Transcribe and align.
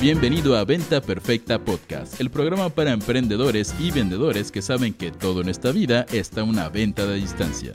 Bienvenido 0.00 0.56
a 0.56 0.64
Venta 0.64 1.02
Perfecta 1.02 1.62
Podcast, 1.62 2.22
el 2.22 2.30
programa 2.30 2.70
para 2.70 2.92
emprendedores 2.92 3.74
y 3.78 3.90
vendedores 3.90 4.50
que 4.50 4.62
saben 4.62 4.94
que 4.94 5.10
todo 5.10 5.42
en 5.42 5.50
esta 5.50 5.72
vida 5.72 6.06
está 6.10 6.42
una 6.42 6.70
venta 6.70 7.04
de 7.04 7.16
distancia. 7.16 7.74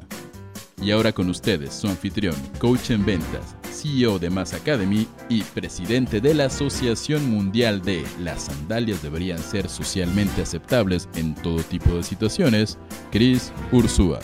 Y 0.81 0.89
ahora 0.89 1.11
con 1.11 1.29
ustedes, 1.29 1.75
su 1.75 1.87
anfitrión, 1.87 2.33
coach 2.57 2.89
en 2.89 3.05
ventas, 3.05 3.55
CEO 3.71 4.17
de 4.17 4.31
Mass 4.31 4.55
Academy 4.55 5.05
y 5.29 5.43
presidente 5.43 6.19
de 6.19 6.33
la 6.33 6.45
Asociación 6.45 7.29
Mundial 7.29 7.83
de 7.83 8.03
Las 8.19 8.45
sandalias 8.45 9.03
deberían 9.03 9.37
ser 9.37 9.69
socialmente 9.69 10.41
aceptables 10.41 11.07
en 11.13 11.35
todo 11.35 11.61
tipo 11.61 11.95
de 11.95 12.01
situaciones, 12.01 12.79
Chris 13.11 13.53
Ursúa. 13.71 14.19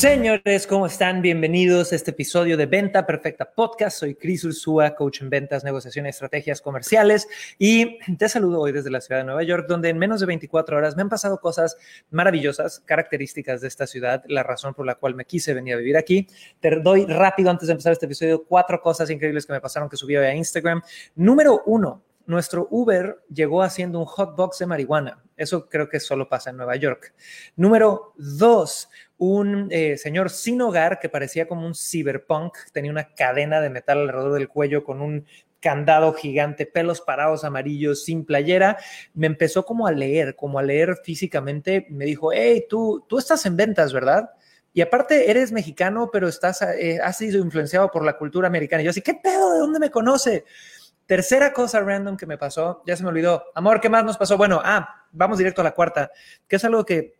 Señores, 0.00 0.66
¿cómo 0.66 0.86
están? 0.86 1.20
Bienvenidos 1.20 1.92
a 1.92 1.94
este 1.94 2.12
episodio 2.12 2.56
de 2.56 2.64
Venta 2.64 3.04
Perfecta 3.04 3.44
Podcast. 3.44 3.98
Soy 3.98 4.14
Cris 4.14 4.42
Ursúa, 4.44 4.94
coach 4.94 5.20
en 5.20 5.28
ventas, 5.28 5.62
negociación 5.62 6.06
y 6.06 6.08
estrategias 6.08 6.62
comerciales. 6.62 7.28
Y 7.58 7.98
te 8.16 8.30
saludo 8.30 8.60
hoy 8.60 8.72
desde 8.72 8.90
la 8.90 9.02
ciudad 9.02 9.20
de 9.20 9.26
Nueva 9.26 9.42
York, 9.42 9.66
donde 9.68 9.90
en 9.90 9.98
menos 9.98 10.20
de 10.20 10.24
24 10.24 10.78
horas 10.78 10.96
me 10.96 11.02
han 11.02 11.10
pasado 11.10 11.38
cosas 11.38 11.76
maravillosas, 12.08 12.80
características 12.80 13.60
de 13.60 13.68
esta 13.68 13.86
ciudad, 13.86 14.24
la 14.26 14.42
razón 14.42 14.72
por 14.72 14.86
la 14.86 14.94
cual 14.94 15.14
me 15.14 15.26
quise 15.26 15.52
venir 15.52 15.74
a 15.74 15.76
vivir 15.76 15.98
aquí. 15.98 16.26
Te 16.60 16.76
doy 16.76 17.04
rápido, 17.04 17.50
antes 17.50 17.66
de 17.66 17.72
empezar 17.72 17.92
este 17.92 18.06
episodio, 18.06 18.46
cuatro 18.46 18.80
cosas 18.80 19.10
increíbles 19.10 19.44
que 19.44 19.52
me 19.52 19.60
pasaron 19.60 19.90
que 19.90 19.98
subí 19.98 20.16
hoy 20.16 20.24
a 20.24 20.34
Instagram. 20.34 20.80
Número 21.14 21.60
uno, 21.66 22.02
nuestro 22.24 22.68
Uber 22.70 23.22
llegó 23.28 23.62
haciendo 23.62 23.98
un 23.98 24.04
hot 24.06 24.36
box 24.36 24.60
de 24.60 24.66
marihuana. 24.66 25.22
Eso 25.36 25.68
creo 25.68 25.88
que 25.88 26.00
solo 26.00 26.28
pasa 26.28 26.50
en 26.50 26.58
Nueva 26.58 26.76
York. 26.76 27.12
Número 27.56 28.14
dos, 28.16 28.88
un 29.20 29.68
eh, 29.70 29.98
señor 29.98 30.30
sin 30.30 30.62
hogar 30.62 30.98
que 30.98 31.10
parecía 31.10 31.46
como 31.46 31.66
un 31.66 31.74
cyberpunk, 31.74 32.56
tenía 32.72 32.90
una 32.90 33.12
cadena 33.14 33.60
de 33.60 33.68
metal 33.68 33.98
alrededor 33.98 34.32
del 34.32 34.48
cuello 34.48 34.82
con 34.82 35.02
un 35.02 35.26
candado 35.60 36.14
gigante, 36.14 36.64
pelos 36.64 37.02
parados 37.02 37.44
amarillos, 37.44 38.02
sin 38.02 38.24
playera, 38.24 38.78
me 39.12 39.26
empezó 39.26 39.66
como 39.66 39.86
a 39.86 39.92
leer, 39.92 40.36
como 40.36 40.58
a 40.58 40.62
leer 40.62 40.96
físicamente, 41.04 41.86
me 41.90 42.06
dijo, 42.06 42.32
hey, 42.32 42.64
tú, 42.66 43.04
tú 43.10 43.18
estás 43.18 43.44
en 43.44 43.58
ventas, 43.58 43.92
¿verdad? 43.92 44.30
Y 44.72 44.80
aparte 44.80 45.30
eres 45.30 45.52
mexicano, 45.52 46.08
pero 46.10 46.26
estás, 46.26 46.62
eh, 46.62 46.98
has 47.04 47.18
sido 47.18 47.44
influenciado 47.44 47.90
por 47.90 48.06
la 48.06 48.16
cultura 48.16 48.48
americana. 48.48 48.80
Y 48.80 48.86
yo 48.86 48.90
así, 48.90 49.02
¿qué 49.02 49.14
pedo? 49.22 49.52
¿De 49.52 49.58
dónde 49.58 49.80
me 49.80 49.90
conoce? 49.90 50.46
Tercera 51.04 51.52
cosa 51.52 51.80
random 51.80 52.16
que 52.16 52.24
me 52.24 52.38
pasó, 52.38 52.82
ya 52.86 52.96
se 52.96 53.02
me 53.02 53.10
olvidó. 53.10 53.44
Amor, 53.54 53.82
¿qué 53.82 53.90
más 53.90 54.02
nos 54.02 54.16
pasó? 54.16 54.38
Bueno, 54.38 54.62
ah, 54.64 55.04
vamos 55.12 55.36
directo 55.36 55.60
a 55.60 55.64
la 55.64 55.72
cuarta, 55.72 56.10
que 56.48 56.56
es 56.56 56.64
algo 56.64 56.86
que 56.86 57.19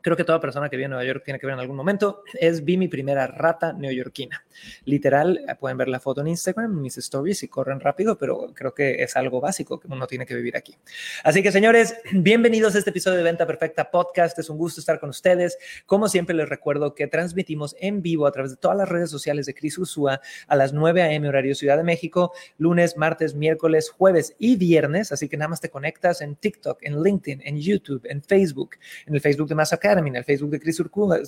creo 0.00 0.16
que 0.16 0.24
toda 0.24 0.40
persona 0.40 0.68
que 0.68 0.76
vive 0.76 0.84
en 0.84 0.90
Nueva 0.90 1.04
York 1.04 1.22
tiene 1.24 1.40
que 1.40 1.46
ver 1.46 1.54
en 1.54 1.60
algún 1.60 1.76
momento, 1.76 2.22
es 2.34 2.64
vi 2.64 2.76
mi 2.76 2.88
primera 2.88 3.26
rata 3.26 3.72
neoyorquina. 3.72 4.44
Literal, 4.84 5.44
eh, 5.48 5.54
pueden 5.56 5.76
ver 5.76 5.88
la 5.88 5.98
foto 5.98 6.20
en 6.20 6.28
Instagram, 6.28 6.80
mis 6.80 6.98
stories 6.98 7.42
y 7.42 7.48
corren 7.48 7.80
rápido, 7.80 8.16
pero 8.16 8.52
creo 8.54 8.72
que 8.72 9.02
es 9.02 9.16
algo 9.16 9.40
básico 9.40 9.80
que 9.80 9.88
uno 9.88 10.06
tiene 10.06 10.24
que 10.24 10.36
vivir 10.36 10.56
aquí. 10.56 10.76
Así 11.24 11.42
que 11.42 11.50
señores, 11.50 11.96
bienvenidos 12.12 12.74
a 12.74 12.78
este 12.78 12.90
episodio 12.90 13.18
de 13.18 13.24
Venta 13.24 13.46
Perfecta 13.46 13.90
Podcast. 13.90 14.38
Es 14.38 14.48
un 14.48 14.56
gusto 14.56 14.80
estar 14.80 15.00
con 15.00 15.10
ustedes. 15.10 15.58
Como 15.84 16.08
siempre 16.08 16.34
les 16.36 16.48
recuerdo 16.48 16.94
que 16.94 17.08
transmitimos 17.08 17.74
en 17.80 18.00
vivo 18.00 18.26
a 18.26 18.32
través 18.32 18.52
de 18.52 18.56
todas 18.56 18.76
las 18.76 18.88
redes 18.88 19.10
sociales 19.10 19.46
de 19.46 19.54
Cris 19.54 19.78
Ursúa 19.78 20.20
a 20.46 20.56
las 20.56 20.72
9 20.72 21.02
a.m. 21.02 21.28
horario 21.28 21.56
Ciudad 21.56 21.76
de 21.76 21.84
México, 21.84 22.32
lunes, 22.56 22.96
martes, 22.96 23.34
miércoles, 23.34 23.90
jueves 23.90 24.36
y 24.38 24.56
viernes. 24.56 25.10
Así 25.10 25.28
que 25.28 25.36
nada 25.36 25.48
más 25.48 25.60
te 25.60 25.70
conectas 25.70 26.20
en 26.20 26.36
TikTok, 26.36 26.78
en 26.82 27.02
LinkedIn, 27.02 27.42
en 27.44 27.60
YouTube, 27.60 28.02
en 28.04 28.22
Facebook, 28.22 28.76
en 29.06 29.14
el 29.14 29.20
Facebook 29.20 29.48
de 29.48 29.56
Massacre 29.88 30.08
en 30.08 30.16
el 30.16 30.24
Facebook 30.24 30.50
de 30.50 30.60
Chris 30.60 30.82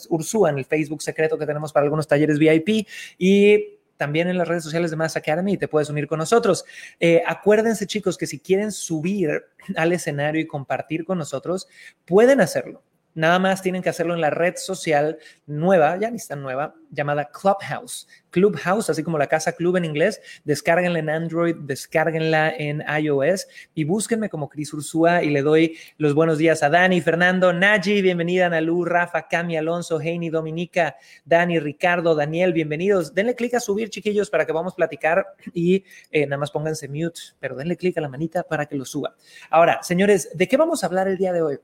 Ursúa, 0.09 0.51
en 0.51 0.59
el 0.59 0.65
Facebook 0.65 1.03
secreto 1.03 1.39
que 1.39 1.47
tenemos 1.47 1.73
para 1.73 1.85
algunos 1.85 2.07
talleres 2.07 2.39
VIP 2.39 2.87
y 3.19 3.81
también 3.97 4.29
en 4.29 4.39
las 4.39 4.49
redes 4.49 4.65
sociales 4.65 4.91
de 4.91 4.97
Mass 4.97 5.17
Academy 5.17 5.59
te 5.59 5.69
puedes 5.69 5.91
unir 5.91 6.07
con 6.07 6.19
nosotros. 6.19 6.65
Eh, 6.99 7.23
acuérdense, 7.27 7.87
chicos, 7.87 8.17
que 8.17 8.27
si 8.27 8.41
quieren 8.41 8.73
subir 8.73 9.45
al 9.77 9.93
escenario 9.93 10.41
y 10.41 10.47
compartir 10.47 11.05
con 11.05 11.19
nosotros, 11.19 11.69
pueden 12.07 12.41
hacerlo. 12.41 12.83
Nada 13.21 13.39
más 13.39 13.61
tienen 13.61 13.83
que 13.83 13.91
hacerlo 13.91 14.15
en 14.15 14.23
la 14.23 14.31
red 14.31 14.55
social 14.57 15.19
nueva, 15.45 15.99
ya 15.99 16.11
ni 16.11 16.17
está 16.17 16.37
nueva, 16.37 16.75
llamada 16.91 17.29
Clubhouse. 17.31 18.09
Clubhouse, 18.31 18.89
así 18.89 19.03
como 19.03 19.19
la 19.19 19.27
casa 19.27 19.53
club 19.53 19.77
en 19.77 19.85
inglés, 19.85 20.23
descárguenla 20.45 21.01
en 21.01 21.11
Android, 21.11 21.55
descárguenla 21.55 22.51
en 22.57 22.83
iOS 23.03 23.47
y 23.75 23.85
búsquenme 23.85 24.31
como 24.31 24.49
Cris 24.49 24.73
Ursúa 24.73 25.23
y 25.23 25.29
le 25.29 25.43
doy 25.43 25.77
los 25.99 26.15
buenos 26.15 26.39
días 26.39 26.63
a 26.63 26.71
Dani, 26.71 27.03
Fernando, 27.03 27.53
Naji, 27.53 28.01
bienvenida, 28.01 28.49
Nalu, 28.49 28.87
Rafa, 28.87 29.29
Cami, 29.29 29.55
Alonso, 29.59 30.01
Heini, 30.01 30.31
Dominica, 30.31 30.97
Dani, 31.27 31.59
Ricardo, 31.59 32.15
Daniel, 32.15 32.55
bienvenidos. 32.55 33.13
Denle 33.13 33.35
clic 33.35 33.53
a 33.53 33.61
subir, 33.61 33.91
chiquillos, 33.91 34.31
para 34.31 34.47
que 34.47 34.53
vamos 34.53 34.73
a 34.73 34.77
platicar 34.77 35.27
y 35.53 35.85
eh, 36.11 36.25
nada 36.25 36.39
más 36.39 36.51
pónganse 36.51 36.89
mute, 36.89 37.21
pero 37.39 37.55
denle 37.55 37.77
clic 37.77 37.99
a 37.99 38.01
la 38.01 38.09
manita 38.09 38.45
para 38.45 38.65
que 38.65 38.77
lo 38.77 38.87
suba. 38.87 39.15
Ahora, 39.51 39.83
señores, 39.83 40.31
¿de 40.33 40.49
qué 40.49 40.57
vamos 40.57 40.83
a 40.83 40.87
hablar 40.87 41.07
el 41.07 41.19
día 41.19 41.35
de 41.35 41.43
hoy? 41.43 41.59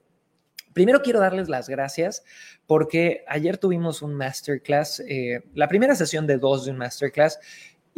Primero 0.77 1.01
quiero 1.01 1.21
darles 1.21 1.49
las 1.49 1.71
gracias 1.71 2.23
porque 2.67 3.25
ayer 3.29 3.57
tuvimos 3.57 4.03
un 4.03 4.13
masterclass, 4.13 5.01
eh, 5.09 5.41
la 5.55 5.69
primera 5.69 5.95
sesión 5.95 6.27
de 6.27 6.37
dos 6.37 6.67
de 6.67 6.73
un 6.73 6.77
masterclass 6.77 7.39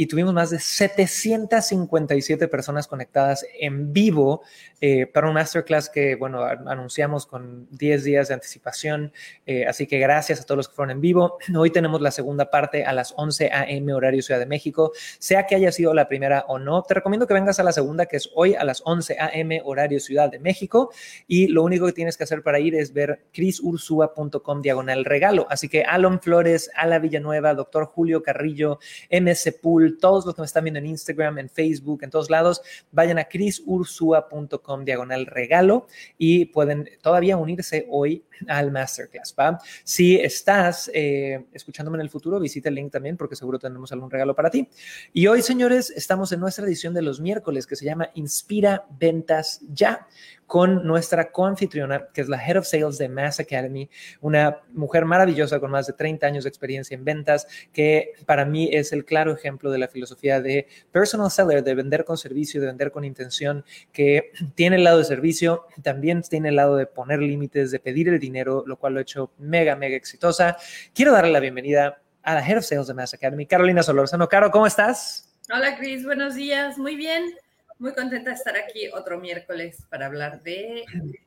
y 0.01 0.07
tuvimos 0.07 0.33
más 0.33 0.51
de 0.51 0.61
757 0.61 2.47
personas 2.47 2.87
conectadas 2.87 3.45
en 3.59 3.93
vivo 3.93 4.43
eh, 4.81 5.07
para 5.07 5.27
un 5.27 5.35
masterclass 5.35 5.91
que, 5.91 6.15
bueno, 6.15 6.45
anunciamos 6.45 7.27
con 7.27 7.67
10 7.73 8.05
días 8.05 8.29
de 8.29 8.35
anticipación. 8.35 9.13
Eh, 9.45 9.67
así 9.67 9.89
que 9.89 9.99
gracias 9.99 10.41
a 10.41 10.45
todos 10.45 10.57
los 10.57 10.69
que 10.69 10.77
fueron 10.77 10.93
en 10.93 11.01
vivo. 11.01 11.39
Hoy 11.57 11.71
tenemos 11.71 12.01
la 12.01 12.13
segunda 12.13 12.49
parte 12.49 12.85
a 12.85 12.93
las 12.93 13.13
11 13.17 13.51
a.m. 13.53 13.93
horario 13.93 14.23
Ciudad 14.23 14.39
de 14.39 14.47
México. 14.47 14.93
Sea 15.19 15.47
que 15.47 15.57
haya 15.57 15.73
sido 15.73 15.93
la 15.93 16.07
primera 16.07 16.45
o 16.47 16.61
no, 16.61 16.85
te 16.85 16.95
recomiendo 16.95 17.27
que 17.27 17.35
vengas 17.35 17.59
a 17.59 17.65
la 17.65 17.73
segunda, 17.73 18.07
que 18.07 18.19
es 18.19 18.31
hoy 18.37 18.55
a 18.55 18.63
las 18.63 18.83
11 18.85 19.17
a.m. 19.19 19.63
horario 19.65 19.99
Ciudad 19.99 20.31
de 20.31 20.39
México. 20.39 20.93
Y 21.27 21.49
lo 21.49 21.65
único 21.65 21.87
que 21.87 21.93
tienes 21.93 22.17
que 22.17 22.23
hacer 22.23 22.45
para 22.45 22.61
ir 22.61 22.77
es 22.77 22.93
ver 22.93 23.25
crisursua.com 23.33 24.63
diagonal 24.63 25.05
regalo. 25.05 25.49
Así 25.51 25.69
que 25.69 25.83
Alon 25.83 26.21
Flores, 26.21 26.71
Ala 26.77 27.01
Villanueva, 27.01 27.53
doctor 27.55 27.87
Julio 27.87 28.23
Carrillo, 28.23 28.79
MC 29.11 29.59
Todos 29.97 30.27
los 30.27 30.35
que 30.35 30.43
me 30.43 30.47
están 30.47 30.65
viendo 30.65 30.79
en 30.79 30.87
Instagram, 30.87 31.39
en 31.39 31.49
Facebook, 31.49 32.03
en 32.03 32.11
todos 32.11 32.29
lados, 32.29 32.61
vayan 32.93 33.19
a 33.19 33.25
crisursua.com 33.25 34.85
diagonal 34.85 35.25
regalo 35.25 35.87
y 36.19 36.45
pueden 36.47 36.91
todavía 37.01 37.39
unirse 37.39 37.87
hoy 37.89 38.25
al 38.47 38.71
masterclass. 38.71 39.35
¿va? 39.39 39.59
Si 39.85 40.17
estás 40.17 40.91
eh, 40.95 41.47
escuchándome 41.53 41.97
en 41.97 42.03
el 42.03 42.11
futuro, 42.11 42.39
visita 42.39 42.69
el 42.69 42.77
link 42.77 42.93
también 42.93 43.17
porque 43.17 43.37
seguro 43.37 43.59
tenemos 43.59 43.93
algún 43.93 44.11
regalo 44.11 44.35
para 44.35 44.51
ti. 44.51 44.69
Y 45.13 45.27
hoy, 45.27 45.43
señores, 45.43 45.91
estamos 45.91 46.33
en 46.33 46.41
nuestra 46.41 46.65
edición 46.65 46.95
de 46.95 47.03
los 47.03 47.21
miércoles 47.21 47.67
que 47.67 47.77
se 47.77 47.85
llama 47.85 48.11
Inspira 48.15 48.87
Ventas 48.99 49.61
Ya 49.73 50.07
con 50.49 50.87
nuestra 50.87 51.31
coanfitriona, 51.31 52.09
que 52.13 52.23
es 52.23 52.29
la 52.29 52.43
Head 52.43 52.57
of 52.57 52.67
Sales 52.67 52.97
de 52.97 53.11
Mass 53.11 53.39
Academy, 53.39 53.89
una 54.23 54.63
mujer 54.73 55.05
maravillosa 55.05 55.61
con 55.61 55.71
más 55.71 55.87
de 55.87 55.93
30 55.93 56.27
años 56.27 56.45
de 56.45 56.49
experiencia 56.49 56.95
en 56.95 57.05
ventas, 57.05 57.47
que 57.71 58.15
para 58.25 58.47
mí 58.47 58.71
es 58.73 58.95
el 58.95 59.05
claro 59.05 59.31
ejemplo 59.31 59.71
de 59.71 59.77
la 59.77 59.89
filosofía 59.89 60.41
de 60.41 60.67
personal 60.91 61.31
seller, 61.31 61.63
de 61.63 61.75
vender 61.75 62.07
con 62.07 62.17
servicio, 62.17 62.63
de 62.63 62.67
vender 62.67 62.91
con 62.91 63.05
intención, 63.05 63.63
que 63.93 64.33
tiene 64.55 64.77
el 64.77 64.85
lado 64.85 64.99
de 64.99 65.05
servicio, 65.05 65.67
también 65.83 66.23
tiene 66.23 66.49
el 66.49 66.57
lado 66.57 66.77
de 66.77 66.87
poner 66.87 67.21
límites, 67.21 67.71
de 67.71 67.79
pedir 67.79 68.09
el 68.09 68.19
dinero, 68.19 68.28
lo 68.33 68.77
cual 68.77 68.95
lo 68.95 68.99
ha 68.99 69.03
hecho 69.03 69.33
mega, 69.39 69.77
mega 69.77 69.97
exitosa. 69.97 70.57
Quiero 70.95 71.13
darle 71.13 71.33
la 71.33 71.41
bienvenida 71.41 72.01
a 72.23 72.35
la 72.35 72.47
Head 72.47 72.59
of 72.59 72.65
Sales 72.65 72.87
de 72.87 72.95
Mass 72.95 73.15
Academy, 73.15 73.47
Carolina 73.47 73.83
Solorzano. 73.83 74.29
Caro, 74.29 74.51
¿cómo 74.51 74.67
estás? 74.67 75.35
Hola, 75.53 75.77
Cris, 75.79 76.05
buenos 76.05 76.35
días. 76.35 76.77
Muy 76.77 76.95
bien. 76.95 77.35
Muy 77.79 77.95
contenta 77.95 78.31
de 78.31 78.37
estar 78.37 78.57
aquí 78.57 78.89
otro 78.93 79.19
miércoles 79.19 79.87
para 79.89 80.07
hablar 80.07 80.43
de 80.43 80.85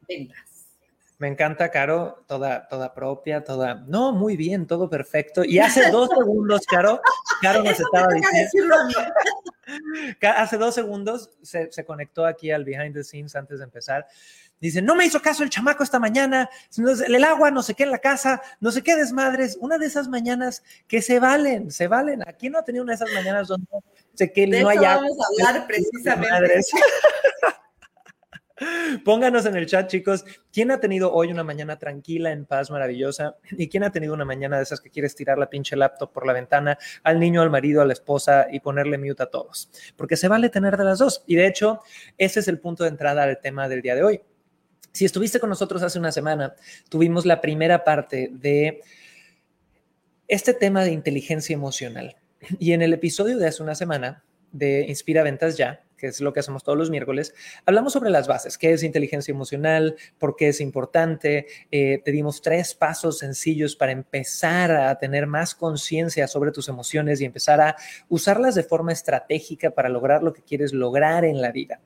ventas. 0.07 0.67
Me 1.17 1.27
encanta, 1.27 1.69
Caro, 1.69 2.25
toda, 2.27 2.67
toda 2.67 2.93
propia, 2.93 3.43
toda. 3.43 3.75
No, 3.87 4.11
muy 4.11 4.35
bien, 4.35 4.67
todo 4.67 4.89
perfecto. 4.89 5.43
Y 5.45 5.59
hace 5.59 5.89
dos 5.91 6.09
segundos, 6.17 6.65
Caro, 6.65 6.99
Caro 7.41 7.63
nos 7.63 7.79
estaba 7.79 8.07
diciendo. 8.13 8.75
hace 10.35 10.57
dos 10.57 10.75
segundos 10.75 11.29
se, 11.41 11.71
se, 11.71 11.85
conectó 11.85 12.25
aquí 12.25 12.51
al 12.51 12.65
behind 12.65 12.93
the 12.93 13.03
scenes 13.03 13.35
antes 13.35 13.59
de 13.59 13.65
empezar. 13.65 14.07
Dice, 14.61 14.81
no 14.81 14.93
me 14.93 15.05
hizo 15.05 15.21
caso 15.21 15.43
el 15.43 15.49
chamaco 15.49 15.83
esta 15.83 15.99
mañana, 15.99 16.49
el 17.07 17.23
agua, 17.23 17.49
no 17.49 17.63
sé 17.63 17.73
qué 17.73 17.83
en 17.83 17.91
la 17.91 17.97
casa, 17.97 18.41
no 18.59 18.71
sé 18.71 18.83
qué 18.83 18.95
desmadres. 18.95 19.57
Una 19.59 19.79
de 19.79 19.87
esas 19.87 20.07
mañanas 20.07 20.63
que 20.87 21.01
se 21.01 21.19
valen, 21.19 21.71
se 21.71 21.87
valen. 21.87 22.21
Aquí 22.27 22.49
no 22.49 22.59
ha 22.59 22.63
tenido 22.63 22.83
una 22.83 22.91
de 22.91 22.97
esas 22.97 23.11
mañanas 23.11 23.47
donde 23.47 23.67
sé 24.13 24.31
que 24.31 24.45
no 24.45 24.69
hay 24.69 24.77
Vamos 24.77 25.17
a 25.19 25.47
hablar 25.47 25.67
precisamente. 25.67 26.61
Pónganos 29.03 29.47
en 29.47 29.55
el 29.55 29.65
chat, 29.65 29.89
chicos, 29.89 30.23
¿quién 30.53 30.69
ha 30.69 30.79
tenido 30.79 31.11
hoy 31.11 31.31
una 31.31 31.43
mañana 31.43 31.79
tranquila, 31.79 32.31
en 32.31 32.45
paz, 32.45 32.69
maravillosa? 32.69 33.35
¿Y 33.49 33.67
quién 33.67 33.83
ha 33.83 33.91
tenido 33.91 34.13
una 34.13 34.25
mañana 34.25 34.57
de 34.57 34.63
esas 34.63 34.79
que 34.79 34.91
quieres 34.91 35.15
tirar 35.15 35.39
la 35.39 35.49
pinche 35.49 35.75
laptop 35.75 36.11
por 36.11 36.27
la 36.27 36.33
ventana 36.33 36.77
al 37.01 37.19
niño, 37.19 37.41
al 37.41 37.49
marido, 37.49 37.81
a 37.81 37.85
la 37.85 37.93
esposa 37.93 38.45
y 38.51 38.59
ponerle 38.59 38.99
mute 38.99 39.23
a 39.23 39.25
todos? 39.25 39.71
Porque 39.95 40.15
se 40.15 40.27
vale 40.27 40.49
tener 40.49 40.77
de 40.77 40.83
las 40.83 40.99
dos. 40.99 41.23
Y 41.25 41.35
de 41.35 41.47
hecho, 41.47 41.79
ese 42.19 42.41
es 42.41 42.47
el 42.47 42.59
punto 42.59 42.83
de 42.83 42.89
entrada 42.89 43.23
al 43.23 43.39
tema 43.39 43.67
del 43.67 43.81
día 43.81 43.95
de 43.95 44.03
hoy. 44.03 44.21
Si 44.91 45.05
estuviste 45.05 45.39
con 45.39 45.49
nosotros 45.49 45.81
hace 45.83 45.99
una 45.99 46.11
semana, 46.11 46.55
tuvimos 46.89 47.25
la 47.25 47.39
primera 47.39 47.83
parte 47.83 48.29
de 48.31 48.81
este 50.27 50.53
tema 50.53 50.83
de 50.83 50.91
inteligencia 50.91 51.53
emocional. 51.53 52.15
Y 52.59 52.73
en 52.73 52.81
el 52.81 52.93
episodio 52.93 53.37
de 53.37 53.47
hace 53.47 53.63
una 53.63 53.75
semana 53.75 54.23
de 54.51 54.85
Inspira 54.87 55.23
Ventas 55.23 55.57
Ya, 55.57 55.83
que 55.97 56.07
es 56.07 56.19
lo 56.19 56.33
que 56.33 56.39
hacemos 56.39 56.63
todos 56.63 56.77
los 56.77 56.89
miércoles, 56.89 57.33
hablamos 57.65 57.93
sobre 57.93 58.09
las 58.09 58.27
bases, 58.27 58.57
qué 58.57 58.73
es 58.73 58.83
inteligencia 58.83 59.31
emocional, 59.31 59.95
por 60.17 60.35
qué 60.35 60.49
es 60.49 60.59
importante. 60.59 61.45
Eh, 61.69 62.01
te 62.03 62.11
dimos 62.11 62.41
tres 62.41 62.73
pasos 62.73 63.19
sencillos 63.19 63.75
para 63.75 63.91
empezar 63.91 64.71
a 64.71 64.97
tener 64.97 65.27
más 65.27 65.53
conciencia 65.53 66.27
sobre 66.27 66.51
tus 66.51 66.67
emociones 66.67 67.21
y 67.21 67.25
empezar 67.25 67.61
a 67.61 67.75
usarlas 68.09 68.55
de 68.55 68.63
forma 68.63 68.91
estratégica 68.91 69.69
para 69.71 69.89
lograr 69.89 70.23
lo 70.23 70.33
que 70.33 70.41
quieres 70.41 70.73
lograr 70.73 71.23
en 71.23 71.41
la 71.41 71.51
vida. 71.51 71.79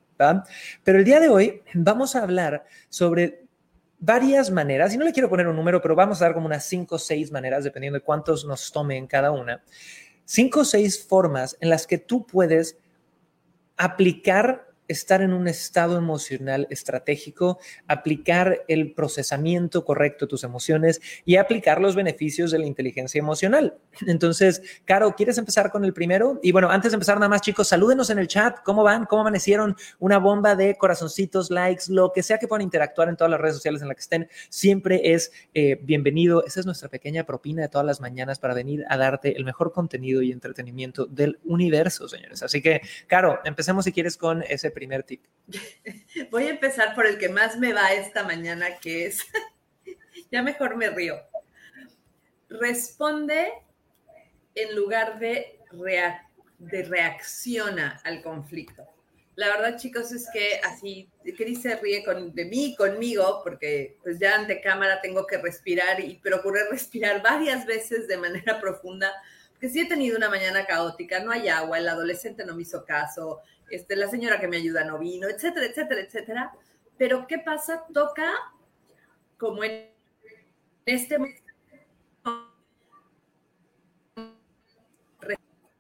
Pero 0.84 1.00
el 1.00 1.06
día 1.06 1.20
de 1.20 1.30
hoy 1.30 1.62
vamos 1.74 2.16
a 2.16 2.24
hablar 2.24 2.66
sobre 2.90 3.46
varias 4.00 4.52
maneras, 4.52 4.94
y 4.94 4.98
no 4.98 5.06
le 5.06 5.14
quiero 5.14 5.30
poner 5.30 5.48
un 5.48 5.56
número, 5.56 5.82
pero 5.82 5.96
vamos 5.96 6.22
a 6.22 6.26
dar 6.26 6.34
como 6.34 6.46
unas 6.46 6.66
cinco 6.66 6.96
o 6.96 7.00
seis 7.00 7.32
maneras, 7.32 7.64
dependiendo 7.64 8.00
de 8.00 8.06
cuántos 8.06 8.46
nos 8.46 8.72
tomen 8.72 9.08
cada 9.08 9.32
una, 9.32 9.64
cinco 10.26 10.62
o 10.62 10.66
seis 10.66 11.06
formas 11.08 11.58
en 11.60 11.70
las 11.70 11.88
que 11.88 11.98
tú 11.98 12.26
puedes 12.26 12.78
aplicar 13.78 14.68
estar 14.88 15.22
en 15.22 15.34
un 15.34 15.48
estado 15.48 15.98
emocional 15.98 16.68
estratégico, 16.70 17.60
aplicar 17.88 18.64
el 18.68 18.94
procesamiento 18.94 19.86
correcto 19.86 20.26
de 20.26 20.30
tus 20.30 20.44
emociones 20.44 21.02
y 21.26 21.38
aplicar 21.38 21.82
los 21.82 21.96
beneficios 21.96 22.52
de 22.52 22.60
la 22.60 22.66
inteligencia 22.66 23.20
emocional. 23.20 23.78
Entonces, 24.08 24.62
Caro, 24.86 25.16
¿quieres 25.16 25.38
empezar 25.38 25.72
con 25.72 25.86
el 25.86 25.94
primero? 25.94 26.40
Y 26.44 26.52
bueno, 26.52 26.70
antes 26.70 26.92
de 26.92 26.96
empezar 26.96 27.18
nada 27.18 27.30
más, 27.30 27.42
chicos, 27.42 27.68
salúdenos 27.68 28.10
en 28.10 28.20
el 28.20 28.28
chat. 28.28 28.60
¿Cómo 28.64 28.84
van? 28.84 29.06
¿Cómo 29.06 29.22
amanecieron? 29.22 29.76
Una 30.00 30.18
bomba 30.18 30.56
de 30.56 30.76
corazoncitos, 30.76 31.50
likes, 31.50 31.86
lo 31.88 32.12
que 32.12 32.24
sea 32.24 32.38
que 32.38 32.48
puedan 32.48 32.62
interactuar 32.62 33.10
en 33.10 33.18
todas 33.18 33.32
las 33.32 33.40
redes 33.40 33.56
sociales 33.56 33.82
en 33.82 33.88
las 33.88 33.96
que 33.96 34.02
estén. 34.02 34.30
Siempre 34.50 35.14
es 35.14 35.32
eh, 35.54 35.80
bienvenido. 35.82 36.46
Esa 36.46 36.60
es 36.60 36.66
nuestra 36.66 36.90
pequeña 36.90 37.26
propina 37.26 37.64
de 37.64 37.70
todas 37.70 37.86
las 37.86 38.02
mañanas 38.02 38.40
para 38.40 38.54
venir 38.54 38.84
a 38.90 38.98
darte 38.98 39.36
el 39.38 39.46
mejor 39.46 39.72
contenido 39.72 40.22
y 40.22 40.32
entretenimiento 40.32 41.06
del 41.06 41.40
universo, 41.44 42.08
señores. 42.08 42.44
Así 42.44 42.62
que, 42.62 42.82
Caro, 43.08 43.40
empecemos 43.46 43.86
si 43.86 43.92
quieres 43.92 44.18
con 44.18 44.44
ese 44.44 44.72
primer 44.76 45.02
tip? 45.02 45.26
Voy 46.30 46.44
a 46.44 46.52
empezar 46.52 46.94
por 46.94 47.08
el 47.08 47.18
que 47.18 47.30
más 47.30 47.58
me 47.58 47.74
va 47.74 47.94
esta 47.94 48.24
mañana, 48.24 48.78
que 48.78 49.08
es, 49.08 49.26
ya 50.32 50.44
mejor 50.44 50.76
me 50.76 50.92
río. 50.92 51.20
Responde 52.50 53.52
en 54.54 54.76
lugar 54.76 55.18
de, 55.18 55.60
de 56.60 56.84
reacciona 56.84 58.00
al 58.04 58.22
conflicto. 58.22 58.88
La 59.36 59.48
verdad, 59.48 59.78
chicos, 59.78 60.14
es 60.14 60.30
que 60.32 60.62
así, 60.64 61.10
Cris 61.36 61.64
se 61.64 61.76
ríe 61.76 62.06
con, 62.06 62.34
de 62.34 62.46
mí 62.46 62.74
conmigo, 62.78 63.42
porque 63.44 63.98
pues 64.02 64.18
ya 64.18 64.36
ante 64.36 64.62
cámara 64.62 65.02
tengo 65.02 65.28
que 65.28 65.38
respirar 65.38 66.00
y 66.00 66.16
procuré 66.20 66.62
respirar 66.72 67.22
varias 67.22 67.66
veces 67.66 68.08
de 68.08 68.18
manera 68.18 68.62
profunda, 68.62 69.12
porque 69.66 69.74
sí 69.74 69.82
he 69.82 69.90
tenido 69.90 70.16
una 70.16 70.30
mañana 70.30 70.66
caótica, 70.66 71.24
no 71.24 71.32
hay 71.32 71.48
agua, 71.50 71.80
el 71.80 71.90
adolescente 71.90 72.46
no 72.46 72.56
me 72.56 72.62
hizo 72.62 72.86
caso, 72.86 73.42
este, 73.72 73.96
la 73.96 74.08
señora 74.08 74.40
que 74.40 74.48
me 74.48 74.58
ayuda 74.58 74.84
no 74.84 75.00
vino, 75.00 75.28
etcétera, 75.28 75.66
etcétera, 75.66 76.02
etcétera. 76.02 76.52
Pero 77.00 77.26
¿qué 77.26 77.40
pasa? 77.40 77.84
Toca 77.92 78.32
como 79.40 79.64
en 79.64 79.90
este 80.86 81.18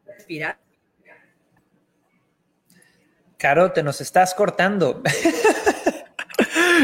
respirar. 0.07 0.57
Caro, 3.37 3.71
te 3.71 3.83
nos 3.83 4.01
estás 4.01 4.33
cortando. 4.33 5.03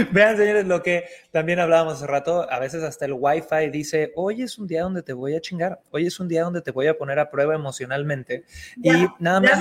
Vean, 0.12 0.38
señores, 0.38 0.65
lo 0.65 0.81
que 0.81 1.06
también 1.31 1.59
hablábamos 1.59 1.95
hace 1.95 2.07
rato, 2.07 2.50
a 2.50 2.59
veces 2.59 2.83
hasta 2.83 3.06
el 3.06 3.13
Wi-Fi 3.13 3.69
dice, 3.71 4.12
hoy 4.15 4.42
es 4.42 4.57
un 4.57 4.68
día 4.68 4.83
donde 4.83 5.03
te 5.03 5.13
voy 5.13 5.36
a 5.36 5.42
chingar, 5.42 5.81
hoy 5.92 6.07
es 6.07 6.19
un 6.19 6.27
día 6.27 6.44
donde 6.44 6.62
te 6.62 6.71
voy 6.71 6.88
a 6.88 6.98
poner 6.98 7.19
a 7.19 7.30
prueba 7.30 7.56
emocionalmente. 7.56 8.45
y 8.77 8.92
nada 9.19 9.42
más, 9.42 9.59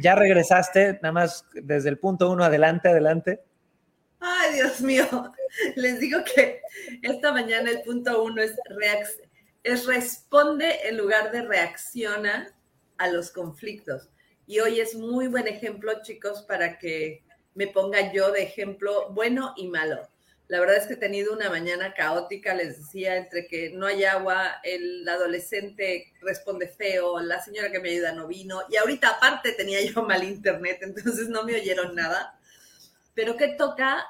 ¿ya, 0.00 0.14
regresaste, 0.14 0.94
nada 1.02 1.12
más 1.12 1.46
desde 1.52 1.88
el 1.88 1.98
punto 1.98 2.30
uno, 2.30 2.44
adelante, 2.44 2.88
adelante. 2.88 3.40
Ay, 4.20 4.54
Dios 4.54 4.80
mío, 4.80 5.06
les 5.76 5.98
digo 6.00 6.20
que 6.24 6.60
esta 7.02 7.32
mañana 7.32 7.70
el 7.70 7.82
punto 7.82 8.22
uno 8.22 8.40
es, 8.42 8.54
es 9.62 9.86
responde 9.86 10.88
en 10.88 10.96
lugar 10.96 11.32
de 11.32 11.42
reacciona 11.42 12.54
a 12.98 13.08
los 13.08 13.30
conflictos. 13.30 14.08
Y 14.46 14.60
hoy 14.60 14.80
es 14.80 14.94
muy 14.94 15.28
buen 15.28 15.46
ejemplo, 15.46 15.92
chicos, 16.02 16.42
para 16.42 16.78
que 16.78 17.22
me 17.54 17.66
ponga 17.66 18.12
yo 18.12 18.32
de 18.32 18.42
ejemplo 18.42 19.10
bueno 19.10 19.54
y 19.56 19.68
malo. 19.68 20.08
La 20.48 20.60
verdad 20.60 20.76
es 20.76 20.86
que 20.86 20.94
he 20.94 20.98
tenido 20.98 21.32
una 21.32 21.48
mañana 21.48 21.94
caótica, 21.94 22.54
les 22.54 22.76
decía, 22.76 23.16
entre 23.16 23.46
que 23.46 23.70
no 23.70 23.86
hay 23.86 24.04
agua, 24.04 24.60
el 24.64 25.08
adolescente 25.08 26.12
responde 26.20 26.68
feo, 26.68 27.20
la 27.20 27.40
señora 27.40 27.72
que 27.72 27.80
me 27.80 27.90
ayuda 27.90 28.12
no 28.12 28.26
vino, 28.26 28.60
y 28.68 28.76
ahorita 28.76 29.08
aparte 29.08 29.52
tenía 29.52 29.80
yo 29.80 30.02
mal 30.06 30.22
internet, 30.24 30.80
entonces 30.82 31.28
no 31.28 31.44
me 31.44 31.54
oyeron 31.54 31.94
nada. 31.94 32.38
Pero 33.14 33.36
¿qué 33.36 33.48
toca? 33.56 34.06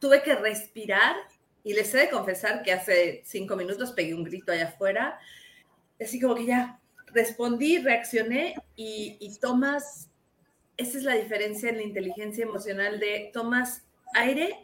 Tuve 0.00 0.22
que 0.22 0.34
respirar 0.34 1.16
y 1.62 1.74
les 1.74 1.94
he 1.94 1.98
de 1.98 2.10
confesar 2.10 2.62
que 2.62 2.72
hace 2.72 3.22
cinco 3.24 3.54
minutos 3.54 3.92
pegué 3.92 4.14
un 4.14 4.24
grito 4.24 4.50
allá 4.50 4.68
afuera, 4.68 5.20
así 6.00 6.20
como 6.20 6.34
que 6.34 6.46
ya 6.46 6.80
respondí, 7.06 7.78
reaccioné 7.78 8.54
y, 8.74 9.16
y 9.20 9.38
tomas 9.38 10.07
esa 10.78 10.96
es 10.96 11.04
la 11.04 11.14
diferencia 11.14 11.68
en 11.68 11.76
la 11.76 11.82
inteligencia 11.82 12.44
emocional 12.44 12.98
de 13.00 13.30
tomas 13.34 13.82
aire 14.14 14.56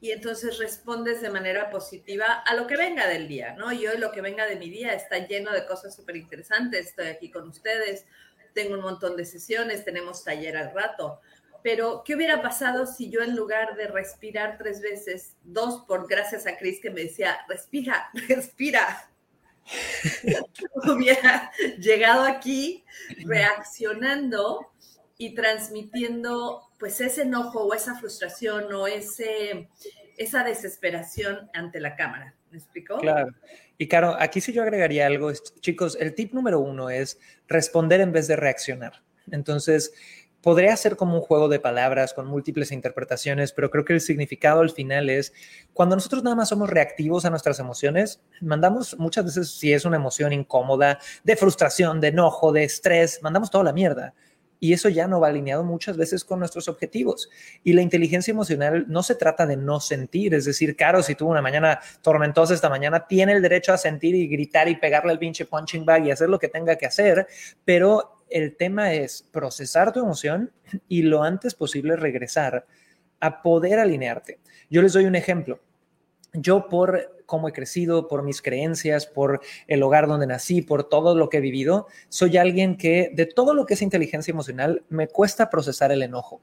y 0.00 0.12
entonces 0.12 0.58
respondes 0.58 1.20
de 1.22 1.30
manera 1.30 1.70
positiva 1.70 2.26
a 2.26 2.54
lo 2.54 2.66
que 2.66 2.76
venga 2.76 3.08
del 3.08 3.26
día, 3.26 3.54
¿no? 3.54 3.72
Yo 3.72 3.94
lo 3.98 4.12
que 4.12 4.20
venga 4.20 4.46
de 4.46 4.56
mi 4.56 4.70
día 4.70 4.92
está 4.92 5.26
lleno 5.26 5.50
de 5.50 5.66
cosas 5.66 5.96
súper 5.96 6.16
interesantes, 6.16 6.88
estoy 6.88 7.08
aquí 7.08 7.30
con 7.30 7.48
ustedes, 7.48 8.04
tengo 8.54 8.74
un 8.74 8.82
montón 8.82 9.16
de 9.16 9.24
sesiones, 9.24 9.84
tenemos 9.84 10.22
taller 10.22 10.56
al 10.56 10.72
rato, 10.72 11.20
pero 11.62 12.02
¿qué 12.04 12.14
hubiera 12.14 12.40
pasado 12.42 12.86
si 12.86 13.10
yo 13.10 13.22
en 13.22 13.34
lugar 13.34 13.74
de 13.74 13.88
respirar 13.88 14.58
tres 14.58 14.80
veces, 14.80 15.34
dos 15.42 15.84
por 15.88 16.06
gracias 16.06 16.46
a 16.46 16.56
Cris 16.56 16.78
que 16.80 16.90
me 16.90 17.04
decía, 17.04 17.38
respira, 17.48 18.10
respira, 18.28 19.10
hubiera 20.94 21.50
llegado 21.78 22.22
aquí 22.22 22.84
reaccionando 23.24 24.70
y 25.18 25.34
transmitiendo 25.34 26.62
pues 26.78 27.00
ese 27.00 27.22
enojo 27.22 27.64
o 27.64 27.74
esa 27.74 27.96
frustración 27.96 28.72
o 28.72 28.86
ese, 28.86 29.68
esa 30.16 30.44
desesperación 30.44 31.50
ante 31.52 31.80
la 31.80 31.96
cámara. 31.96 32.34
¿Me 32.50 32.58
explicó? 32.58 32.98
Claro. 32.98 33.34
Y 33.76 33.88
claro, 33.88 34.16
aquí 34.18 34.40
sí 34.40 34.52
yo 34.52 34.62
agregaría 34.62 35.06
algo. 35.06 35.30
Chicos, 35.60 35.98
el 36.00 36.14
tip 36.14 36.32
número 36.32 36.60
uno 36.60 36.88
es 36.88 37.18
responder 37.48 38.00
en 38.00 38.12
vez 38.12 38.28
de 38.28 38.36
reaccionar. 38.36 39.02
Entonces, 39.30 39.92
podría 40.40 40.74
ser 40.76 40.96
como 40.96 41.16
un 41.16 41.20
juego 41.20 41.48
de 41.48 41.60
palabras 41.60 42.14
con 42.14 42.26
múltiples 42.26 42.70
interpretaciones, 42.70 43.52
pero 43.52 43.70
creo 43.70 43.84
que 43.84 43.92
el 43.92 44.00
significado 44.00 44.60
al 44.60 44.70
final 44.70 45.10
es 45.10 45.32
cuando 45.74 45.96
nosotros 45.96 46.22
nada 46.22 46.36
más 46.36 46.48
somos 46.48 46.70
reactivos 46.70 47.24
a 47.24 47.30
nuestras 47.30 47.58
emociones, 47.58 48.22
mandamos 48.40 48.96
muchas 48.98 49.26
veces, 49.26 49.50
si 49.50 49.72
es 49.72 49.84
una 49.84 49.96
emoción 49.96 50.32
incómoda, 50.32 51.00
de 51.24 51.36
frustración, 51.36 52.00
de 52.00 52.08
enojo, 52.08 52.52
de 52.52 52.64
estrés, 52.64 53.20
mandamos 53.20 53.50
toda 53.50 53.64
la 53.64 53.72
mierda 53.72 54.14
y 54.60 54.72
eso 54.72 54.88
ya 54.88 55.06
no 55.06 55.20
va 55.20 55.28
alineado 55.28 55.64
muchas 55.64 55.96
veces 55.96 56.24
con 56.24 56.38
nuestros 56.38 56.68
objetivos. 56.68 57.30
Y 57.64 57.72
la 57.72 57.82
inteligencia 57.82 58.32
emocional 58.32 58.86
no 58.88 59.02
se 59.02 59.14
trata 59.14 59.46
de 59.46 59.56
no 59.56 59.80
sentir, 59.80 60.34
es 60.34 60.44
decir, 60.44 60.76
Caro, 60.76 61.02
si 61.02 61.14
tuvo 61.14 61.30
una 61.30 61.42
mañana 61.42 61.80
tormentosa 62.02 62.54
esta 62.54 62.68
mañana, 62.68 63.06
tiene 63.06 63.32
el 63.32 63.42
derecho 63.42 63.72
a 63.72 63.78
sentir 63.78 64.14
y 64.14 64.28
gritar 64.28 64.68
y 64.68 64.76
pegarle 64.76 65.12
el 65.12 65.18
pinche 65.18 65.46
punching 65.46 65.84
bag 65.84 66.06
y 66.06 66.10
hacer 66.10 66.28
lo 66.28 66.38
que 66.38 66.48
tenga 66.48 66.76
que 66.76 66.86
hacer, 66.86 67.26
pero 67.64 68.24
el 68.30 68.56
tema 68.56 68.92
es 68.92 69.22
procesar 69.22 69.92
tu 69.92 70.00
emoción 70.00 70.52
y 70.88 71.02
lo 71.02 71.22
antes 71.22 71.54
posible 71.54 71.96
regresar 71.96 72.66
a 73.20 73.42
poder 73.42 73.78
alinearte. 73.78 74.38
Yo 74.70 74.82
les 74.82 74.92
doy 74.92 75.06
un 75.06 75.14
ejemplo. 75.14 75.60
Yo 76.34 76.68
por 76.68 77.17
cómo 77.28 77.46
he 77.46 77.52
crecido, 77.52 78.08
por 78.08 78.22
mis 78.22 78.40
creencias, 78.40 79.06
por 79.06 79.42
el 79.66 79.82
hogar 79.82 80.06
donde 80.06 80.26
nací, 80.26 80.62
por 80.62 80.88
todo 80.88 81.14
lo 81.14 81.28
que 81.28 81.36
he 81.36 81.40
vivido, 81.42 81.86
soy 82.08 82.38
alguien 82.38 82.78
que 82.78 83.12
de 83.12 83.26
todo 83.26 83.52
lo 83.52 83.66
que 83.66 83.74
es 83.74 83.82
inteligencia 83.82 84.32
emocional 84.32 84.82
me 84.88 85.08
cuesta 85.08 85.50
procesar 85.50 85.92
el 85.92 86.02
enojo. 86.02 86.40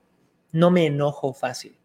No 0.51 0.69
me 0.69 0.85
enojo 0.85 1.33
fácil. 1.33 1.75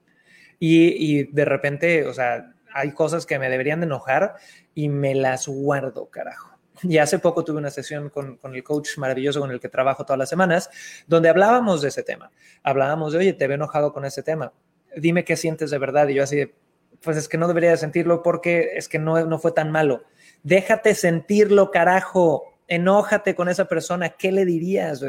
Y, 0.59 1.25
de 1.33 1.45
repente, 1.47 2.04
o 2.04 2.12
sea, 2.12 2.52
hay 2.75 2.92
cosas 2.92 3.25
que 3.25 3.38
me 3.38 3.49
deberían 3.49 3.80
de 3.80 3.87
enojar 3.87 4.35
y 4.75 4.90
me 4.90 5.14
las 5.14 5.49
guardo, 5.49 6.11
carajo. 6.11 6.59
Y 6.83 6.99
hace 6.99 7.19
poco 7.19 7.42
tuve 7.42 7.57
una 7.57 7.71
sesión 7.71 8.11
con, 8.11 8.37
con, 8.37 8.54
el 8.54 8.62
coach 8.62 8.99
maravilloso 8.99 9.40
con 9.40 9.50
el 9.50 9.61
que 9.61 9.71
trabajo 9.71 10.04
todas 10.04 10.19
las 10.19 10.28
semanas, 10.28 10.69
donde 11.07 11.30
hablábamos 11.30 11.80
de 11.80 11.88
ese 11.88 12.02
tema. 12.02 12.30
Hablábamos 12.62 13.14
de, 13.14 13.19
oye, 13.19 13.33
te 13.33 13.47
veo 13.47 13.54
enojado 13.54 13.95
con 13.95 14.04
ese 14.04 14.23
tema. 14.23 14.52
Dime 14.95 15.25
qué 15.25 15.38
sientes 15.38 15.71
de 15.71 15.78
verdad. 15.78 16.07
Y 16.09 16.14
yo 16.14 16.23
así 16.23 16.37
de, 16.37 16.54
pues 17.02 17.16
es 17.16 17.28
que 17.28 17.38
no 17.38 17.49
debería 17.49 17.76
sentirlo 17.76 18.23
porque 18.23 18.71
es 18.75 18.88
que 18.88 18.99
no, 18.99 19.25
no 19.25 19.38
fue 19.38 19.52
tan 19.52 19.71
malo. 19.71 20.04
Déjate 20.42 20.95
sentirlo, 20.95 21.71
carajo. 21.71 22.45
Enójate 22.69 23.35
con 23.35 23.49
esa 23.49 23.66
persona. 23.66 24.11
¿Qué 24.11 24.33
le 24.33 24.45
dirías? 24.45 25.02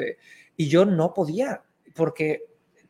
Y 0.58 0.68
yo 0.68 0.86
no 0.86 1.14
podía, 1.14 1.64
porque 1.96 2.46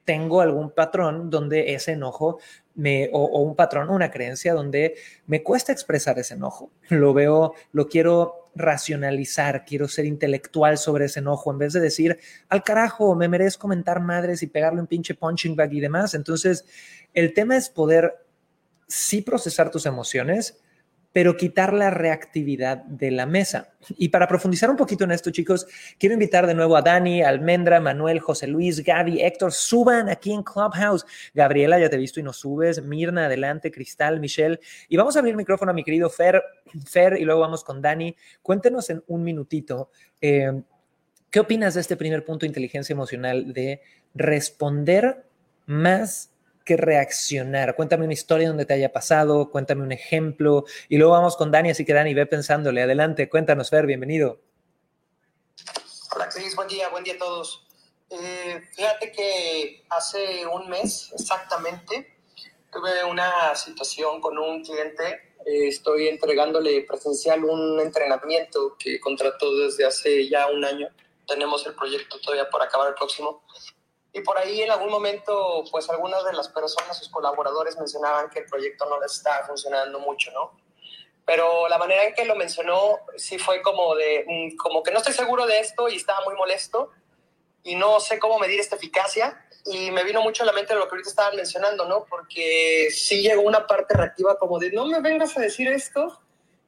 tengo 0.06 0.42
algún 0.42 0.72
patrón 0.72 1.30
donde 1.30 1.74
ese 1.74 1.94
enojo 1.94 2.40
me, 2.76 3.10
o, 3.14 3.42
un 3.42 3.56
patrón 3.56 3.90
una 3.90 4.10
creencia 4.10 4.54
donde 4.54 4.96
me 5.28 5.44
cuesta 5.44 5.72
expresar 5.72 6.18
ese 6.20 6.36
enojo. 6.36 6.72
Lo 6.90 7.14
veo, 7.14 7.54
lo 7.72 7.88
quiero 7.88 8.50
racionalizar, 8.56 9.64
quiero 9.66 9.88
ser 9.88 10.06
intelectual 10.06 10.78
sobre 10.78 11.06
ese 11.06 11.20
enojo 11.20 11.52
en 11.52 11.58
vez 11.58 11.74
de 11.74 11.80
decir, 11.80 12.18
al 12.50 12.64
carajo, 12.64 13.16
me 13.16 13.30
merezco 13.30 13.62
comentar 13.62 14.02
madres 14.02 14.44
y 14.44 14.48
pegarle 14.48 14.82
un 14.82 14.88
pinche 14.88 15.16
punching 15.16 15.56
bag 15.56 15.74
y 15.74 15.80
demás. 15.80 16.14
Entonces, 16.14 16.66
el 17.14 17.34
tema 17.34 17.56
es 17.56 17.70
poder 17.70 18.16
sí 18.92 19.22
procesar 19.22 19.72
tus 19.72 19.86
emociones, 19.86 20.62
pero 21.14 21.36
quitar 21.36 21.74
la 21.74 21.90
reactividad 21.90 22.78
de 22.86 23.12
la 23.12 23.26
mesa. 23.26 23.74
Y 23.98 24.10
para 24.10 24.28
profundizar 24.28 24.70
un 24.70 24.78
poquito 24.78 25.04
en 25.04 25.12
esto, 25.12 25.30
chicos, 25.30 25.68
quiero 25.98 26.14
invitar 26.14 26.48
de 26.48 26.54
nuevo 26.54 26.78
a 26.78 26.82
Dani, 26.82 27.22
Almendra, 27.22 27.82
Manuel, 27.82 28.20
José 28.20 28.48
Luis, 28.48 28.82
Gaby, 28.84 29.22
Héctor, 29.22 29.52
suban 29.52 30.08
aquí 30.08 30.32
en 30.32 30.44
Clubhouse. 30.44 31.06
Gabriela, 31.34 31.80
ya 31.80 31.90
te 31.90 31.98
he 31.98 32.00
visto 32.00 32.22
y 32.22 32.24
no 32.24 32.32
subes. 32.32 32.82
Mirna, 32.84 33.26
adelante, 33.26 33.72
Cristal, 33.72 34.22
Michelle. 34.22 34.60
Y 34.88 34.96
vamos 34.96 35.16
a 35.16 35.20
abrir 35.20 35.34
el 35.34 35.38
micrófono 35.38 35.72
a 35.72 35.74
mi 35.74 35.84
querido 35.84 36.10
Fer, 36.10 36.42
Fer, 36.86 37.18
y 37.20 37.26
luego 37.26 37.42
vamos 37.42 37.64
con 37.64 37.82
Dani. 37.82 38.16
Cuéntenos 38.42 38.90
en 38.90 39.04
un 39.08 39.24
minutito, 39.24 39.90
eh, 40.22 40.62
¿qué 41.30 41.40
opinas 41.42 41.74
de 41.74 41.82
este 41.82 41.98
primer 41.98 42.24
punto 42.24 42.46
inteligencia 42.46 42.94
emocional 42.94 43.52
de 43.52 43.82
responder 44.14 45.26
más 45.66 46.31
que 46.66 46.78
reaccionar. 46.78 47.76
Cuéntame 47.76 48.06
una 48.06 48.14
historia 48.14 48.48
donde 48.48 48.66
te 48.66 48.74
haya 48.74 48.92
pasado, 48.92 49.50
cuéntame 49.50 49.84
un 49.84 49.92
ejemplo 49.92 50.66
y 50.90 50.98
luego 50.98 51.14
vamos 51.14 51.36
con 51.38 51.52
Dani, 51.52 51.72
así 51.72 51.86
que 51.86 51.94
Dani, 51.94 52.14
ve 52.14 52.26
pensándole. 52.26 52.82
Adelante, 52.82 53.30
cuéntanos, 53.30 53.70
Fer, 53.70 53.86
bienvenido. 53.86 54.40
Hola, 56.16 56.28
Cris, 56.30 56.56
buen 56.56 56.68
día, 56.68 56.90
buen 56.90 57.04
día 57.04 57.14
a 57.14 57.18
todos. 57.18 57.68
Eh, 58.10 58.62
fíjate 58.76 59.12
que 59.12 59.86
hace 59.90 60.46
un 60.46 60.70
mes 60.70 61.12
exactamente 61.14 62.18
tuve 62.72 63.04
una 63.04 63.54
situación 63.56 64.22
con 64.22 64.38
un 64.38 64.64
cliente. 64.64 65.36
Eh, 65.46 65.68
estoy 65.68 66.08
entregándole 66.08 66.82
presencial 66.82 67.44
un 67.44 67.80
entrenamiento 67.80 68.76
que 68.80 69.00
contrató 69.00 69.56
desde 69.58 69.86
hace 69.86 70.28
ya 70.30 70.48
un 70.48 70.64
año. 70.64 70.88
Tenemos 71.28 71.66
el 71.66 71.76
proyecto 71.76 72.20
todavía 72.20 72.50
por 72.50 72.62
acabar 72.62 72.90
el 72.90 72.96
próximo 72.96 73.44
y 74.14 74.22
por 74.22 74.38
ahí 74.38 74.62
en 74.62 74.72
algún 74.72 74.90
momento, 74.90 75.64
pues 75.72 75.90
algunas 75.90 76.24
de 76.26 76.34
las 76.34 76.50
personas, 76.50 76.98
sus 76.98 77.10
colaboradores 77.10 77.78
mencionaban 77.78 78.30
que 78.30 78.40
el 78.40 78.46
proyecto 78.46 78.86
no 78.90 79.00
les 79.00 79.14
estaba 79.14 79.46
funcionando 79.46 80.00
mucho, 80.00 80.32
¿no? 80.32 80.60
Pero 81.26 81.70
la 81.70 81.78
manera 81.78 82.04
en 82.04 82.14
que 82.14 82.26
lo 82.26 82.36
mencionó 82.36 83.00
sí 83.16 83.38
fue 83.38 83.62
como 83.62 83.96
de, 83.96 84.26
mm, 84.28 84.58
como 84.58 84.84
que 84.84 84.92
no 84.92 84.98
estoy 84.98 85.14
seguro 85.14 85.46
de 85.46 85.60
esto 85.60 85.88
y 85.88 85.96
estaba 85.96 86.26
muy 86.26 86.36
molesto 86.36 86.92
y 87.64 87.76
no 87.76 88.02
sé 88.02 88.20
cómo 88.20 88.38
medir 88.38 88.60
esta 88.60 88.76
eficacia. 88.76 89.46
Y 89.66 89.92
me 89.92 90.04
vino 90.04 90.22
mucho 90.22 90.44
a 90.44 90.48
la 90.48 90.52
mente 90.52 90.74
lo 90.74 90.88
que 90.88 90.96
ahorita 90.96 91.10
estaban 91.10 91.36
mencionando, 91.38 91.88
¿no? 91.88 92.06
Porque 92.10 92.90
sí 92.92 93.22
llegó 93.22 93.44
una 93.44 93.66
parte 93.66 93.96
reactiva 93.96 94.38
como 94.38 94.60
de, 94.60 94.72
no 94.72 94.88
me 94.88 95.00
vengas 95.00 95.38
a 95.38 95.42
decir 95.42 95.70
esto. 95.70 96.20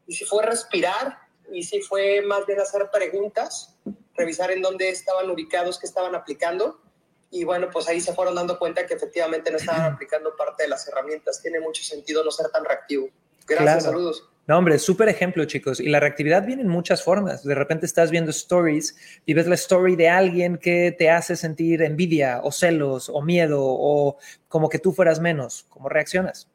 Y 0.08 0.14
si 0.14 0.24
fue 0.24 0.46
respirar 0.46 1.18
y 1.52 1.64
si 1.64 1.82
fue 1.82 2.22
más 2.22 2.46
bien 2.46 2.62
hacer 2.62 2.90
preguntas, 2.90 3.76
revisar 4.14 4.52
en 4.52 4.62
dónde 4.62 4.90
estaban 4.90 5.30
ubicados, 5.30 5.78
qué 5.78 5.88
estaban 5.88 6.16
aplicando 6.16 6.80
y 7.34 7.44
bueno, 7.46 7.68
pues 7.74 7.88
ahí 7.88 8.00
se 8.00 8.14
fueron 8.14 8.36
dando 8.36 8.60
cuenta 8.60 8.86
que 8.86 8.94
efectivamente 8.94 9.50
no 9.50 9.58
estaban 9.58 9.92
aplicando 9.96 10.36
parte 10.36 10.64
de 10.64 10.70
las 10.70 10.88
herramientas. 10.88 11.42
Tiene 11.42 11.60
mucho 11.60 11.84
sentido 11.84 12.24
no 12.24 12.30
ser 12.30 12.50
tan 12.50 12.64
reactivo. 12.64 13.10
Gracias, 13.48 13.86
saludos. 13.86 14.30
No, 14.46 14.58
hombre, 14.58 14.78
súper 14.78 15.10
ejemplo, 15.10 15.44
chicos. 15.46 15.80
Y 15.80 15.90
la 15.90 16.00
reactividad 16.00 16.46
viene 16.46 16.62
en 16.62 16.68
muchas 16.68 17.04
formas. 17.04 17.44
De 17.44 17.56
repente 17.56 17.88
estás 17.88 18.12
viendo 18.12 18.30
stories 18.30 18.96
y 19.26 19.34
ves 19.34 19.48
la 19.48 19.56
story 19.56 19.96
de 19.96 20.10
alguien 20.10 20.58
que 20.58 20.94
te 20.96 21.10
hace 21.10 21.36
sentir 21.36 21.82
envidia 21.82 22.40
o 22.44 22.52
celos 22.52 23.10
o 23.10 23.22
miedo 23.24 23.62
o 23.64 24.18
como 24.48 24.70
que 24.70 24.78
tú 24.78 24.94
fueras 24.94 25.20
menos. 25.20 25.66
¿Cómo 25.70 25.90
reaccionas? 25.90 26.52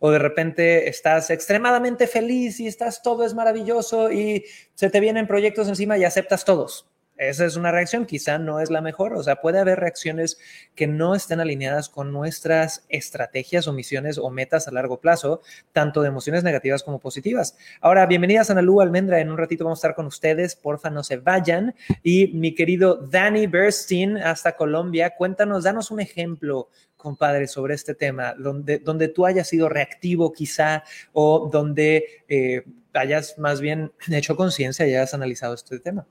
O 0.00 0.10
de 0.10 0.18
repente 0.18 0.88
estás 0.88 1.30
extremadamente 1.30 2.08
feliz 2.08 2.58
y 2.58 2.66
estás 2.66 3.02
todo 3.02 3.24
es 3.24 3.34
maravilloso 3.34 4.10
y 4.10 4.44
se 4.74 4.90
te 4.90 5.00
vienen 5.00 5.26
proyectos 5.26 5.68
encima 5.68 5.96
y 5.96 6.04
aceptas 6.04 6.44
todos 6.44 6.89
esa 7.28 7.44
es 7.44 7.56
una 7.56 7.70
reacción, 7.70 8.06
quizá 8.06 8.38
no 8.38 8.60
es 8.60 8.70
la 8.70 8.80
mejor, 8.80 9.12
o 9.12 9.22
sea, 9.22 9.36
puede 9.36 9.58
haber 9.58 9.78
reacciones 9.78 10.38
que 10.74 10.86
no 10.86 11.14
estén 11.14 11.38
alineadas 11.38 11.90
con 11.90 12.12
nuestras 12.12 12.86
estrategias 12.88 13.68
o 13.68 13.74
misiones 13.74 14.16
o 14.16 14.30
metas 14.30 14.66
a 14.66 14.70
largo 14.70 15.00
plazo, 15.00 15.42
tanto 15.72 16.00
de 16.00 16.08
emociones 16.08 16.44
negativas 16.44 16.82
como 16.82 16.98
positivas. 16.98 17.56
Ahora, 17.82 18.06
bienvenidas 18.06 18.48
a 18.50 18.54
Nalu 18.54 18.80
Almendra, 18.80 19.20
en 19.20 19.30
un 19.30 19.36
ratito 19.36 19.64
vamos 19.64 19.78
a 19.78 19.80
estar 19.80 19.94
con 19.94 20.06
ustedes, 20.06 20.56
porfa 20.56 20.88
no 20.88 21.04
se 21.04 21.18
vayan. 21.18 21.74
Y 22.02 22.28
mi 22.28 22.54
querido 22.54 22.96
Danny 22.96 23.46
Bernstein, 23.46 24.16
hasta 24.16 24.56
Colombia, 24.56 25.10
cuéntanos, 25.10 25.64
danos 25.64 25.90
un 25.90 26.00
ejemplo 26.00 26.68
compadre, 26.96 27.48
sobre 27.48 27.74
este 27.74 27.94
tema, 27.94 28.34
donde, 28.38 28.78
donde 28.78 29.08
tú 29.08 29.26
hayas 29.26 29.48
sido 29.48 29.68
reactivo 29.68 30.32
quizá 30.32 30.84
o 31.12 31.48
donde 31.50 32.24
eh, 32.28 32.62
hayas 32.92 33.38
más 33.38 33.60
bien 33.60 33.92
hecho 34.10 34.36
conciencia 34.36 34.86
y 34.86 34.94
hayas 34.94 35.14
analizado 35.14 35.54
este 35.54 35.78
tema. 35.80 36.06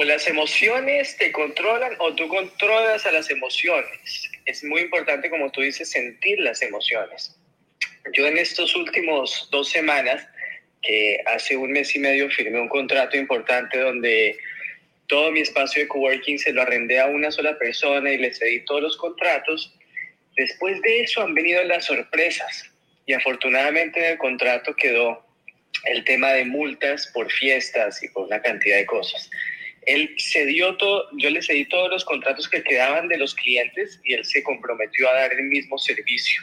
O 0.00 0.04
las 0.04 0.26
emociones 0.26 1.14
te 1.18 1.30
controlan 1.30 1.92
o 1.98 2.14
tú 2.14 2.26
controlas 2.26 3.04
a 3.04 3.12
las 3.12 3.28
emociones. 3.28 4.30
Es 4.46 4.64
muy 4.64 4.80
importante, 4.80 5.28
como 5.28 5.52
tú 5.52 5.60
dices, 5.60 5.90
sentir 5.90 6.40
las 6.40 6.62
emociones. 6.62 7.36
Yo 8.14 8.26
en 8.26 8.38
estos 8.38 8.74
últimos 8.74 9.50
dos 9.52 9.68
semanas, 9.68 10.26
que 10.80 11.18
hace 11.26 11.54
un 11.54 11.72
mes 11.72 11.94
y 11.94 11.98
medio 11.98 12.30
firmé 12.30 12.58
un 12.58 12.70
contrato 12.70 13.18
importante 13.18 13.78
donde 13.78 14.38
todo 15.06 15.30
mi 15.32 15.40
espacio 15.40 15.82
de 15.82 15.88
coworking 15.88 16.38
se 16.38 16.54
lo 16.54 16.62
arrendé 16.62 16.98
a 16.98 17.04
una 17.04 17.30
sola 17.30 17.58
persona 17.58 18.10
y 18.10 18.16
le 18.16 18.32
cedí 18.32 18.64
todos 18.64 18.80
los 18.80 18.96
contratos. 18.96 19.76
Después 20.34 20.80
de 20.80 21.02
eso 21.02 21.20
han 21.20 21.34
venido 21.34 21.62
las 21.64 21.84
sorpresas 21.84 22.64
y 23.04 23.12
afortunadamente 23.12 24.00
en 24.00 24.12
el 24.12 24.16
contrato 24.18 24.74
quedó 24.74 25.22
el 25.84 26.04
tema 26.04 26.32
de 26.32 26.46
multas 26.46 27.06
por 27.12 27.30
fiestas 27.30 28.02
y 28.02 28.08
por 28.08 28.26
una 28.28 28.40
cantidad 28.40 28.78
de 28.78 28.86
cosas. 28.86 29.30
Él 29.86 30.14
cedió 30.18 30.76
todo, 30.76 31.08
yo 31.18 31.30
le 31.30 31.42
cedí 31.42 31.64
todos 31.66 31.90
los 31.90 32.04
contratos 32.04 32.48
que 32.48 32.62
quedaban 32.62 33.08
de 33.08 33.18
los 33.18 33.34
clientes 33.34 34.00
y 34.04 34.14
él 34.14 34.24
se 34.24 34.42
comprometió 34.42 35.08
a 35.08 35.14
dar 35.14 35.32
el 35.32 35.44
mismo 35.44 35.78
servicio. 35.78 36.42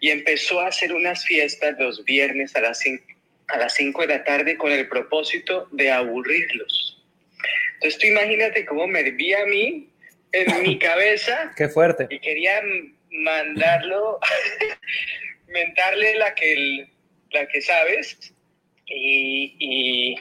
Y 0.00 0.10
empezó 0.10 0.60
a 0.60 0.68
hacer 0.68 0.92
unas 0.92 1.24
fiestas 1.24 1.76
los 1.78 2.04
viernes 2.04 2.54
a 2.54 2.60
las 2.60 2.78
5 2.80 3.04
a 3.48 3.56
las 3.56 3.74
cinco 3.74 4.02
de 4.02 4.08
la 4.08 4.24
tarde 4.24 4.56
con 4.56 4.72
el 4.72 4.88
propósito 4.88 5.68
de 5.72 5.90
aburrirlos. 5.90 7.02
Entonces 7.74 7.98
tú 7.98 8.06
imagínate 8.06 8.64
cómo 8.64 8.86
me 8.86 9.00
hervía 9.00 9.42
a 9.42 9.46
mí 9.46 9.88
en 10.32 10.62
mi 10.62 10.78
cabeza. 10.80 11.52
Qué 11.56 11.68
fuerte. 11.68 12.06
Y 12.10 12.18
quería 12.20 12.60
mandarlo, 13.10 14.18
mentarle 15.48 16.16
la 16.16 16.34
que, 16.34 16.88
la 17.30 17.46
que 17.48 17.60
sabes. 17.62 18.34
Y, 18.86 19.56
y 19.58 20.16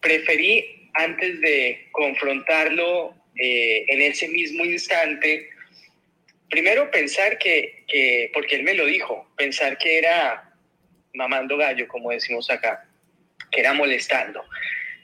preferí, 0.00 0.90
antes 0.94 1.40
de 1.40 1.88
confrontarlo 1.92 3.14
eh, 3.36 3.84
en 3.88 4.02
ese 4.02 4.28
mismo 4.28 4.64
instante, 4.64 5.48
primero 6.50 6.90
pensar 6.90 7.38
que, 7.38 8.30
porque 8.32 8.56
él 8.56 8.62
me 8.62 8.74
lo 8.74 8.86
dijo, 8.86 9.30
pensar 9.36 9.78
que 9.78 9.98
era 9.98 10.52
mamando 11.14 11.56
gallo, 11.56 11.86
como 11.88 12.10
decimos 12.10 12.50
acá, 12.50 12.88
que 13.50 13.60
era 13.60 13.72
molestando. 13.72 14.44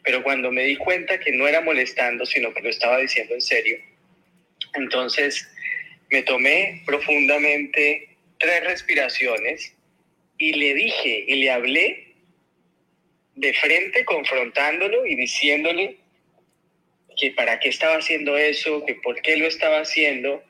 Pero 0.02 0.22
cuando 0.22 0.50
me 0.50 0.64
di 0.64 0.76
cuenta 0.76 1.18
que 1.18 1.32
no 1.32 1.48
era 1.48 1.60
molestando, 1.60 2.26
sino 2.26 2.52
que 2.52 2.60
lo 2.60 2.70
estaba 2.70 2.98
diciendo 2.98 3.34
en 3.34 3.40
serio, 3.40 3.78
entonces 4.74 5.48
me 6.10 6.22
tomé 6.22 6.82
profundamente 6.84 8.16
tres 8.38 8.64
respiraciones 8.64 9.74
y 10.38 10.52
le 10.52 10.74
dije 10.74 11.24
y 11.26 11.36
le 11.36 11.50
hablé 11.50 12.03
de 13.34 13.52
frente 13.54 14.04
confrontándolo 14.04 15.06
y 15.06 15.14
diciéndole 15.16 15.98
que 17.16 17.30
para 17.32 17.60
qué 17.60 17.68
estaba 17.68 17.96
haciendo 17.96 18.36
eso, 18.36 18.84
que 18.84 18.94
por 18.96 19.20
qué 19.22 19.36
lo 19.36 19.46
estaba 19.46 19.80
haciendo, 19.80 20.42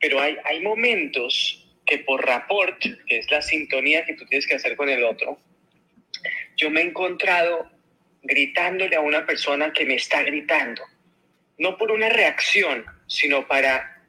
pero 0.00 0.20
hay, 0.20 0.36
hay 0.44 0.60
momentos 0.60 1.64
que 1.86 1.98
por 1.98 2.24
rapport, 2.24 2.78
que 2.80 3.18
es 3.18 3.30
la 3.30 3.42
sintonía 3.42 4.04
que 4.04 4.14
tú 4.14 4.26
tienes 4.26 4.46
que 4.46 4.54
hacer 4.54 4.76
con 4.76 4.88
el 4.88 5.02
otro, 5.04 5.38
yo 6.56 6.70
me 6.70 6.80
he 6.80 6.84
encontrado 6.84 7.70
gritándole 8.22 8.96
a 8.96 9.00
una 9.00 9.24
persona 9.26 9.72
que 9.72 9.86
me 9.86 9.94
está 9.94 10.22
gritando, 10.22 10.82
no 11.56 11.76
por 11.76 11.90
una 11.90 12.08
reacción, 12.08 12.84
sino 13.06 13.46
para 13.48 14.04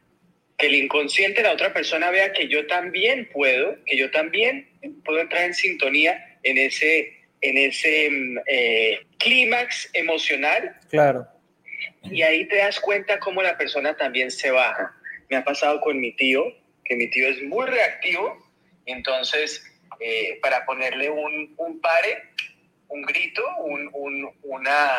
que 0.57 0.67
el 0.67 0.75
inconsciente 0.75 1.41
de 1.41 1.47
la 1.47 1.53
otra 1.53 1.73
persona 1.73 2.11
vea 2.11 2.33
que 2.33 2.47
yo 2.47 2.67
también 2.67 3.29
puedo, 3.31 3.77
que 3.85 3.95
yo 3.95 4.11
también 4.11 4.69
puedo 5.05 5.21
entrar 5.21 5.45
en 5.45 5.53
sintonía 5.53 6.37
en 6.43 6.57
ese 6.57 7.18
en 7.41 7.57
ese 7.57 8.09
eh, 8.47 9.05
clímax 9.17 9.89
emocional. 9.93 10.77
Claro. 10.89 11.27
Y 12.03 12.21
ahí 12.21 12.47
te 12.47 12.57
das 12.57 12.79
cuenta 12.79 13.19
cómo 13.19 13.41
la 13.41 13.57
persona 13.57 13.95
también 13.95 14.31
se 14.31 14.51
baja. 14.51 14.95
Me 15.29 15.37
ha 15.37 15.43
pasado 15.43 15.81
con 15.81 15.99
mi 15.99 16.13
tío, 16.15 16.45
que 16.83 16.95
mi 16.95 17.09
tío 17.09 17.27
es 17.27 17.41
muy 17.43 17.65
reactivo, 17.65 18.37
entonces 18.85 19.63
para 20.41 20.65
ponerle 20.65 21.09
un, 21.09 21.53
un, 21.57 21.81
pare, 21.81 22.23
un 22.87 23.01
grito, 23.03 23.43
un, 23.57 23.89
una, 24.43 24.89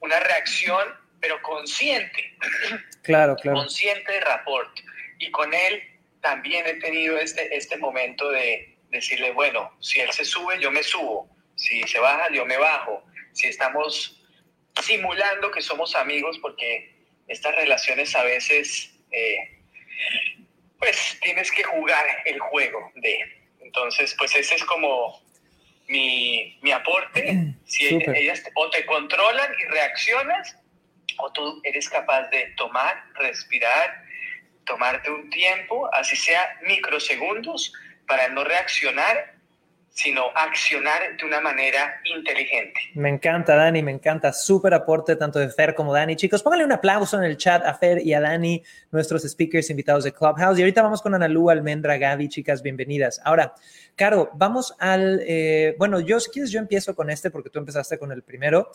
una 0.00 0.20
reacción, 0.20 0.82
pero 1.20 1.40
consciente. 1.42 2.36
Claro, 3.02 3.36
claro. 3.36 3.58
Consciente 3.58 4.12
de 4.12 4.20
rapport. 4.20 4.70
Y 5.18 5.30
con 5.30 5.52
él 5.54 5.82
también 6.20 6.66
he 6.66 6.74
tenido 6.74 7.18
este, 7.18 7.54
este 7.56 7.76
momento 7.76 8.30
de 8.30 8.76
decirle, 8.90 9.32
bueno, 9.32 9.72
si 9.80 10.00
él 10.00 10.10
se 10.10 10.24
sube, 10.24 10.58
yo 10.60 10.70
me 10.70 10.82
subo. 10.82 11.28
Si 11.56 11.82
se 11.84 11.98
baja, 11.98 12.30
yo 12.32 12.44
me 12.44 12.56
bajo. 12.56 13.02
Si 13.32 13.48
estamos 13.48 14.22
simulando 14.82 15.50
que 15.50 15.62
somos 15.62 15.94
amigos, 15.96 16.38
porque 16.40 16.94
estas 17.28 17.54
relaciones 17.56 18.14
a 18.14 18.22
veces, 18.22 18.94
eh, 19.10 19.62
pues 20.78 21.18
tienes 21.22 21.50
que 21.50 21.64
jugar 21.64 22.06
el 22.24 22.38
juego 22.38 22.92
de. 22.96 23.18
Entonces, 23.60 24.14
pues 24.18 24.34
ese 24.36 24.54
es 24.54 24.64
como 24.64 25.20
mi, 25.88 26.58
mi 26.62 26.72
aporte. 26.72 27.52
Si 27.66 27.84
ellas 27.88 28.44
o 28.54 28.70
te 28.70 28.86
controlan 28.86 29.52
y 29.58 29.64
reaccionas, 29.64 30.56
o 31.18 31.32
tú 31.32 31.60
eres 31.64 31.88
capaz 31.88 32.28
de 32.28 32.54
tomar, 32.56 33.02
respirar, 33.14 34.04
tomarte 34.64 35.10
un 35.10 35.28
tiempo, 35.30 35.92
así 35.92 36.14
sea 36.14 36.60
microsegundos, 36.62 37.72
para 38.06 38.28
no 38.28 38.44
reaccionar 38.44 39.35
sino 39.96 40.24
accionar 40.34 41.16
de 41.16 41.24
una 41.24 41.40
manera 41.40 41.98
inteligente. 42.04 42.78
Me 42.92 43.08
encanta, 43.08 43.56
Dani, 43.56 43.82
me 43.82 43.92
encanta. 43.92 44.30
Súper 44.30 44.74
aporte 44.74 45.16
tanto 45.16 45.38
de 45.38 45.48
Fer 45.48 45.74
como 45.74 45.90
Dani. 45.90 46.16
Chicos, 46.16 46.42
pónganle 46.42 46.66
un 46.66 46.72
aplauso 46.72 47.16
en 47.16 47.24
el 47.24 47.38
chat 47.38 47.64
a 47.64 47.72
Fer 47.72 48.06
y 48.06 48.12
a 48.12 48.20
Dani, 48.20 48.62
nuestros 48.90 49.22
speakers 49.22 49.70
invitados 49.70 50.04
de 50.04 50.12
Clubhouse. 50.12 50.58
Y 50.58 50.62
ahorita 50.62 50.82
vamos 50.82 51.00
con 51.00 51.14
Analú, 51.14 51.48
Almendra, 51.48 51.96
Gaby, 51.96 52.28
chicas, 52.28 52.60
bienvenidas. 52.60 53.22
Ahora, 53.24 53.54
Caro, 53.96 54.30
vamos 54.34 54.74
al, 54.78 55.22
eh, 55.26 55.74
bueno, 55.78 56.00
yo 56.00 56.20
si 56.20 56.30
quieres 56.30 56.50
yo 56.50 56.60
empiezo 56.60 56.94
con 56.94 57.08
este 57.08 57.30
porque 57.30 57.48
tú 57.48 57.58
empezaste 57.58 57.98
con 57.98 58.12
el 58.12 58.22
primero. 58.22 58.70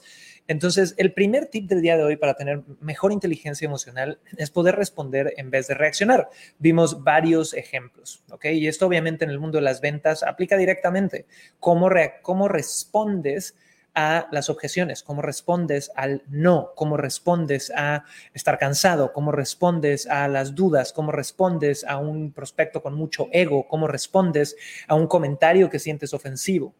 Entonces, 0.47 0.95
el 0.97 1.13
primer 1.13 1.45
tip 1.45 1.69
del 1.69 1.83
día 1.83 1.95
de 1.95 2.03
hoy 2.03 2.15
para 2.17 2.33
tener 2.33 2.63
mejor 2.79 3.11
inteligencia 3.11 3.67
emocional 3.67 4.19
es 4.35 4.49
poder 4.49 4.75
responder 4.75 5.35
en 5.37 5.51
vez 5.51 5.67
de 5.67 5.75
reaccionar. 5.75 6.27
Vimos 6.57 7.03
varios 7.03 7.53
ejemplos, 7.53 8.23
¿ok? 8.31 8.45
Y 8.45 8.67
esto 8.67 8.87
obviamente 8.87 9.23
en 9.23 9.29
el 9.29 9.39
mundo 9.39 9.59
de 9.59 9.63
las 9.63 9.79
ventas 9.79 10.23
aplica 10.23 10.57
directamente. 10.57 11.27
¿Cómo, 11.59 11.87
cómo 12.23 12.47
respondes? 12.47 13.55
A 13.93 14.27
las 14.31 14.49
objeciones, 14.49 15.03
cómo 15.03 15.21
respondes 15.21 15.91
al 15.95 16.23
no, 16.29 16.71
cómo 16.75 16.97
respondes 16.97 17.71
a 17.75 18.05
estar 18.33 18.57
cansado, 18.57 19.11
cómo 19.13 19.31
respondes 19.31 20.07
a 20.07 20.27
las 20.27 20.55
dudas, 20.55 20.93
cómo 20.93 21.11
respondes 21.11 21.83
a 21.83 21.97
un 21.97 22.31
prospecto 22.31 22.81
con 22.81 22.93
mucho 22.93 23.27
ego, 23.31 23.67
cómo 23.67 23.87
respondes 23.87 24.55
a 24.87 24.95
un 24.95 25.07
comentario 25.07 25.69
que 25.69 25.79
sientes 25.79 26.13
ofensivo. 26.13 26.73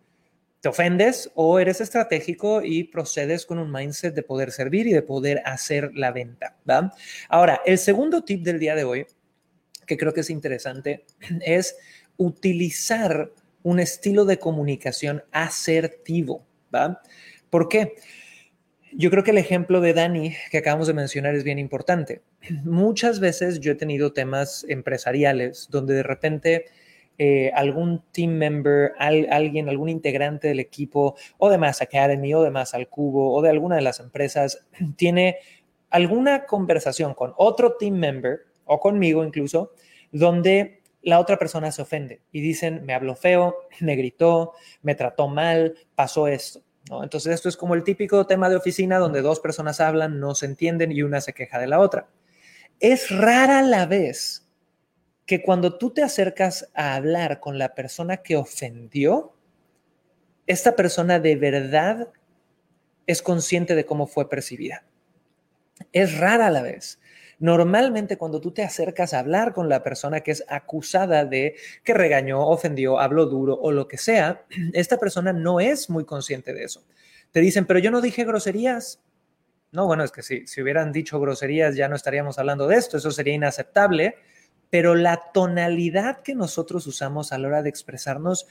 ¿Te 0.61 0.69
ofendes 0.69 1.31
o 1.33 1.59
eres 1.59 1.81
estratégico 1.81 2.61
y 2.61 2.83
procedes 2.83 3.47
con 3.47 3.57
un 3.57 3.71
mindset 3.71 4.13
de 4.13 4.21
poder 4.21 4.51
servir 4.51 4.85
y 4.85 4.93
de 4.93 5.01
poder 5.01 5.41
hacer 5.43 5.91
la 5.95 6.11
venta? 6.11 6.55
Ahora, 7.29 7.61
el 7.65 7.79
segundo 7.79 8.23
tip 8.23 8.43
del 8.43 8.59
día 8.59 8.75
de 8.75 8.83
hoy, 8.83 9.07
que 9.87 9.97
creo 9.97 10.13
que 10.13 10.21
es 10.21 10.29
interesante, 10.29 11.05
es 11.41 11.75
utilizar 12.17 13.31
un 13.63 13.79
estilo 13.79 14.25
de 14.25 14.37
comunicación 14.37 15.23
asertivo. 15.31 16.45
¿Va? 16.73 17.01
¿Por 17.49 17.67
qué? 17.67 17.95
Yo 18.93 19.09
creo 19.09 19.23
que 19.23 19.31
el 19.31 19.37
ejemplo 19.37 19.79
de 19.79 19.93
Dani 19.93 20.35
que 20.51 20.57
acabamos 20.57 20.87
de 20.87 20.93
mencionar 20.93 21.35
es 21.35 21.43
bien 21.43 21.59
importante. 21.59 22.21
Muchas 22.63 23.19
veces 23.19 23.59
yo 23.59 23.71
he 23.71 23.75
tenido 23.75 24.13
temas 24.13 24.65
empresariales 24.67 25.67
donde 25.71 25.93
de 25.93 26.03
repente 26.03 26.65
eh, 27.17 27.51
algún 27.53 28.03
team 28.11 28.31
member, 28.31 28.93
alguien, 28.97 29.69
algún 29.69 29.89
integrante 29.89 30.47
del 30.47 30.59
equipo 30.59 31.15
o 31.37 31.49
de 31.49 31.57
Mass 31.57 31.81
Academy 31.81 32.33
o 32.33 32.41
de 32.41 32.51
Mass 32.51 32.73
al 32.73 32.89
Cubo 32.89 33.33
o 33.33 33.41
de 33.41 33.49
alguna 33.49 33.75
de 33.75 33.81
las 33.81 33.99
empresas 33.99 34.65
tiene 34.95 35.37
alguna 35.89 36.45
conversación 36.45 37.13
con 37.13 37.33
otro 37.37 37.75
team 37.77 37.95
member 37.95 38.39
o 38.65 38.79
conmigo 38.79 39.23
incluso, 39.23 39.73
donde 40.11 40.80
la 41.01 41.19
otra 41.19 41.37
persona 41.37 41.71
se 41.71 41.81
ofende 41.81 42.21
y 42.31 42.41
dicen, 42.41 42.85
me 42.85 42.93
habló 42.93 43.15
feo, 43.15 43.55
me 43.79 43.95
gritó, 43.95 44.53
me 44.81 44.95
trató 44.95 45.27
mal, 45.27 45.75
pasó 45.95 46.27
esto. 46.27 46.61
¿no? 46.89 47.03
Entonces 47.03 47.33
esto 47.33 47.49
es 47.49 47.57
como 47.57 47.75
el 47.75 47.83
típico 47.83 48.25
tema 48.25 48.49
de 48.49 48.55
oficina 48.55 48.97
donde 48.97 49.21
dos 49.21 49.39
personas 49.39 49.79
hablan, 49.79 50.19
no 50.19 50.35
se 50.35 50.45
entienden 50.45 50.91
y 50.91 51.03
una 51.03 51.21
se 51.21 51.33
queja 51.33 51.59
de 51.59 51.67
la 51.67 51.79
otra. 51.79 52.07
Es 52.79 53.09
rara 53.09 53.61
la 53.61 53.85
vez 53.85 54.47
que 55.25 55.41
cuando 55.41 55.77
tú 55.77 55.91
te 55.91 56.03
acercas 56.03 56.69
a 56.73 56.95
hablar 56.95 57.39
con 57.39 57.57
la 57.57 57.73
persona 57.75 58.17
que 58.17 58.35
ofendió, 58.35 59.33
esta 60.47 60.75
persona 60.75 61.19
de 61.19 61.35
verdad 61.35 62.11
es 63.07 63.21
consciente 63.21 63.75
de 63.75 63.85
cómo 63.85 64.07
fue 64.07 64.29
percibida. 64.29 64.85
Es 65.93 66.17
rara 66.17 66.49
la 66.49 66.61
vez. 66.61 66.99
Normalmente 67.41 68.19
cuando 68.19 68.39
tú 68.39 68.51
te 68.51 68.61
acercas 68.61 69.15
a 69.15 69.19
hablar 69.19 69.51
con 69.51 69.67
la 69.67 69.81
persona 69.81 70.19
que 70.19 70.29
es 70.29 70.45
acusada 70.47 71.25
de 71.25 71.55
que 71.83 71.95
regañó, 71.95 72.47
ofendió, 72.47 72.99
habló 72.99 73.25
duro 73.25 73.55
o 73.55 73.71
lo 73.71 73.87
que 73.87 73.97
sea, 73.97 74.45
esta 74.73 74.97
persona 74.97 75.33
no 75.33 75.59
es 75.59 75.89
muy 75.89 76.05
consciente 76.05 76.53
de 76.53 76.65
eso. 76.65 76.85
Te 77.31 77.39
dicen, 77.39 77.65
pero 77.65 77.79
yo 77.79 77.89
no 77.89 77.99
dije 77.99 78.25
groserías. 78.25 79.01
No, 79.71 79.87
bueno, 79.87 80.03
es 80.03 80.11
que 80.11 80.21
si, 80.21 80.45
hubieran 80.61 80.91
dicho 80.91 81.19
groserías 81.19 81.75
ya 81.75 81.89
no 81.89 81.95
estaríamos 81.95 82.37
hablando 82.37 82.67
de 82.67 82.75
esto, 82.75 82.97
eso 82.97 83.09
sería 83.09 83.33
inaceptable, 83.33 84.17
pero 84.69 84.93
la 84.93 85.31
tonalidad 85.33 86.21
que 86.21 86.35
nosotros 86.35 86.85
usamos 86.85 87.31
a 87.31 87.39
la 87.39 87.47
hora 87.47 87.63
de 87.63 87.69
expresarnos 87.69 88.45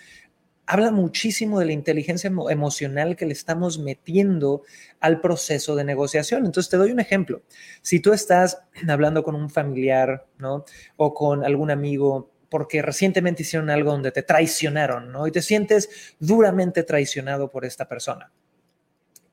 habla 0.66 0.90
muchísimo 0.90 1.59
de 1.59 1.66
la 1.66 1.73
inteligencia 1.73 2.31
emocional 2.51 3.16
que 3.16 3.27
le 3.27 3.33
estamos 3.33 3.79
metiendo 3.79 4.62
al 5.01 5.20
proceso 5.20 5.75
de 5.75 5.85
negociación. 5.85 6.46
Entonces, 6.46 6.70
te 6.70 6.77
doy 6.77 6.92
un 6.92 7.01
ejemplo. 7.01 7.42
Si 7.83 8.01
tú 8.01 8.12
estás 8.12 8.62
hablando 8.88 9.23
con 9.23 9.35
un 9.35 9.51
familiar, 9.51 10.27
¿no? 10.38 10.64
O 10.96 11.12
con 11.14 11.44
algún 11.44 11.70
amigo 11.70 12.31
porque 12.51 12.83
recientemente 12.83 13.42
hicieron 13.42 13.70
algo 13.70 13.92
donde 13.92 14.11
te 14.11 14.23
traicionaron, 14.23 15.12
¿no? 15.12 15.27
Y 15.27 15.31
te 15.31 15.40
sientes 15.40 16.14
duramente 16.18 16.83
traicionado 16.83 17.49
por 17.49 17.64
esta 17.64 17.88
persona. 17.88 18.33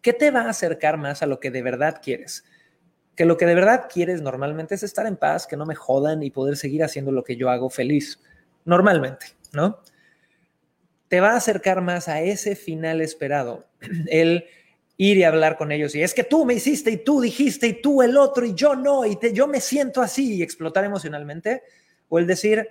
¿Qué 0.01 0.13
te 0.13 0.31
va 0.31 0.41
a 0.41 0.49
acercar 0.51 0.97
más 0.97 1.23
a 1.23 1.25
lo 1.25 1.39
que 1.39 1.51
de 1.51 1.63
verdad 1.63 1.99
quieres? 2.01 2.45
Que 3.15 3.25
lo 3.25 3.35
que 3.35 3.47
de 3.47 3.55
verdad 3.55 3.87
quieres 3.91 4.21
normalmente 4.21 4.75
es 4.75 4.83
estar 4.83 5.07
en 5.07 5.17
paz, 5.17 5.47
que 5.47 5.57
no 5.57 5.65
me 5.65 5.75
jodan 5.75 6.21
y 6.21 6.29
poder 6.29 6.55
seguir 6.55 6.83
haciendo 6.83 7.11
lo 7.11 7.23
que 7.23 7.35
yo 7.35 7.49
hago 7.49 7.71
feliz. 7.71 8.21
Normalmente, 8.63 9.25
¿no? 9.51 9.81
Te 11.07 11.19
va 11.19 11.31
a 11.31 11.37
acercar 11.37 11.81
más 11.81 12.07
a 12.07 12.21
ese 12.21 12.55
final 12.55 13.01
esperado, 13.01 13.67
el 14.07 14.45
ir 14.97 15.17
y 15.17 15.23
hablar 15.23 15.57
con 15.57 15.71
ellos 15.71 15.93
y 15.93 16.01
es 16.01 16.15
que 16.15 16.23
tú 16.23 16.43
me 16.43 16.55
hiciste 16.55 16.89
y 16.89 16.97
tú 16.97 17.21
dijiste 17.21 17.67
y 17.67 17.81
tú 17.81 18.01
el 18.01 18.17
otro 18.17 18.45
y 18.45 18.55
yo 18.55 18.75
no 18.75 19.05
y 19.05 19.15
te, 19.15 19.31
yo 19.31 19.47
me 19.47 19.61
siento 19.61 20.01
así 20.01 20.35
y 20.35 20.41
explotar 20.41 20.83
emocionalmente, 20.83 21.63
o 22.09 22.19
el 22.19 22.25
decir, 22.25 22.67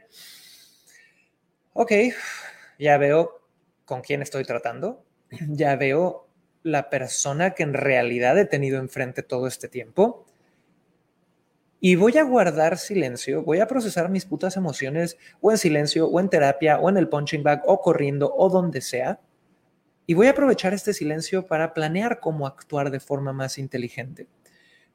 ok, 1.73 1.93
ya 2.79 2.99
veo 2.99 3.43
con 3.85 4.01
quién 4.01 4.23
estoy 4.23 4.45
tratando, 4.45 5.05
ya 5.49 5.77
veo 5.77 6.29
la 6.63 6.91
persona 6.91 7.55
que 7.55 7.63
en 7.63 7.75
realidad 7.75 8.37
he 8.39 8.45
tenido 8.45 8.79
enfrente 8.79 9.23
todo 9.23 9.47
este 9.47 9.69
tiempo 9.69 10.27
y 11.87 11.95
voy 11.95 12.19
a 12.19 12.25
guardar 12.25 12.79
silencio, 12.79 13.45
voy 13.45 13.61
a 13.61 13.69
procesar 13.69 14.09
mis 14.09 14.25
putas 14.25 14.57
emociones 14.57 15.17
o 15.41 15.53
en 15.53 15.57
silencio 15.57 16.09
o 16.09 16.19
en 16.19 16.29
terapia 16.29 16.81
o 16.81 16.89
en 16.89 16.97
el 16.97 17.09
punching 17.09 17.45
bag 17.45 17.63
o 17.65 17.81
corriendo 17.81 18.35
o 18.37 18.49
donde 18.49 18.81
sea. 18.81 19.21
Y 20.05 20.15
voy 20.15 20.27
a 20.27 20.31
aprovechar 20.31 20.75
este 20.75 20.93
silencio 20.93 21.47
para 21.47 21.75
planear 21.75 22.19
cómo 22.19 22.49
actuar 22.49 22.91
de 22.91 22.99
forma 22.99 23.33
más 23.33 23.57
inteligente, 23.57 24.27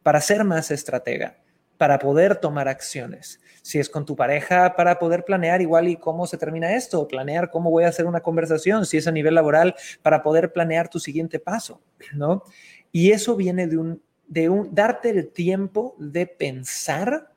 para 0.03 0.19
ser 0.19 0.43
más 0.43 0.69
estratega, 0.69 1.37
para 1.77 1.97
poder 1.97 2.35
tomar 2.35 2.67
acciones. 2.67 3.39
Si 3.61 3.79
es 3.79 3.89
con 3.89 4.05
tu 4.05 4.17
pareja, 4.17 4.75
para 4.75 4.99
poder 4.99 5.23
planear 5.23 5.61
igual 5.61 5.87
y 5.87 5.95
cómo 5.95 6.27
se 6.27 6.37
termina 6.37 6.75
esto, 6.75 7.07
planear 7.07 7.51
cómo 7.51 7.71
voy 7.71 7.85
a 7.85 7.87
hacer 7.87 8.05
una 8.05 8.19
conversación, 8.19 8.85
si 8.85 8.97
es 8.97 9.07
a 9.07 9.13
nivel 9.13 9.35
laboral, 9.35 9.75
para 10.01 10.21
poder 10.21 10.51
planear 10.51 10.89
tu 10.89 10.99
siguiente 10.99 11.39
paso, 11.39 11.79
¿no? 12.13 12.43
Y 12.91 13.13
eso 13.13 13.37
viene 13.37 13.67
de 13.67 13.77
un 13.77 14.03
de 14.31 14.49
darte 14.71 15.09
el 15.09 15.27
tiempo 15.27 15.93
de 15.99 16.25
pensar 16.25 17.33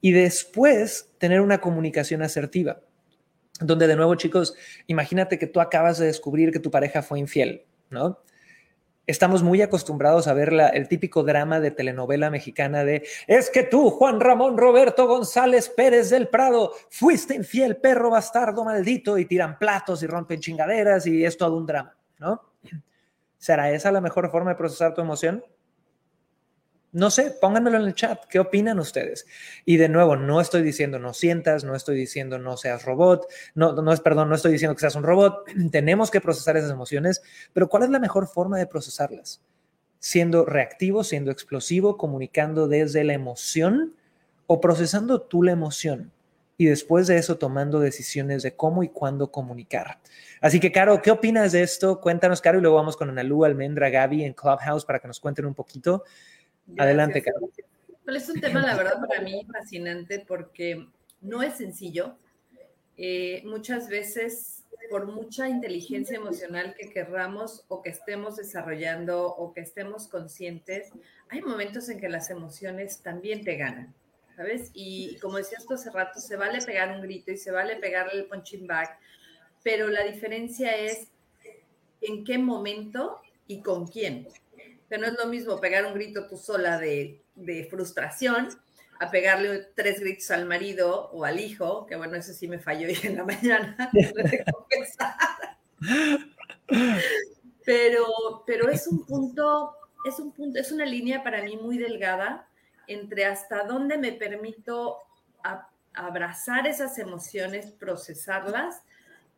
y 0.00 0.10
después 0.10 1.08
tener 1.18 1.40
una 1.40 1.60
comunicación 1.60 2.20
asertiva. 2.22 2.80
Donde 3.60 3.86
de 3.86 3.94
nuevo, 3.94 4.16
chicos, 4.16 4.56
imagínate 4.88 5.38
que 5.38 5.46
tú 5.46 5.60
acabas 5.60 5.98
de 5.98 6.06
descubrir 6.06 6.50
que 6.50 6.58
tu 6.58 6.72
pareja 6.72 7.00
fue 7.00 7.20
infiel, 7.20 7.64
¿no? 7.90 8.18
Estamos 9.06 9.44
muy 9.44 9.62
acostumbrados 9.62 10.26
a 10.26 10.34
ver 10.34 10.52
el 10.72 10.88
típico 10.88 11.22
drama 11.22 11.60
de 11.60 11.70
telenovela 11.70 12.28
mexicana 12.28 12.84
de 12.84 13.06
es 13.28 13.48
que 13.48 13.62
tú, 13.62 13.90
Juan 13.90 14.18
Ramón 14.18 14.58
Roberto 14.58 15.06
González 15.06 15.68
Pérez 15.68 16.10
del 16.10 16.26
Prado, 16.26 16.72
fuiste 16.90 17.36
infiel, 17.36 17.76
perro 17.76 18.10
bastardo 18.10 18.64
maldito, 18.64 19.16
y 19.16 19.26
tiran 19.26 19.58
platos 19.58 20.02
y 20.02 20.08
rompen 20.08 20.40
chingaderas 20.40 21.06
y 21.06 21.24
es 21.24 21.36
todo 21.36 21.56
un 21.56 21.66
drama, 21.66 21.96
¿no? 22.18 22.42
¿Será 23.38 23.70
esa 23.70 23.92
la 23.92 24.00
mejor 24.00 24.28
forma 24.32 24.50
de 24.50 24.56
procesar 24.56 24.92
tu 24.92 25.00
emoción? 25.00 25.44
No 26.94 27.10
sé, 27.10 27.36
pónganmelo 27.38 27.76
en 27.76 27.84
el 27.84 27.94
chat. 27.94 28.24
¿Qué 28.30 28.38
opinan 28.38 28.78
ustedes? 28.78 29.26
Y 29.66 29.76
de 29.76 29.90
nuevo, 29.90 30.16
no 30.16 30.40
estoy 30.40 30.62
diciendo 30.62 30.98
no 30.98 31.12
sientas, 31.12 31.62
no 31.64 31.74
estoy 31.74 31.96
diciendo 31.96 32.38
no 32.38 32.56
seas 32.56 32.86
robot, 32.86 33.26
no, 33.54 33.72
no 33.74 33.92
es, 33.92 34.00
perdón, 34.00 34.30
no 34.30 34.34
estoy 34.34 34.52
diciendo 34.52 34.74
que 34.74 34.80
seas 34.80 34.94
un 34.94 35.02
robot. 35.02 35.44
Tenemos 35.70 36.10
que 36.10 36.22
procesar 36.22 36.56
esas 36.56 36.70
emociones, 36.70 37.22
pero 37.52 37.68
¿cuál 37.68 37.82
es 37.82 37.90
la 37.90 37.98
mejor 37.98 38.26
forma 38.26 38.56
de 38.56 38.66
procesarlas? 38.66 39.42
siendo 40.04 40.44
reactivo, 40.44 41.02
siendo 41.02 41.30
explosivo, 41.30 41.96
comunicando 41.96 42.68
desde 42.68 43.04
la 43.04 43.14
emoción 43.14 43.94
o 44.46 44.60
procesando 44.60 45.22
tú 45.22 45.42
la 45.42 45.52
emoción 45.52 46.12
y 46.58 46.66
después 46.66 47.06
de 47.06 47.16
eso 47.16 47.38
tomando 47.38 47.80
decisiones 47.80 48.42
de 48.42 48.54
cómo 48.54 48.82
y 48.82 48.90
cuándo 48.90 49.32
comunicar. 49.32 50.00
Así 50.42 50.60
que, 50.60 50.72
Caro, 50.72 51.00
¿qué 51.00 51.10
opinas 51.10 51.52
de 51.52 51.62
esto? 51.62 52.02
Cuéntanos, 52.02 52.42
Caro, 52.42 52.58
y 52.58 52.60
luego 52.60 52.76
vamos 52.76 52.98
con 52.98 53.08
Analú, 53.08 53.46
Almendra, 53.46 53.88
Gaby 53.88 54.24
en 54.24 54.34
Clubhouse 54.34 54.84
para 54.84 54.98
que 54.98 55.08
nos 55.08 55.20
cuenten 55.20 55.46
un 55.46 55.54
poquito. 55.54 56.04
Adelante, 56.78 57.22
Caro. 57.22 57.50
es 58.06 58.28
un 58.28 58.40
tema, 58.40 58.62
la 58.62 58.76
verdad, 58.76 59.00
para 59.06 59.20
mí 59.20 59.46
fascinante 59.52 60.24
porque 60.26 60.88
no 61.20 61.42
es 61.42 61.56
sencillo. 61.56 62.16
Eh, 62.96 63.42
muchas 63.44 63.88
veces 63.88 64.64
por 64.90 65.06
mucha 65.06 65.48
inteligencia 65.48 66.16
emocional 66.16 66.74
que 66.78 66.90
querramos 66.90 67.64
o 67.68 67.82
que 67.82 67.90
estemos 67.90 68.36
desarrollando 68.36 69.26
o 69.26 69.52
que 69.52 69.60
estemos 69.60 70.08
conscientes, 70.08 70.90
hay 71.28 71.40
momentos 71.42 71.88
en 71.88 72.00
que 72.00 72.08
las 72.08 72.30
emociones 72.30 73.00
también 73.00 73.44
te 73.44 73.56
ganan, 73.56 73.94
¿sabes? 74.36 74.70
Y 74.74 75.18
como 75.18 75.38
decías 75.38 75.66
tú 75.66 75.74
hace 75.74 75.90
rato, 75.90 76.20
se 76.20 76.36
vale 76.36 76.60
pegar 76.60 76.94
un 76.94 77.02
grito 77.02 77.32
y 77.32 77.36
se 77.36 77.50
vale 77.50 77.76
pegarle 77.76 78.20
el 78.20 78.26
punching 78.26 78.66
back, 78.66 78.98
pero 79.62 79.88
la 79.88 80.04
diferencia 80.04 80.76
es 80.76 81.08
en 82.00 82.24
qué 82.24 82.38
momento 82.38 83.20
y 83.46 83.62
con 83.62 83.86
quién. 83.86 84.28
Que 84.88 84.98
no 84.98 85.06
es 85.06 85.14
lo 85.14 85.26
mismo 85.26 85.60
pegar 85.60 85.86
un 85.86 85.94
grito 85.94 86.26
tú 86.26 86.36
sola 86.36 86.78
de, 86.78 87.22
de 87.34 87.66
frustración 87.70 88.48
a 89.00 89.10
pegarle 89.10 89.68
tres 89.74 90.00
gritos 90.00 90.30
al 90.30 90.46
marido 90.46 91.10
o 91.12 91.24
al 91.24 91.40
hijo, 91.40 91.86
que 91.86 91.96
bueno, 91.96 92.16
eso 92.16 92.32
sí 92.32 92.48
me 92.48 92.58
falló 92.58 92.88
hoy 92.88 92.98
en 93.02 93.16
la 93.16 93.24
mañana, 93.24 93.90
pero, 97.64 98.06
pero 98.46 98.68
es 98.68 98.86
un 98.86 99.04
punto, 99.04 99.74
es 100.06 100.18
un 100.18 100.32
punto, 100.32 100.58
es 100.58 100.72
una 100.72 100.84
línea 100.84 101.22
para 101.22 101.42
mí 101.42 101.56
muy 101.56 101.78
delgada 101.78 102.48
entre 102.86 103.24
hasta 103.24 103.64
dónde 103.64 103.98
me 103.98 104.12
permito 104.12 104.98
abrazar 105.94 106.66
esas 106.66 106.98
emociones, 106.98 107.70
procesarlas, 107.72 108.82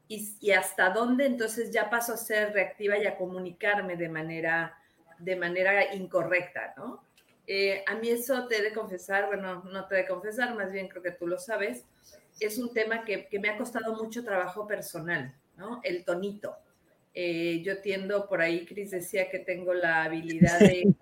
y, 0.09 0.37
y, 0.41 0.53
hasta 0.53 0.91
dónde 0.91 1.27
entonces 1.27 1.73
ya 1.73 1.91
paso 1.91 2.13
a 2.13 2.17
ser 2.17 2.53
reactiva 2.53 2.97
y 2.97 3.07
a 3.07 3.17
comunicarme 3.17 3.97
de 3.97 4.09
manera, 4.09 4.79
de 5.19 5.37
manera 5.37 5.95
incorrecta, 5.95 6.75
¿no? 6.77 7.03
Eh, 7.47 7.85
a 7.87 7.95
mí 7.95 8.09
eso 8.09 8.49
te 8.49 8.59
he 8.59 8.63
de 8.63 8.73
confesar, 8.73 9.27
bueno, 9.27 9.63
no 9.65 9.87
te 9.87 9.95
he 9.95 9.99
de 9.99 10.09
confesar, 10.09 10.55
más 10.55 10.73
bien 10.73 10.89
creo 10.89 11.03
que 11.03 11.13
tú 11.13 11.27
lo 11.27 11.39
sabes, 11.39 11.85
es 12.41 12.59
un 12.59 12.73
tema 12.73 13.05
que, 13.05 13.29
me 13.41 13.49
ha 13.49 13.57
costado 13.57 13.95
mucho 13.95 14.25
trabajo 14.25 14.67
personal, 14.67 15.35
¿no? 15.57 15.81
El 15.85 16.05
tonito. 16.05 16.57
Eh, 17.15 17.63
yo 17.65 17.81
tiendo, 17.81 18.29
por 18.29 18.43
ahí 18.43 18.67
Cris 18.67 18.91
decía 18.91 19.31
que 19.31 19.39
tengo 19.39 19.73
la 19.73 20.05
habilidad 20.05 20.59
de, 20.59 20.95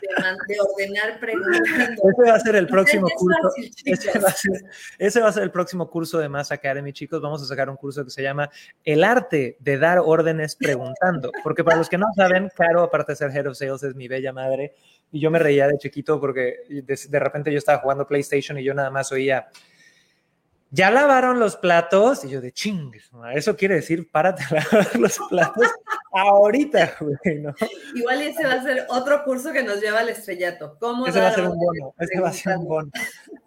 de, 0.00 0.60
ordenar 0.60 1.20
preguntas. 1.20 1.60
Ese 1.68 2.30
va 2.30 2.34
a 2.34 2.40
ser 2.40 2.56
el 2.56 2.66
próximo 2.66 3.08
curso. 3.16 3.50
ese, 3.84 4.18
va 4.18 4.28
a 4.28 4.32
ser, 4.32 4.64
ese, 4.98 5.20
va 5.20 5.28
a 5.28 5.32
ser, 5.32 5.42
el 5.42 5.50
próximo 5.50 5.90
curso 5.90 6.18
de 6.18 6.28
Mass 6.28 6.52
Academy, 6.52 6.92
chicos. 6.92 7.20
Vamos 7.20 7.42
a 7.42 7.46
sacar 7.46 7.68
un 7.68 7.76
curso 7.76 8.04
que 8.04 8.10
se 8.10 8.22
llama 8.22 8.50
El 8.84 9.04
arte 9.04 9.56
de 9.60 9.78
dar 9.78 9.98
órdenes 9.98 10.56
preguntando. 10.56 11.30
Porque 11.42 11.64
para 11.64 11.76
los 11.76 11.88
que 11.88 11.98
no 11.98 12.06
saben, 12.16 12.50
Caro, 12.56 12.82
aparte 12.82 13.12
de 13.12 13.16
ser 13.16 13.30
Head 13.30 13.46
of 13.46 13.56
Sales, 13.56 13.82
es 13.82 13.94
mi 13.94 14.08
bella 14.08 14.32
madre 14.32 14.74
y 15.12 15.20
yo 15.20 15.30
me 15.30 15.38
reía 15.38 15.68
de 15.68 15.78
chiquito 15.78 16.18
porque 16.18 16.56
de, 16.68 17.18
repente 17.20 17.52
yo 17.52 17.58
estaba 17.58 17.78
jugando 17.78 18.06
PlayStation 18.06 18.58
y 18.58 18.64
yo 18.64 18.72
nada 18.72 18.90
más 18.90 19.12
oía, 19.12 19.48
¿ya 20.70 20.90
lavaron 20.90 21.38
los 21.38 21.56
platos? 21.56 22.24
Y 22.24 22.30
yo 22.30 22.40
de 22.40 22.50
ching, 22.50 22.90
eso 23.34 23.54
quiere 23.54 23.76
decir, 23.76 24.10
párate 24.10 24.42
a 24.44 24.54
lavar 24.54 24.98
los 24.98 25.18
platos 25.28 25.70
ahorita, 26.12 26.96
güey, 27.00 27.40
¿no? 27.40 27.54
Igual 27.94 28.22
ese 28.22 28.44
va 28.44 28.54
a 28.54 28.62
ser 28.62 28.86
otro 28.88 29.24
curso 29.24 29.52
que 29.52 29.62
nos 29.62 29.80
lleva 29.80 30.00
al 30.00 30.08
estrellato. 30.08 30.76
¿Cómo 30.78 31.06
ese 31.06 31.20
va 31.20 31.28
a 31.28 31.34
ser 31.34 31.44
un 31.44 31.58
bono, 31.58 31.94
ese 31.98 32.20
va 32.20 32.28
a 32.28 32.32
ser 32.32 32.58
un 32.58 32.68
bono. 32.68 32.90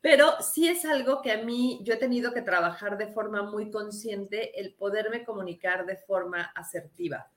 Pero 0.00 0.40
sí 0.40 0.68
es 0.68 0.84
algo 0.84 1.20
que 1.20 1.32
a 1.32 1.42
mí 1.42 1.80
yo 1.82 1.94
he 1.94 1.98
tenido 1.98 2.32
que 2.32 2.42
trabajar 2.42 2.96
de 2.96 3.08
forma 3.08 3.42
muy 3.42 3.70
consciente, 3.70 4.60
el 4.60 4.72
poderme 4.74 5.24
comunicar 5.24 5.84
de 5.84 5.96
forma 5.96 6.42
asertiva 6.54 7.28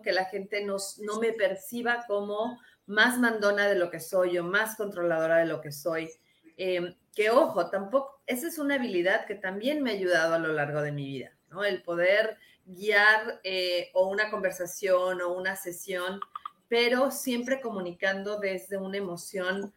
que 0.00 0.12
la 0.12 0.26
gente 0.26 0.64
no 0.64 0.78
me 1.20 1.32
perciba 1.32 2.04
como 2.06 2.60
más 2.86 3.18
mandona 3.18 3.68
de 3.68 3.74
lo 3.74 3.90
que 3.90 3.98
soy 3.98 4.38
o 4.38 4.44
más 4.44 4.76
controladora 4.76 5.38
de 5.38 5.46
lo 5.46 5.60
que 5.60 5.72
soy. 5.72 6.08
Em, 6.56 6.94
que 7.14 7.30
ojo, 7.30 7.68
tampoco, 7.70 8.22
esa 8.26 8.46
es 8.46 8.58
una 8.58 8.76
habilidad 8.76 9.26
que 9.26 9.34
también 9.34 9.82
me 9.82 9.90
ha 9.90 9.94
ayudado 9.94 10.34
a 10.34 10.38
lo 10.38 10.52
largo 10.52 10.82
de 10.82 10.92
mi 10.92 11.06
vida, 11.06 11.32
¿no? 11.48 11.64
El 11.64 11.82
poder 11.82 12.38
guiar 12.66 13.40
eh, 13.44 13.90
o 13.94 14.08
una 14.08 14.30
conversación 14.30 15.20
o 15.20 15.32
una 15.32 15.56
sesión, 15.56 16.20
pero 16.68 17.10
siempre 17.10 17.60
comunicando 17.60 18.38
desde 18.38 18.76
una 18.76 18.98
emoción 18.98 19.72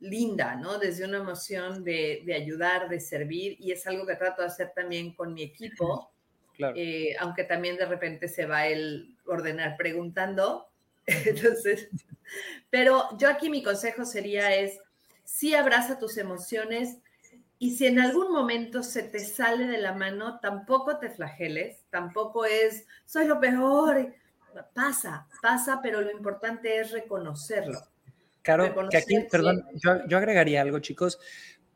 linda, 0.00 0.56
¿no? 0.56 0.78
Desde 0.78 1.04
una 1.04 1.18
emoción 1.18 1.82
de, 1.82 2.22
de 2.24 2.34
ayudar, 2.34 2.88
de 2.88 3.00
servir, 3.00 3.56
y 3.58 3.72
es 3.72 3.86
algo 3.86 4.06
que 4.06 4.14
trato 4.14 4.42
de 4.42 4.48
hacer 4.48 4.72
también 4.74 5.14
con 5.14 5.32
mi 5.34 5.42
equipo 5.42 6.10
eh, 6.74 7.14
aunque 7.20 7.44
también 7.44 7.76
de 7.76 7.86
repente 7.86 8.28
se 8.28 8.46
va 8.46 8.66
el 8.66 9.14
ordenar 9.26 9.76
preguntando. 9.76 10.68
Entonces, 11.06 11.88
pero 12.70 13.16
yo 13.18 13.28
aquí 13.28 13.50
mi 13.50 13.62
consejo 13.62 14.04
sería 14.04 14.54
es, 14.54 14.78
sí 15.24 15.54
abraza 15.54 15.98
tus 15.98 16.16
emociones 16.16 16.98
y 17.58 17.76
si 17.76 17.86
en 17.86 17.98
algún 17.98 18.32
momento 18.32 18.82
se 18.82 19.02
te 19.02 19.20
sale 19.20 19.66
de 19.66 19.78
la 19.78 19.94
mano, 19.94 20.40
tampoco 20.40 20.98
te 20.98 21.10
flageles, 21.10 21.84
tampoco 21.90 22.44
es, 22.44 22.86
soy 23.04 23.26
lo 23.26 23.40
peor. 23.40 24.14
Pasa, 24.74 25.26
pasa, 25.42 25.80
pero 25.82 26.00
lo 26.00 26.10
importante 26.10 26.78
es 26.78 26.90
reconocerlo. 26.90 27.80
Claro, 28.42 28.74
que 28.90 28.96
aquí, 28.96 29.18
perdón, 29.30 29.64
yo, 29.74 30.06
yo 30.06 30.18
agregaría 30.18 30.62
algo, 30.62 30.78
chicos. 30.78 31.18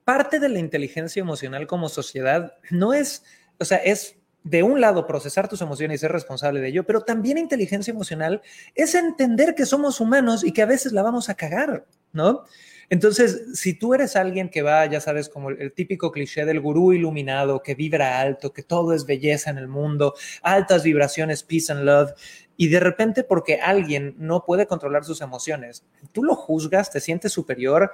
Parte 0.04 0.38
de 0.38 0.48
la 0.48 0.58
inteligencia 0.58 1.20
emocional 1.20 1.66
como 1.66 1.88
sociedad 1.88 2.54
no 2.70 2.94
es, 2.94 3.24
o 3.58 3.64
sea, 3.64 3.78
es 3.78 4.16
de 4.44 4.62
un 4.62 4.80
lado 4.80 5.06
procesar 5.06 5.48
tus 5.48 5.60
emociones 5.60 5.96
y 5.96 5.98
ser 5.98 6.12
responsable 6.12 6.60
de 6.60 6.68
ello, 6.68 6.86
pero 6.86 7.02
también 7.02 7.38
inteligencia 7.38 7.90
emocional 7.90 8.40
es 8.74 8.94
entender 8.94 9.54
que 9.54 9.66
somos 9.66 10.00
humanos 10.00 10.44
y 10.44 10.52
que 10.52 10.62
a 10.62 10.66
veces 10.66 10.92
la 10.92 11.02
vamos 11.02 11.28
a 11.28 11.34
cagar, 11.34 11.86
¿no? 12.12 12.44
Entonces, 12.90 13.44
si 13.54 13.74
tú 13.74 13.94
eres 13.94 14.16
alguien 14.16 14.50
que 14.50 14.62
va, 14.62 14.84
ya 14.86 15.00
sabes, 15.00 15.28
como 15.28 15.50
el 15.50 15.72
típico 15.72 16.10
cliché 16.10 16.44
del 16.44 16.60
gurú 16.60 16.92
iluminado, 16.92 17.62
que 17.62 17.76
vibra 17.76 18.20
alto, 18.20 18.52
que 18.52 18.64
todo 18.64 18.92
es 18.92 19.06
belleza 19.06 19.48
en 19.48 19.58
el 19.58 19.68
mundo, 19.68 20.14
altas 20.42 20.82
vibraciones, 20.82 21.44
peace 21.44 21.72
and 21.72 21.84
love, 21.84 22.10
y 22.56 22.68
de 22.68 22.80
repente 22.80 23.22
porque 23.22 23.60
alguien 23.60 24.16
no 24.18 24.44
puede 24.44 24.66
controlar 24.66 25.04
sus 25.04 25.20
emociones, 25.20 25.84
tú 26.12 26.24
lo 26.24 26.34
juzgas, 26.34 26.90
te 26.90 27.00
sientes 27.00 27.32
superior, 27.32 27.92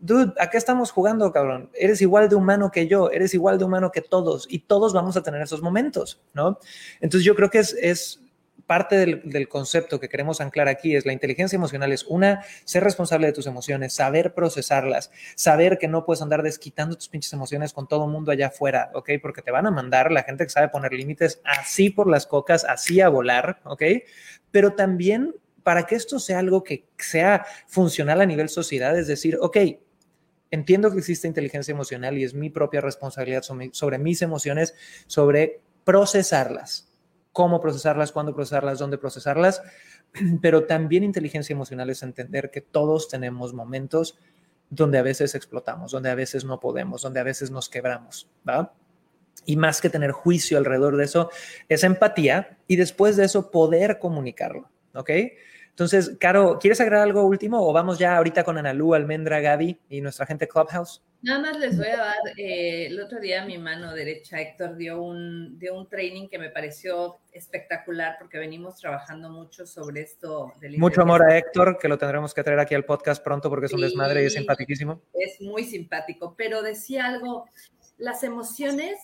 dude, 0.00 0.34
¿a 0.38 0.50
qué 0.50 0.58
estamos 0.58 0.90
jugando, 0.90 1.32
cabrón? 1.32 1.70
Eres 1.74 2.02
igual 2.02 2.28
de 2.28 2.34
humano 2.34 2.70
que 2.70 2.88
yo, 2.88 3.10
eres 3.10 3.34
igual 3.34 3.56
de 3.56 3.64
humano 3.64 3.92
que 3.92 4.02
todos 4.02 4.46
y 4.50 4.58
todos 4.60 4.92
vamos 4.92 5.16
a 5.16 5.22
tener 5.22 5.40
esos 5.42 5.62
momentos, 5.62 6.20
¿no? 6.34 6.58
Entonces 7.00 7.24
yo 7.24 7.34
creo 7.34 7.50
que 7.50 7.60
es, 7.60 8.20
parte 8.68 9.22
del, 9.24 9.48
concepto 9.48 9.98
que 9.98 10.08
queremos 10.08 10.40
anclar 10.40 10.68
aquí, 10.68 10.94
es 10.94 11.06
la 11.06 11.12
inteligencia 11.12 11.56
emocional, 11.56 11.90
es 11.90 12.04
una, 12.04 12.44
ser 12.64 12.84
responsable 12.84 13.26
de 13.26 13.32
tus 13.32 13.46
emociones, 13.46 13.94
saber 13.94 14.34
procesarlas, 14.34 15.10
saber 15.34 15.78
que 15.78 15.88
no 15.88 16.04
puedes 16.04 16.22
andar 16.22 16.42
desquitando 16.42 16.94
tus 16.94 17.08
pinches 17.08 17.32
emociones 17.32 17.72
con 17.72 17.88
todo 17.88 18.06
mundo 18.06 18.30
allá 18.30 18.48
afuera, 18.48 18.90
¿ok? 18.94 19.10
Porque 19.20 19.42
te 19.42 19.50
van 19.50 19.66
a 19.66 19.70
mandar 19.70 20.12
la 20.12 20.22
gente 20.22 20.44
que 20.44 20.50
sabe 20.50 20.68
poner 20.68 20.92
límites 20.92 21.40
así 21.44 21.88
por 21.88 22.08
las 22.08 22.26
cocas, 22.26 22.64
así 22.64 23.00
a 23.00 23.08
volar, 23.08 23.60
¿ok? 23.64 23.82
Pero 24.50 24.74
también 24.74 25.34
para 25.62 25.86
que 25.86 25.94
esto 25.94 26.18
sea 26.18 26.38
algo 26.38 26.62
que 26.62 26.86
sea 26.98 27.46
funcional 27.66 28.20
a 28.20 28.26
nivel 28.26 28.50
sociedad, 28.50 28.98
es 28.98 29.06
decir, 29.06 29.38
ok, 29.40 29.56
entiendo 30.50 30.90
que 30.90 30.98
existe 30.98 31.26
inteligencia 31.26 31.72
emocional 31.72 32.18
y 32.18 32.24
es 32.24 32.34
mi 32.34 32.50
propia 32.50 32.80
responsabilidad 32.80 33.42
sobre, 33.42 33.98
mis 33.98 34.22
emociones, 34.22 34.74
sobre 35.06 35.62
procesarlas, 35.84 36.87
cómo 37.38 37.60
procesarlas, 37.60 38.10
cuándo 38.10 38.34
procesarlas, 38.34 38.80
dónde 38.80 38.98
procesarlas, 38.98 39.62
pero 40.42 40.64
también 40.64 41.04
inteligencia 41.04 41.54
emocional 41.54 41.88
es 41.88 42.02
entender 42.02 42.50
que 42.50 42.60
todos 42.60 43.06
tenemos 43.06 43.54
momentos 43.54 44.18
donde 44.70 44.98
a 44.98 45.02
veces 45.02 45.36
explotamos, 45.36 45.92
donde 45.92 46.10
a 46.10 46.16
veces 46.16 46.44
no 46.44 46.58
podemos, 46.58 47.02
donde 47.02 47.20
a 47.20 47.22
veces 47.22 47.52
nos 47.52 47.68
quebramos, 47.68 48.28
¿va? 48.46 48.74
Y 49.46 49.56
más 49.56 49.80
que 49.80 49.88
tener 49.88 50.10
juicio 50.10 50.58
alrededor 50.58 50.96
de 50.96 51.04
eso, 51.04 51.30
es 51.68 51.84
empatía 51.84 52.58
y 52.66 52.74
después 52.74 53.16
de 53.16 53.26
eso 53.26 53.52
poder 53.52 54.00
comunicarlo, 54.00 54.68
¿ok? 54.94 55.10
Entonces, 55.68 56.16
Caro, 56.18 56.58
¿quieres 56.60 56.80
agregar 56.80 57.04
algo 57.04 57.22
último 57.22 57.64
o 57.64 57.72
vamos 57.72 58.00
ya 58.00 58.16
ahorita 58.16 58.42
con 58.42 58.58
Analú, 58.58 58.94
Almendra, 58.94 59.38
Gaby 59.38 59.78
y 59.88 60.00
nuestra 60.00 60.26
gente 60.26 60.48
Clubhouse? 60.48 61.04
Nada 61.20 61.40
más 61.40 61.58
les 61.58 61.76
voy 61.76 61.88
a 61.88 61.96
dar, 61.96 62.16
eh, 62.36 62.86
el 62.86 63.00
otro 63.00 63.18
día 63.18 63.44
mi 63.44 63.58
mano 63.58 63.92
derecha, 63.92 64.40
Héctor, 64.40 64.76
dio 64.76 65.02
un, 65.02 65.58
dio 65.58 65.76
un 65.76 65.88
training 65.88 66.28
que 66.28 66.38
me 66.38 66.48
pareció 66.48 67.18
espectacular 67.32 68.16
porque 68.20 68.38
venimos 68.38 68.76
trabajando 68.76 69.28
mucho 69.28 69.66
sobre 69.66 70.02
esto. 70.02 70.52
mucho 70.76 71.02
amor 71.02 71.28
a 71.28 71.36
Héctor, 71.36 71.76
que 71.78 71.88
lo 71.88 71.98
tendremos 71.98 72.32
que 72.32 72.44
traer 72.44 72.60
aquí 72.60 72.76
al 72.76 72.84
podcast 72.84 73.22
pronto 73.22 73.50
porque 73.50 73.66
es 73.66 73.72
un 73.72 73.80
desmadre 73.80 74.22
y 74.22 74.26
es 74.26 74.34
simpaticísimo. 74.34 75.02
Es 75.12 75.40
muy 75.40 75.64
simpático, 75.64 76.34
pero 76.36 76.62
decía 76.62 77.06
algo, 77.06 77.46
las 77.96 78.22
emociones 78.22 78.98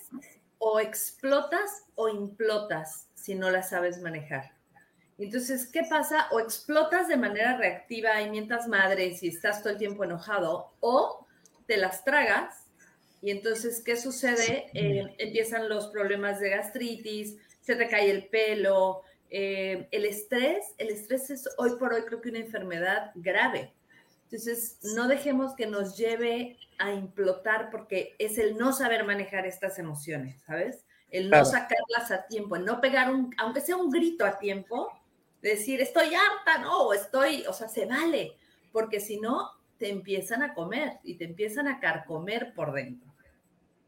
o 0.58 0.78
explotas 0.78 1.84
o 1.96 2.08
implotas 2.08 3.08
si 3.14 3.34
no 3.34 3.50
las 3.50 3.70
sabes 3.70 4.00
manejar. 4.00 4.52
Entonces, 5.18 5.66
¿qué 5.66 5.82
pasa? 5.88 6.28
O 6.30 6.38
explotas 6.38 7.08
de 7.08 7.16
manera 7.16 7.56
reactiva 7.56 8.20
y 8.20 8.30
mientas 8.30 8.68
madres 8.68 9.22
y 9.22 9.28
estás 9.28 9.62
todo 9.62 9.72
el 9.72 9.78
tiempo 9.78 10.04
enojado, 10.04 10.72
o 10.80 11.23
te 11.66 11.76
las 11.76 12.04
tragas 12.04 12.64
y 13.24 13.30
entonces, 13.30 13.82
¿qué 13.82 13.96
sucede? 13.96 14.66
Eh, 14.74 15.14
empiezan 15.16 15.70
los 15.70 15.86
problemas 15.86 16.40
de 16.40 16.50
gastritis, 16.50 17.38
se 17.62 17.74
te 17.74 17.88
cae 17.88 18.10
el 18.10 18.26
pelo, 18.26 19.00
eh, 19.30 19.88
el 19.92 20.04
estrés. 20.04 20.74
El 20.76 20.90
estrés 20.90 21.30
es 21.30 21.48
hoy 21.56 21.76
por 21.78 21.94
hoy 21.94 22.02
creo 22.02 22.20
que 22.20 22.28
una 22.28 22.40
enfermedad 22.40 23.12
grave. 23.14 23.72
Entonces, 24.24 24.78
no 24.94 25.08
dejemos 25.08 25.54
que 25.54 25.66
nos 25.66 25.96
lleve 25.96 26.58
a 26.76 26.92
implotar 26.92 27.70
porque 27.70 28.14
es 28.18 28.36
el 28.36 28.58
no 28.58 28.74
saber 28.74 29.04
manejar 29.04 29.46
estas 29.46 29.78
emociones, 29.78 30.42
¿sabes? 30.46 30.84
El 31.10 31.30
no 31.30 31.46
sacarlas 31.46 32.10
a 32.10 32.26
tiempo, 32.26 32.56
el 32.56 32.66
no 32.66 32.78
pegar 32.82 33.10
un, 33.10 33.34
aunque 33.38 33.62
sea 33.62 33.76
un 33.76 33.88
grito 33.88 34.26
a 34.26 34.38
tiempo, 34.38 34.92
decir, 35.40 35.80
estoy 35.80 36.12
harta, 36.14 36.58
no, 36.58 36.88
o 36.88 36.92
estoy, 36.92 37.46
o 37.46 37.54
sea, 37.54 37.68
se 37.68 37.86
vale, 37.86 38.36
porque 38.70 39.00
si 39.00 39.18
no, 39.18 39.50
te 39.84 39.90
empiezan 39.90 40.42
a 40.42 40.54
comer 40.54 40.92
y 41.02 41.16
te 41.16 41.26
empiezan 41.26 41.68
a 41.68 41.78
carcomer 41.78 42.54
por 42.54 42.72
dentro. 42.72 43.12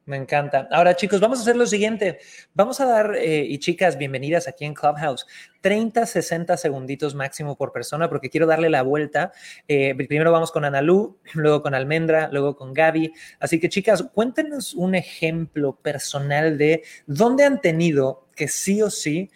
Me 0.04 0.18
encanta. 0.18 0.68
Ahora, 0.70 0.94
chicos, 0.94 1.20
vamos 1.20 1.38
a 1.38 1.40
hacer 1.40 1.56
lo 1.56 1.64
siguiente. 1.66 2.18
Vamos 2.52 2.82
a 2.82 2.84
dar, 2.84 3.16
eh, 3.16 3.46
y 3.48 3.58
chicas, 3.58 3.96
bienvenidas 3.96 4.46
aquí 4.46 4.66
en 4.66 4.74
Clubhouse, 4.74 5.26
30, 5.62 6.04
60 6.04 6.58
segunditos 6.58 7.14
máximo 7.14 7.56
por 7.56 7.72
persona, 7.72 8.10
porque 8.10 8.28
quiero 8.28 8.46
darle 8.46 8.68
la 8.68 8.82
vuelta. 8.82 9.32
Eh, 9.68 9.94
primero 9.94 10.30
vamos 10.30 10.52
con 10.52 10.66
Analú, 10.66 11.16
luego 11.32 11.62
con 11.62 11.74
Almendra, 11.74 12.28
luego 12.30 12.56
con 12.56 12.74
Gaby. 12.74 13.14
Así 13.40 13.58
que, 13.58 13.70
chicas, 13.70 14.02
cuéntenos 14.12 14.74
un 14.74 14.96
ejemplo 14.96 15.76
personal 15.76 16.58
de 16.58 16.84
dónde 17.06 17.44
han 17.44 17.62
tenido 17.62 18.28
que 18.36 18.48
sí 18.48 18.82
o 18.82 18.90
sí 18.90 19.30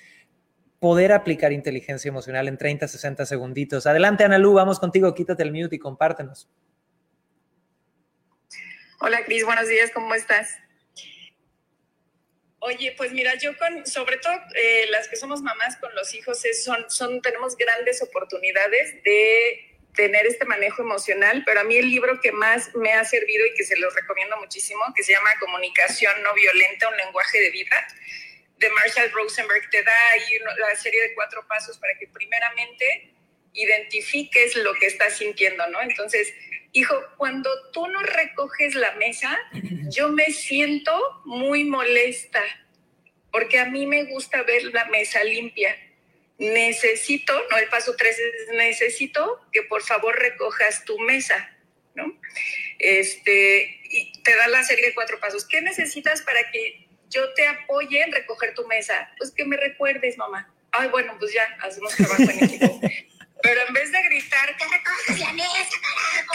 poder 0.81 1.13
aplicar 1.13 1.53
inteligencia 1.53 2.09
emocional 2.09 2.49
en 2.49 2.57
30, 2.57 2.89
60 2.89 3.27
segunditos. 3.27 3.87
Adelante, 3.87 4.25
Analú, 4.25 4.55
vamos 4.55 4.81
contigo, 4.81 5.15
quítate 5.15 5.43
el 5.43 5.53
mute 5.53 5.77
y 5.77 5.79
compártenos. 5.79 6.49
Hola 8.99 9.25
Cris, 9.25 9.45
buenos 9.45 9.69
días, 9.69 9.91
¿cómo 9.93 10.15
estás? 10.15 10.57
Oye, 12.59 12.95
pues 12.97 13.13
mira, 13.13 13.35
yo 13.37 13.57
con, 13.57 13.87
sobre 13.87 14.19
todo 14.19 14.35
eh, 14.55 14.87
las 14.91 15.09
que 15.09 15.17
somos 15.17 15.41
mamás 15.41 15.77
con 15.79 15.95
los 15.95 16.15
hijos, 16.15 16.43
son, 16.63 16.85
son, 16.91 17.23
tenemos 17.23 17.57
grandes 17.57 18.03
oportunidades 18.03 19.03
de 19.03 19.79
tener 19.95 20.27
este 20.27 20.45
manejo 20.45 20.83
emocional, 20.83 21.43
pero 21.47 21.61
a 21.61 21.65
mí 21.65 21.77
el 21.77 21.89
libro 21.89 22.21
que 22.21 22.33
más 22.33 22.75
me 22.75 22.93
ha 22.93 23.05
servido 23.05 23.47
y 23.47 23.55
que 23.55 23.65
se 23.65 23.79
los 23.79 23.95
recomiendo 23.95 24.37
muchísimo, 24.37 24.83
que 24.95 25.03
se 25.03 25.13
llama 25.13 25.31
Comunicación 25.41 26.23
no 26.23 26.35
violenta, 26.35 26.89
un 26.89 26.97
lenguaje 26.97 27.41
de 27.41 27.51
vida, 27.51 27.87
de 28.61 28.71
Marshall 28.71 29.11
Rosenberg, 29.11 29.69
te 29.71 29.83
da 29.83 29.93
ahí 30.13 30.39
la 30.59 30.77
serie 30.77 31.01
de 31.01 31.15
cuatro 31.15 31.47
pasos 31.49 31.79
para 31.79 31.99
que 31.99 32.07
primeramente 32.09 33.15
identifiques 33.55 34.55
lo 34.57 34.75
que 34.75 34.87
estás 34.87 35.17
sintiendo, 35.17 35.67
¿no? 35.69 35.81
Entonces, 35.81 36.33
hijo, 36.73 36.95
cuando 37.17 37.51
tú 37.73 37.87
no 37.89 38.01
recoges 38.03 38.75
la 38.75 38.93
mesa, 38.93 39.37
yo 39.89 40.11
me 40.11 40.27
siento 40.27 40.93
muy 41.25 41.65
molesta, 41.65 42.43
porque 43.33 43.59
a 43.59 43.65
mí 43.65 43.87
me 43.87 44.05
gusta 44.05 44.43
ver 44.43 44.65
la 44.65 44.85
mesa 44.87 45.25
limpia. 45.25 45.75
Necesito, 46.37 47.33
no, 47.51 47.57
el 47.57 47.69
paso 47.69 47.97
tres 47.97 48.19
es 48.19 48.49
necesito 48.55 49.41
que 49.53 49.63
por 49.63 49.83
favor 49.83 50.19
recojas 50.19 50.85
tu 50.85 50.99
mesa, 50.99 51.51
¿no? 51.95 52.21
Este, 52.79 53.81
y 53.85 54.13
te 54.23 54.37
da 54.37 54.49
la 54.49 54.63
serie 54.65 54.87
de 54.87 54.95
cuatro 54.95 55.19
pasos. 55.19 55.47
¿Qué 55.47 55.61
necesitas 55.63 56.23
para 56.23 56.51
que 56.51 56.90
yo 57.11 57.33
te 57.35 57.47
apoye 57.47 58.03
en 58.03 58.13
recoger 58.13 58.55
tu 58.55 58.67
mesa? 58.67 59.11
Pues 59.19 59.31
que 59.33 59.45
me 59.45 59.57
recuerdes, 59.57 60.17
mamá. 60.17 60.53
Ay, 60.73 60.89
bueno, 60.89 61.17
pues 61.19 61.33
ya, 61.33 61.45
hacemos 61.61 61.95
trabajo 61.95 62.23
en 62.23 62.45
equipo. 62.45 62.81
Pero 63.43 63.61
en 63.67 63.73
vez 63.73 63.91
de 63.91 64.03
gritar, 64.03 64.57
que 64.57 64.65
recoges 64.65 65.19
la 65.19 65.33
mesa, 65.33 65.77
carajo, 66.29 66.35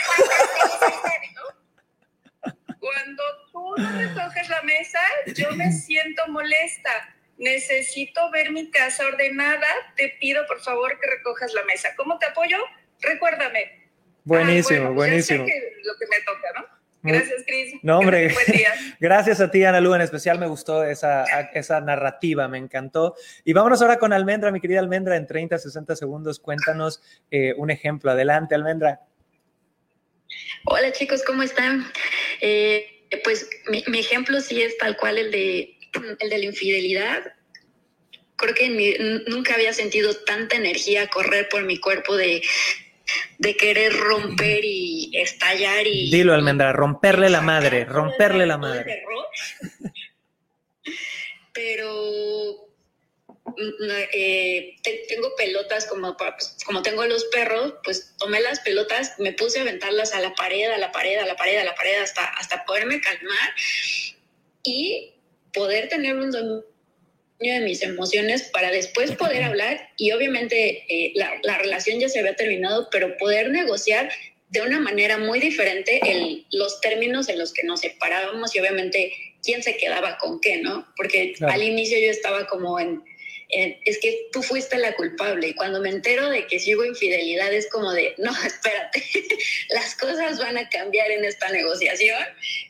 Cuando 2.79 3.23
tú 3.51 3.75
no 3.77 3.97
recoges 3.99 4.49
la 4.49 4.61
mesa, 4.63 4.99
yo 5.35 5.51
me 5.51 5.71
siento 5.71 6.27
molesta. 6.27 7.15
Necesito 7.37 8.31
ver 8.31 8.51
mi 8.51 8.71
casa 8.71 9.05
ordenada. 9.05 9.67
Te 9.95 10.17
pido, 10.19 10.45
por 10.47 10.61
favor, 10.61 10.99
que 10.99 11.07
recojas 11.07 11.53
la 11.53 11.63
mesa. 11.65 11.95
¿Cómo 11.95 12.17
te 12.17 12.25
apoyo? 12.25 12.57
Recuérdame. 13.01 13.89
Buenísimo, 14.23 14.91
buenísimo. 14.93 15.43
lo 15.43 15.97
que 15.97 16.07
me 16.07 16.19
toca, 16.21 16.59
¿no? 16.59 16.74
Gracias, 17.05 17.43
Cris. 17.45 17.73
No, 17.83 17.99
hombre, 17.99 18.33
gracias 18.99 19.39
a 19.39 19.51
ti, 19.51 19.63
Ana 19.63 19.79
Lu. 19.79 19.93
En 19.93 20.01
especial 20.01 20.39
me 20.39 20.47
gustó 20.47 20.83
esa, 20.83 21.23
esa 21.53 21.79
narrativa, 21.81 22.47
me 22.47 22.57
encantó. 22.57 23.15
Y 23.43 23.53
vámonos 23.53 23.81
ahora 23.81 23.97
con 23.97 24.11
Almendra, 24.11 24.51
mi 24.51 24.59
querida 24.59 24.79
Almendra, 24.79 25.15
en 25.15 25.27
30, 25.27 25.57
60 25.57 25.95
segundos. 25.95 26.39
Cuéntanos 26.39 27.01
eh, 27.29 27.53
un 27.57 27.69
ejemplo. 27.69 28.11
Adelante, 28.11 28.55
Almendra. 28.55 29.01
Hola, 30.65 30.91
chicos, 30.91 31.23
¿cómo 31.23 31.43
están? 31.43 31.85
Eh, 32.41 32.85
pues 33.23 33.47
mi, 33.67 33.99
ejemplo 33.99 34.41
sí 34.41 34.61
es 34.61 34.77
tal 34.77 34.97
cual 34.97 35.17
el 35.17 35.31
de, 35.31 35.77
el 36.19 36.29
de 36.29 36.37
la 36.37 36.45
infidelidad. 36.45 37.23
Creo 38.37 38.53
que 38.53 39.23
nunca 39.27 39.53
había 39.53 39.71
sentido 39.73 40.13
tanta 40.25 40.57
energía 40.57 41.07
correr 41.07 41.47
por 41.49 41.63
mi 41.63 41.79
cuerpo 41.79 42.17
de 42.17 42.41
de 43.37 43.55
querer 43.55 43.93
romper 43.93 44.63
y 44.63 45.11
estallar 45.13 45.85
y... 45.87 46.09
Dilo, 46.11 46.33
Almendra, 46.33 46.73
romperle 46.73 47.29
la 47.29 47.41
madre, 47.41 47.85
romperle 47.85 48.45
la 48.45 48.57
madre. 48.57 49.03
Pero 51.53 52.67
mm, 53.45 53.91
eh, 54.13 54.75
tengo 55.07 55.35
pelotas 55.37 55.85
como, 55.85 56.17
pues, 56.17 56.57
como 56.65 56.81
tengo 56.81 57.05
los 57.05 57.25
perros, 57.25 57.75
pues 57.83 58.15
tomé 58.17 58.41
las 58.41 58.59
pelotas, 58.59 59.13
me 59.19 59.33
puse 59.33 59.59
a 59.59 59.61
aventarlas 59.61 60.13
a 60.13 60.19
la 60.19 60.33
pared, 60.33 60.71
a 60.71 60.77
la 60.77 60.91
pared, 60.91 61.17
a 61.17 61.25
la 61.25 61.35
pared, 61.35 61.57
a 61.57 61.63
la 61.63 61.75
pared, 61.75 62.01
hasta, 62.01 62.25
hasta 62.25 62.65
poderme 62.65 63.01
calmar 63.01 63.53
y 64.63 65.13
poder 65.53 65.87
tener 65.87 66.15
un 66.15 66.31
de 67.39 67.59
mis 67.59 67.81
emociones 67.81 68.43
para 68.43 68.71
después 68.71 69.11
poder 69.11 69.43
hablar 69.43 69.89
y 69.97 70.11
obviamente 70.11 70.85
eh, 70.87 71.11
la, 71.15 71.33
la, 71.43 71.57
relación 71.57 71.99
ya 71.99 72.09
se 72.09 72.19
había 72.19 72.35
terminado, 72.35 72.89
pero 72.91 73.17
poder 73.17 73.49
negociar 73.49 74.09
de 74.49 74.61
una 74.61 74.79
manera 74.79 75.17
muy 75.17 75.39
diferente 75.39 75.99
el, 76.03 76.45
los 76.51 76.79
términos 76.79 77.27
en 77.27 77.39
los 77.39 77.51
que 77.51 77.63
nos 77.63 77.81
separábamos 77.81 78.55
y 78.55 78.59
obviamente 78.59 79.11
quién 79.43 79.61
se 79.63 79.77
quedaba 79.77 80.17
con 80.17 80.39
qué, 80.39 80.57
¿no? 80.57 80.87
Porque 80.95 81.35
al 81.41 81.61
inicio 81.61 81.99
yo 81.99 82.09
estaba 82.09 82.47
como 82.47 82.79
en, 82.79 83.03
es 83.49 83.99
que 83.99 84.27
tú 84.31 84.41
fuiste 84.41 84.77
la 84.77 84.95
culpable 84.95 85.49
y 85.49 85.53
cuando 85.53 85.79
me 85.79 85.89
entero 85.89 86.29
de 86.29 86.47
que 86.47 86.59
sigo 86.59 86.83
infidelidad 86.83 87.53
es 87.53 87.69
como 87.69 87.91
de, 87.91 88.15
no, 88.17 88.31
espérate, 88.45 89.03
las 89.69 89.95
cosas 89.95 90.39
van 90.39 90.57
a 90.57 90.69
cambiar 90.69 91.11
en 91.11 91.25
esta 91.25 91.49
negociación 91.49 92.23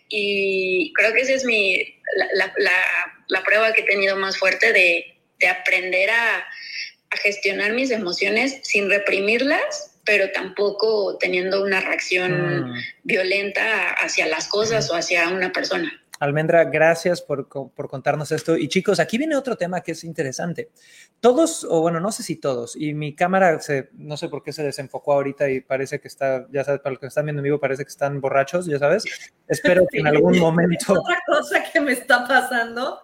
y 0.10 0.92
creo 0.94 1.14
que 1.14 1.22
esa 1.22 1.34
es 1.34 1.46
mi, 1.46 1.96
la, 2.34 2.54
la, 2.58 3.15
prueba 3.44 3.74
que 3.74 3.82
he 3.82 3.86
tenido 3.86 4.16
más 4.16 4.38
fuerte 4.38 4.74
de, 4.74 5.18
de 5.40 5.48
aprender 5.48 6.10
a, 6.10 6.38
a, 6.40 7.18
gestionar 7.18 7.74
mis 7.74 7.92
emociones 7.92 8.60
sin 8.64 8.90
reprimirlas, 8.90 9.98
pero 10.04 10.32
tampoco 10.32 11.18
teniendo 11.18 11.64
una 11.64 11.82
reacción 11.82 12.72
mm. 12.72 12.84
violenta 13.04 13.90
hacia 13.94 14.28
las 14.28 14.48
cosas 14.48 14.90
o 14.92 14.96
hacia 14.96 15.30
una 15.30 15.52
persona. 15.52 16.02
Almendra, 16.20 16.64
gracias 16.64 17.22
por, 17.22 17.48
por, 17.48 17.90
contarnos 17.90 18.32
esto. 18.32 18.56
Y 18.56 18.70
chicos, 18.70 19.00
aquí 19.00 19.18
viene 19.18 19.36
otro 19.36 19.58
tema 19.58 19.82
que 19.82 19.92
es 19.92 20.04
interesante. 20.04 20.70
Todos, 21.20 21.66
o 21.70 21.82
bueno, 21.82 22.00
no 22.00 22.12
sé 22.12 22.24
si 22.24 22.38
todos, 22.38 22.76
y 22.76 22.94
mi 22.94 23.14
cámara, 23.16 23.60
se, 23.60 23.90
no 23.94 24.16
sé 24.16 24.30
por 24.30 24.42
qué 24.42 24.54
se 24.54 24.64
desenfocó 24.64 25.14
ahorita 25.14 25.50
y 25.50 25.62
parece 25.62 26.00
que 26.00 26.08
está, 26.08 26.48
ya 26.52 26.64
sabes, 26.64 26.80
para 26.82 26.92
los 26.92 27.00
que 27.00 27.08
están 27.08 27.26
viendo 27.26 27.42
en 27.42 27.46
vivo, 27.46 27.60
parece 27.60 27.84
que 27.84 27.90
están 27.90 28.22
borrachos, 28.22 28.66
ya 28.66 28.80
sabes. 28.80 29.04
Espero 29.48 29.86
que 29.92 30.00
en 30.00 30.08
algún 30.08 30.40
momento... 30.40 30.94
Otra 30.94 31.22
cosa 31.26 31.64
que 31.72 31.82
me 31.82 31.92
está 31.92 32.26
pasando, 32.26 33.00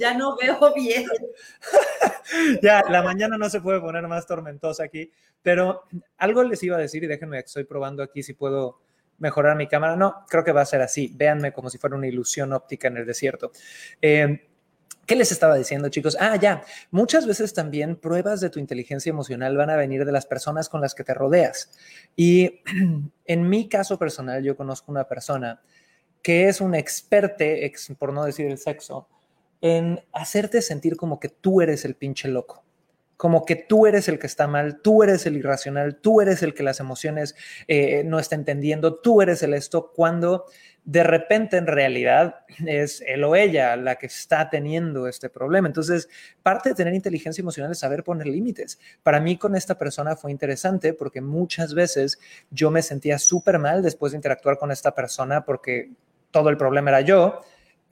ya 0.00 0.14
no 0.14 0.36
veo 0.36 0.72
bien. 0.74 1.06
ya, 2.62 2.82
la 2.88 3.02
mañana 3.02 3.36
no 3.38 3.50
se 3.50 3.60
puede 3.60 3.80
poner 3.80 4.06
más 4.06 4.26
tormentosa 4.26 4.84
aquí, 4.84 5.10
pero 5.42 5.82
algo 6.16 6.44
les 6.44 6.62
iba 6.62 6.76
a 6.76 6.80
decir 6.80 7.02
y 7.02 7.08
déjenme 7.08 7.38
que 7.38 7.46
estoy 7.46 7.64
probando 7.64 8.02
aquí 8.04 8.22
si 8.22 8.34
puedo 8.34 8.80
mejorar 9.18 9.56
mi 9.56 9.68
cámara. 9.68 9.96
No, 9.96 10.24
creo 10.28 10.44
que 10.44 10.52
va 10.52 10.62
a 10.62 10.66
ser 10.66 10.82
así. 10.82 11.12
Véanme 11.14 11.52
como 11.52 11.70
si 11.70 11.78
fuera 11.78 11.96
una 11.96 12.06
ilusión 12.06 12.52
óptica 12.52 12.88
en 12.88 12.96
el 12.96 13.06
desierto. 13.06 13.52
Eh, 14.00 14.48
¿Qué 15.06 15.16
les 15.16 15.32
estaba 15.32 15.56
diciendo, 15.56 15.88
chicos? 15.88 16.16
Ah, 16.20 16.36
ya. 16.36 16.62
Muchas 16.90 17.26
veces 17.26 17.52
también 17.52 17.96
pruebas 17.96 18.40
de 18.40 18.50
tu 18.50 18.60
inteligencia 18.60 19.10
emocional 19.10 19.56
van 19.56 19.70
a 19.70 19.76
venir 19.76 20.04
de 20.04 20.12
las 20.12 20.26
personas 20.26 20.68
con 20.68 20.80
las 20.80 20.94
que 20.94 21.04
te 21.04 21.12
rodeas. 21.12 21.72
Y 22.14 22.60
en 23.24 23.48
mi 23.48 23.68
caso 23.68 23.98
personal, 23.98 24.42
yo 24.42 24.56
conozco 24.56 24.92
una 24.92 25.08
persona 25.08 25.60
que 26.22 26.48
es 26.48 26.60
un 26.60 26.74
experte, 26.74 27.72
por 27.98 28.12
no 28.12 28.24
decir 28.24 28.46
el 28.46 28.58
sexo, 28.58 29.08
en 29.60 30.04
hacerte 30.12 30.62
sentir 30.62 30.96
como 30.96 31.18
que 31.18 31.28
tú 31.28 31.60
eres 31.60 31.84
el 31.84 31.96
pinche 31.96 32.28
loco 32.28 32.64
como 33.22 33.44
que 33.44 33.54
tú 33.54 33.86
eres 33.86 34.08
el 34.08 34.18
que 34.18 34.26
está 34.26 34.48
mal, 34.48 34.80
tú 34.82 35.04
eres 35.04 35.26
el 35.26 35.36
irracional, 35.36 35.94
tú 35.94 36.20
eres 36.20 36.42
el 36.42 36.54
que 36.54 36.64
las 36.64 36.80
emociones 36.80 37.36
eh, 37.68 38.02
no 38.04 38.18
está 38.18 38.34
entendiendo, 38.34 38.96
tú 38.96 39.22
eres 39.22 39.44
el 39.44 39.54
esto, 39.54 39.92
cuando 39.94 40.46
de 40.82 41.04
repente 41.04 41.56
en 41.56 41.68
realidad 41.68 42.40
es 42.66 43.00
él 43.06 43.22
o 43.22 43.36
ella 43.36 43.76
la 43.76 43.94
que 43.94 44.06
está 44.06 44.50
teniendo 44.50 45.06
este 45.06 45.30
problema. 45.30 45.68
Entonces, 45.68 46.08
parte 46.42 46.70
de 46.70 46.74
tener 46.74 46.94
inteligencia 46.94 47.42
emocional 47.42 47.70
es 47.70 47.78
saber 47.78 48.02
poner 48.02 48.26
límites. 48.26 48.80
Para 49.04 49.20
mí 49.20 49.36
con 49.36 49.54
esta 49.54 49.78
persona 49.78 50.16
fue 50.16 50.32
interesante 50.32 50.92
porque 50.92 51.20
muchas 51.20 51.74
veces 51.74 52.18
yo 52.50 52.72
me 52.72 52.82
sentía 52.82 53.20
súper 53.20 53.60
mal 53.60 53.82
después 53.82 54.10
de 54.10 54.18
interactuar 54.18 54.58
con 54.58 54.72
esta 54.72 54.96
persona 54.96 55.44
porque 55.44 55.92
todo 56.32 56.48
el 56.48 56.56
problema 56.56 56.90
era 56.90 57.02
yo. 57.02 57.38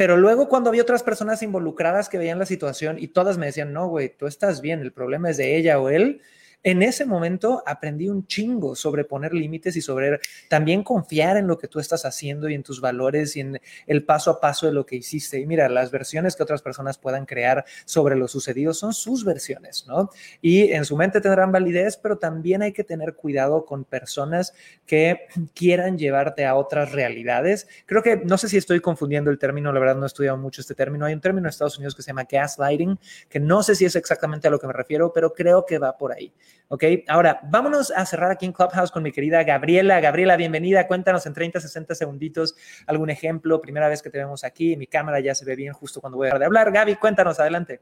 Pero 0.01 0.17
luego 0.17 0.49
cuando 0.49 0.71
había 0.71 0.81
otras 0.81 1.03
personas 1.03 1.43
involucradas 1.43 2.09
que 2.09 2.17
veían 2.17 2.39
la 2.39 2.47
situación 2.47 2.97
y 2.99 3.09
todas 3.09 3.37
me 3.37 3.45
decían, 3.45 3.75
no, 3.75 3.87
güey, 3.87 4.09
tú 4.09 4.27
estás 4.27 4.63
bien, 4.63 4.81
el 4.81 4.95
problema 4.95 5.29
es 5.29 5.37
de 5.37 5.59
ella 5.59 5.79
o 5.79 5.91
él, 5.91 6.23
en 6.63 6.83
ese 6.83 7.07
momento 7.07 7.63
aprendí 7.67 8.09
un 8.09 8.27
chingo 8.27 8.75
sobre 8.77 9.05
poner 9.05 9.33
límites 9.33 9.77
y 9.77 9.81
sobre 9.81 10.21
también 10.49 10.83
confiar 10.83 11.37
en 11.37 11.47
lo 11.47 11.59
que 11.59 11.69
tú 11.69 11.81
estás 11.81 12.05
haciendo 12.05 12.49
y 12.49 12.55
en 12.55 12.63
tus 12.63 12.81
valores 12.81 13.37
y 13.37 13.41
en 13.41 13.61
el 13.87 14.05
paso 14.05 14.31
a 14.31 14.41
paso 14.41 14.67
de 14.67 14.73
lo 14.73 14.85
que 14.85 14.97
hiciste. 14.97 15.39
Y 15.39 15.47
mira, 15.47 15.69
las 15.69 15.91
versiones 15.91 16.37
que 16.37 16.43
otras 16.43 16.61
personas 16.61 16.99
puedan 16.99 17.25
crear 17.25 17.65
sobre 17.87 18.17
lo 18.17 18.29
sucedido 18.29 18.75
son 18.75 18.93
sus 18.93 19.25
versiones, 19.25 19.87
¿no? 19.89 20.11
Y 20.43 20.73
en 20.73 20.85
su 20.85 20.97
mente 20.97 21.21
tendrán 21.21 21.51
validez, 21.51 21.97
pero 21.97 22.19
también 22.19 22.63
hay 22.63 22.73
que 22.73 22.85
tener 22.85 23.15
cuidado 23.15 23.65
con 23.65 23.85
personas 23.85 24.53
que 24.87 25.29
quieran 25.55 25.97
llevarte 25.97 26.45
a 26.45 26.57
otras 26.57 26.93
realidades. 26.93 27.69
Creo 27.87 28.03
que, 28.03 28.17
no 28.19 28.37
sé 28.37 28.49
si 28.49 28.59
estoy 28.59 28.81
confundiendo 28.81 29.31
el 29.31 29.39
término, 29.39 29.73
la 29.73 29.81
verdad 29.81 29.97
no 29.97 30.05
he 30.05 30.07
estudiado 30.07 30.37
mucho 30.37 30.61
este 30.61 30.75
término. 30.75 31.07
Hay 31.07 31.15
un 31.15 31.21
término 31.21 31.47
en 31.47 31.51
Estados 31.51 31.79
Unidos 31.79 31.95
que 31.95 32.03
se 32.03 32.09
llama 32.09 32.27
gaslighting, 32.31 32.99
que 33.29 33.41
no 33.41 33.63
sé 33.63 33.75
si 33.75 33.87
es 33.87 33.97
exactamente 33.97 34.49
a 34.49 34.51
lo 34.51 34.59
que 34.59 34.67
me 34.67 34.73
refiero, 34.73 35.13
pero 35.13 35.33
creo 35.33 35.65
que 35.65 35.79
va 35.79 35.97
por 35.97 36.13
ahí. 36.13 36.33
¿Ok? 36.69 36.85
Ahora, 37.09 37.41
vámonos 37.43 37.91
a 37.91 38.07
cerrar 38.07 38.31
aquí 38.31 38.47
en 38.47 38.53
Clubhouse 38.53 38.93
con 38.93 39.03
mi 39.03 39.11
querida 39.11 39.43
Gabriela. 39.43 40.01
Gabriela, 40.01 40.37
bienvenida. 40.37 40.87
Cuéntanos 40.87 41.27
en 41.27 41.35
30, 41.35 41.61
60 41.61 41.97
segunditos 41.97 42.55
algún 42.87 43.11
ejemplo. 43.11 43.61
Primera 43.61 43.89
vez 43.89 44.03
que 44.03 44.11
te 44.11 44.19
vemos 44.19 44.45
aquí. 44.45 44.77
Mi 44.77 44.87
cámara 44.87 45.19
ya 45.19 45.35
se 45.35 45.45
ve 45.45 45.57
bien 45.57 45.73
justo 45.73 46.01
cuando 46.01 46.17
voy 46.17 46.27
a 46.27 46.29
dejar 46.29 46.39
de 46.39 46.47
hablar. 46.47 46.71
Gaby, 46.71 46.95
cuéntanos, 46.95 47.41
adelante. 47.41 47.81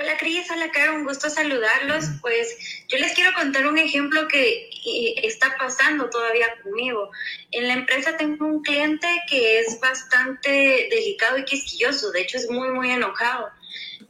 Hola 0.00 0.16
Cris, 0.16 0.48
hola 0.50 0.70
Caro, 0.70 0.94
un 0.94 1.04
gusto 1.04 1.28
saludarlos. 1.28 2.04
Pues 2.20 2.86
yo 2.88 2.98
les 2.98 3.14
quiero 3.14 3.32
contar 3.34 3.66
un 3.66 3.78
ejemplo 3.78 4.28
que 4.28 4.68
está 5.22 5.56
pasando 5.58 6.08
todavía 6.08 6.46
conmigo. 6.62 7.10
En 7.50 7.66
la 7.66 7.74
empresa 7.74 8.16
tengo 8.16 8.46
un 8.46 8.62
cliente 8.62 9.08
que 9.28 9.60
es 9.60 9.80
bastante 9.80 10.88
delicado 10.90 11.38
y 11.38 11.44
quisquilloso, 11.44 12.12
de 12.12 12.20
hecho 12.20 12.36
es 12.36 12.48
muy, 12.48 12.70
muy 12.70 12.90
enojado 12.90 13.50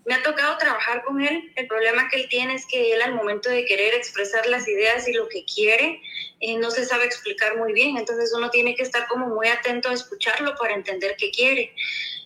me 0.09 0.15
ha 0.15 0.23
tocado 0.23 0.57
trabajar 0.57 1.05
con 1.05 1.21
él. 1.21 1.53
El 1.55 1.67
problema 1.67 2.09
que 2.09 2.17
él 2.17 2.29
tiene 2.31 2.55
es 2.55 2.65
que 2.67 2.93
él 2.95 3.03
al 3.03 3.15
momento 3.15 3.51
de 3.51 3.67
querer 3.67 3.93
expresar 3.93 4.47
las 4.47 4.67
ideas 4.67 5.07
y 5.07 5.13
lo 5.13 5.29
que 5.29 5.45
quiere, 5.45 6.01
eh, 6.41 6.57
no 6.57 6.71
se 6.71 6.87
sabe 6.87 7.05
explicar 7.05 7.59
muy 7.59 7.75
bien. 7.75 7.99
Entonces 7.99 8.33
uno 8.35 8.49
tiene 8.49 8.75
que 8.75 8.83
estar 8.83 9.07
como 9.07 9.27
muy 9.27 9.49
atento 9.49 9.91
a 9.91 9.93
escucharlo 9.93 10.55
para 10.59 10.73
entender 10.73 11.15
qué 11.19 11.31
quiere. 11.31 11.75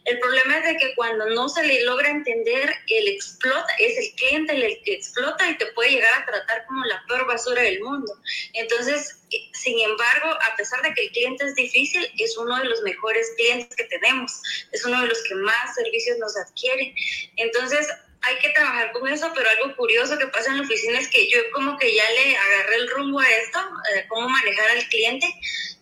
El 0.05 0.19
problema 0.19 0.59
es 0.59 0.65
de 0.65 0.77
que 0.79 0.95
cuando 0.95 1.27
no 1.31 1.49
se 1.49 1.63
le 1.63 1.85
logra 1.85 2.11
entender, 2.11 2.75
él 2.89 3.09
explota, 3.09 3.67
es 3.79 3.99
el 3.99 4.15
cliente 4.17 4.55
el 4.55 4.83
que 4.83 4.95
explota 4.95 5.49
y 5.49 5.57
te 5.59 5.67
puede 5.73 5.91
llegar 5.91 6.23
a 6.23 6.27
tratar 6.27 6.67
como 6.67 6.85
la 6.85 7.03
peor 7.07 7.27
basura 7.27 7.63
del 7.63 7.81
mundo. 7.81 8.13
Entonces, 8.55 9.21
sin 9.53 9.79
embargo, 9.81 10.31
a 10.31 10.57
pesar 10.57 10.83
de 10.83 10.93
que 10.95 11.03
el 11.03 11.13
cliente 11.13 11.45
es 11.45 11.55
difícil, 11.55 12.07
es 12.19 12.37
uno 12.37 12.59
de 12.59 12.65
los 12.65 12.83
mejores 12.83 13.31
clientes 13.37 13.75
que 13.77 13.85
tenemos, 13.85 14.43
es 14.73 14.85
uno 14.85 15.01
de 15.03 15.09
los 15.09 15.23
que 15.23 15.35
más 15.37 15.75
servicios 15.75 16.19
nos 16.19 16.37
adquiere. 16.37 16.95
Entonces, 17.37 17.87
hay 18.23 18.39
que 18.39 18.51
trabajar 18.51 18.93
con 18.93 19.09
eso, 19.09 19.31
pero 19.35 19.49
algo 19.51 19.77
curioso 19.77 20.17
que 20.17 20.29
pasa 20.29 20.51
en 20.51 20.59
la 20.59 20.63
oficina 20.63 20.99
es 20.99 21.09
que 21.09 21.29
yo 21.29 21.39
como 21.53 21.77
que 21.77 21.95
ya 21.95 22.09
le 22.11 22.37
agarré 22.37 22.77
el 22.77 22.89
rumbo 22.91 23.21
a 23.21 23.29
esto, 23.29 23.59
eh, 23.95 24.07
cómo 24.09 24.29
manejar 24.29 24.71
al 24.71 24.89
cliente, 24.89 25.27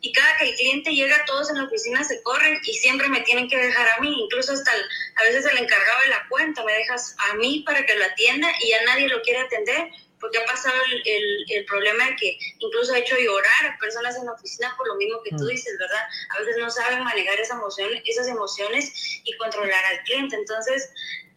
y 0.01 0.13
cada 0.13 0.39
que 0.39 0.49
el 0.49 0.55
cliente 0.55 0.95
llega, 0.95 1.25
todos 1.27 1.51
en 1.51 1.59
la 1.59 1.65
oficina 1.65 2.03
se 2.03 2.23
corren 2.23 2.59
y 2.65 2.73
siempre 2.73 3.09
me 3.09 3.21
tienen 3.21 3.49
que 3.49 3.59
dejar 3.59 3.87
a 3.91 4.01
mí, 4.01 4.25
incluso 4.25 4.53
hasta 4.53 4.73
a 4.73 5.23
veces 5.25 5.45
el 5.45 5.59
encargado 5.59 6.03
de 6.03 6.09
la 6.09 6.27
cuenta 6.29 6.65
me 6.65 6.73
dejas 6.73 7.15
a 7.31 7.35
mí 7.35 7.63
para 7.67 7.85
que 7.85 7.95
lo 7.95 8.05
atienda 8.05 8.49
y 8.61 8.71
ya 8.71 8.85
nadie 8.85 9.09
lo 9.09 9.21
quiere 9.21 9.41
atender 9.41 9.91
porque 10.21 10.39
ha 10.39 10.45
pasado 10.45 10.77
el, 11.05 11.45
el, 11.49 11.65
problema 11.65 12.07
de 12.07 12.17
que 12.17 12.39
incluso 12.59 12.93
ha 12.93 12.99
hecho 12.99 13.17
llorar 13.19 13.67
a 13.67 13.79
personas 13.79 14.17
en 14.17 14.27
la 14.27 14.33
oficina 14.33 14.75
por 14.77 14.87
lo 14.87 14.95
mismo 14.97 15.23
que 15.23 15.31
tú 15.31 15.45
mm. 15.45 15.49
dices, 15.49 15.79
¿verdad? 15.79 16.05
A 16.29 16.39
veces 16.41 16.57
no 16.59 16.71
saben 16.71 17.03
manejar 17.03 17.41
esa 17.41 17.55
emoción, 17.55 17.89
esas 18.05 18.29
emociones 18.29 18.93
y 19.25 19.37
controlar 19.39 19.85
al 19.87 20.03
cliente. 20.05 20.37
Entonces, 20.37 20.91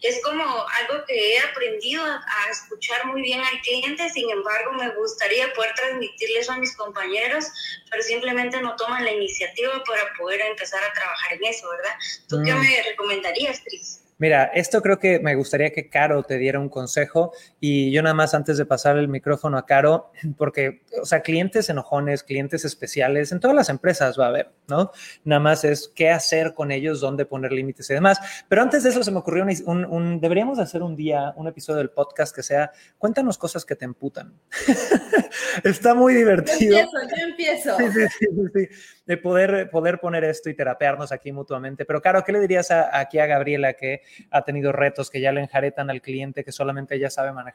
es 0.04 0.22
como 0.22 0.44
algo 0.44 1.06
que 1.08 1.34
he 1.34 1.40
aprendido 1.40 2.04
a, 2.04 2.22
escuchar 2.52 3.06
muy 3.08 3.22
bien 3.22 3.40
al 3.40 3.62
cliente, 3.62 4.10
sin 4.10 4.30
embargo 4.30 4.74
me 4.74 4.90
gustaría 4.96 5.52
poder 5.54 5.74
transmitirle 5.76 6.40
eso 6.40 6.52
a 6.52 6.58
mis 6.58 6.76
compañeros, 6.76 7.46
pero 7.90 8.04
simplemente 8.04 8.62
no 8.62 8.76
toman 8.76 9.06
la 9.06 9.12
iniciativa 9.12 9.82
para 9.86 10.04
poder 10.18 10.42
empezar 10.42 10.84
a 10.84 10.94
trabajar 10.94 11.34
en 11.34 11.46
eso, 11.46 11.70
¿verdad? 11.70 11.94
¿Tú 12.28 12.42
qué 12.44 12.54
mm. 12.54 12.60
me 12.60 12.84
recomendarías, 12.90 13.62
Cris? 13.64 14.02
Mira, 14.18 14.52
esto 14.54 14.82
creo 14.82 15.00
que 15.00 15.20
me 15.20 15.36
gustaría 15.36 15.72
que 15.72 15.90
Caro 15.90 16.24
te 16.24 16.38
diera 16.38 16.60
un 16.60 16.70
consejo 16.70 17.34
y 17.66 17.92
yo 17.92 18.02
nada 18.02 18.14
más 18.14 18.34
antes 18.34 18.58
de 18.58 18.66
pasar 18.66 18.98
el 18.98 19.08
micrófono 19.08 19.58
a 19.58 19.66
Caro, 19.66 20.12
porque, 20.38 20.82
o 21.02 21.06
sea, 21.06 21.22
clientes 21.22 21.70
enojones, 21.70 22.22
clientes 22.22 22.66
especiales, 22.66 23.32
en 23.32 23.40
todas 23.40 23.56
las 23.56 23.70
empresas 23.70 24.20
va 24.20 24.26
a 24.26 24.28
haber, 24.28 24.52
¿no? 24.68 24.92
Nada 25.24 25.40
más 25.40 25.64
es 25.64 25.90
qué 25.96 26.10
hacer 26.10 26.56
con 26.56 26.74
ellos, 26.74 27.00
dónde 27.00 27.24
poner 27.24 27.54
límites 27.54 27.90
y 27.90 27.94
demás. 27.94 28.20
Pero 28.50 28.64
antes 28.64 28.84
de 28.84 28.90
eso 28.90 29.02
se 29.02 29.12
me 29.12 29.20
ocurrió 29.20 29.46
un, 29.66 29.86
un, 29.86 30.20
deberíamos 30.20 30.60
hacer 30.60 30.84
un 30.84 30.98
día, 30.98 31.32
un 31.38 31.48
episodio 31.48 31.78
del 31.78 31.90
podcast 31.90 32.36
que 32.36 32.44
sea, 32.44 32.70
cuéntanos 32.98 33.38
cosas 33.38 33.64
que 33.64 33.78
te 33.78 33.86
emputan. 33.86 34.34
Está 35.64 35.94
muy 35.94 36.16
divertido. 36.16 36.76
Yo 36.76 36.84
empiezo, 36.84 37.16
yo 37.16 37.26
empiezo. 37.30 37.78
Sí, 37.78 37.86
sí, 37.94 38.26
sí, 38.30 38.46
sí, 38.54 38.76
de 39.06 39.18
poder, 39.18 39.70
poder 39.70 40.02
poner 40.02 40.26
esto 40.26 40.50
y 40.50 40.54
terapearnos 40.54 41.14
aquí 41.14 41.32
mutuamente. 41.32 41.86
Pero, 41.86 42.02
Caro, 42.02 42.26
¿qué 42.26 42.34
le 42.34 42.42
dirías 42.42 42.72
aquí 42.72 43.20
a 43.20 43.26
Gabriela 43.26 43.72
que 43.74 44.02
ha 44.32 44.44
tenido 44.44 44.74
retos 44.74 45.10
que 45.10 45.22
ya 45.22 45.32
le 45.32 45.40
enjaretan 45.40 45.90
al 45.90 46.02
cliente 46.02 46.44
que 46.44 46.52
solamente 46.52 46.96
ella 46.96 47.10
sabe 47.10 47.32
manejar? 47.32 47.53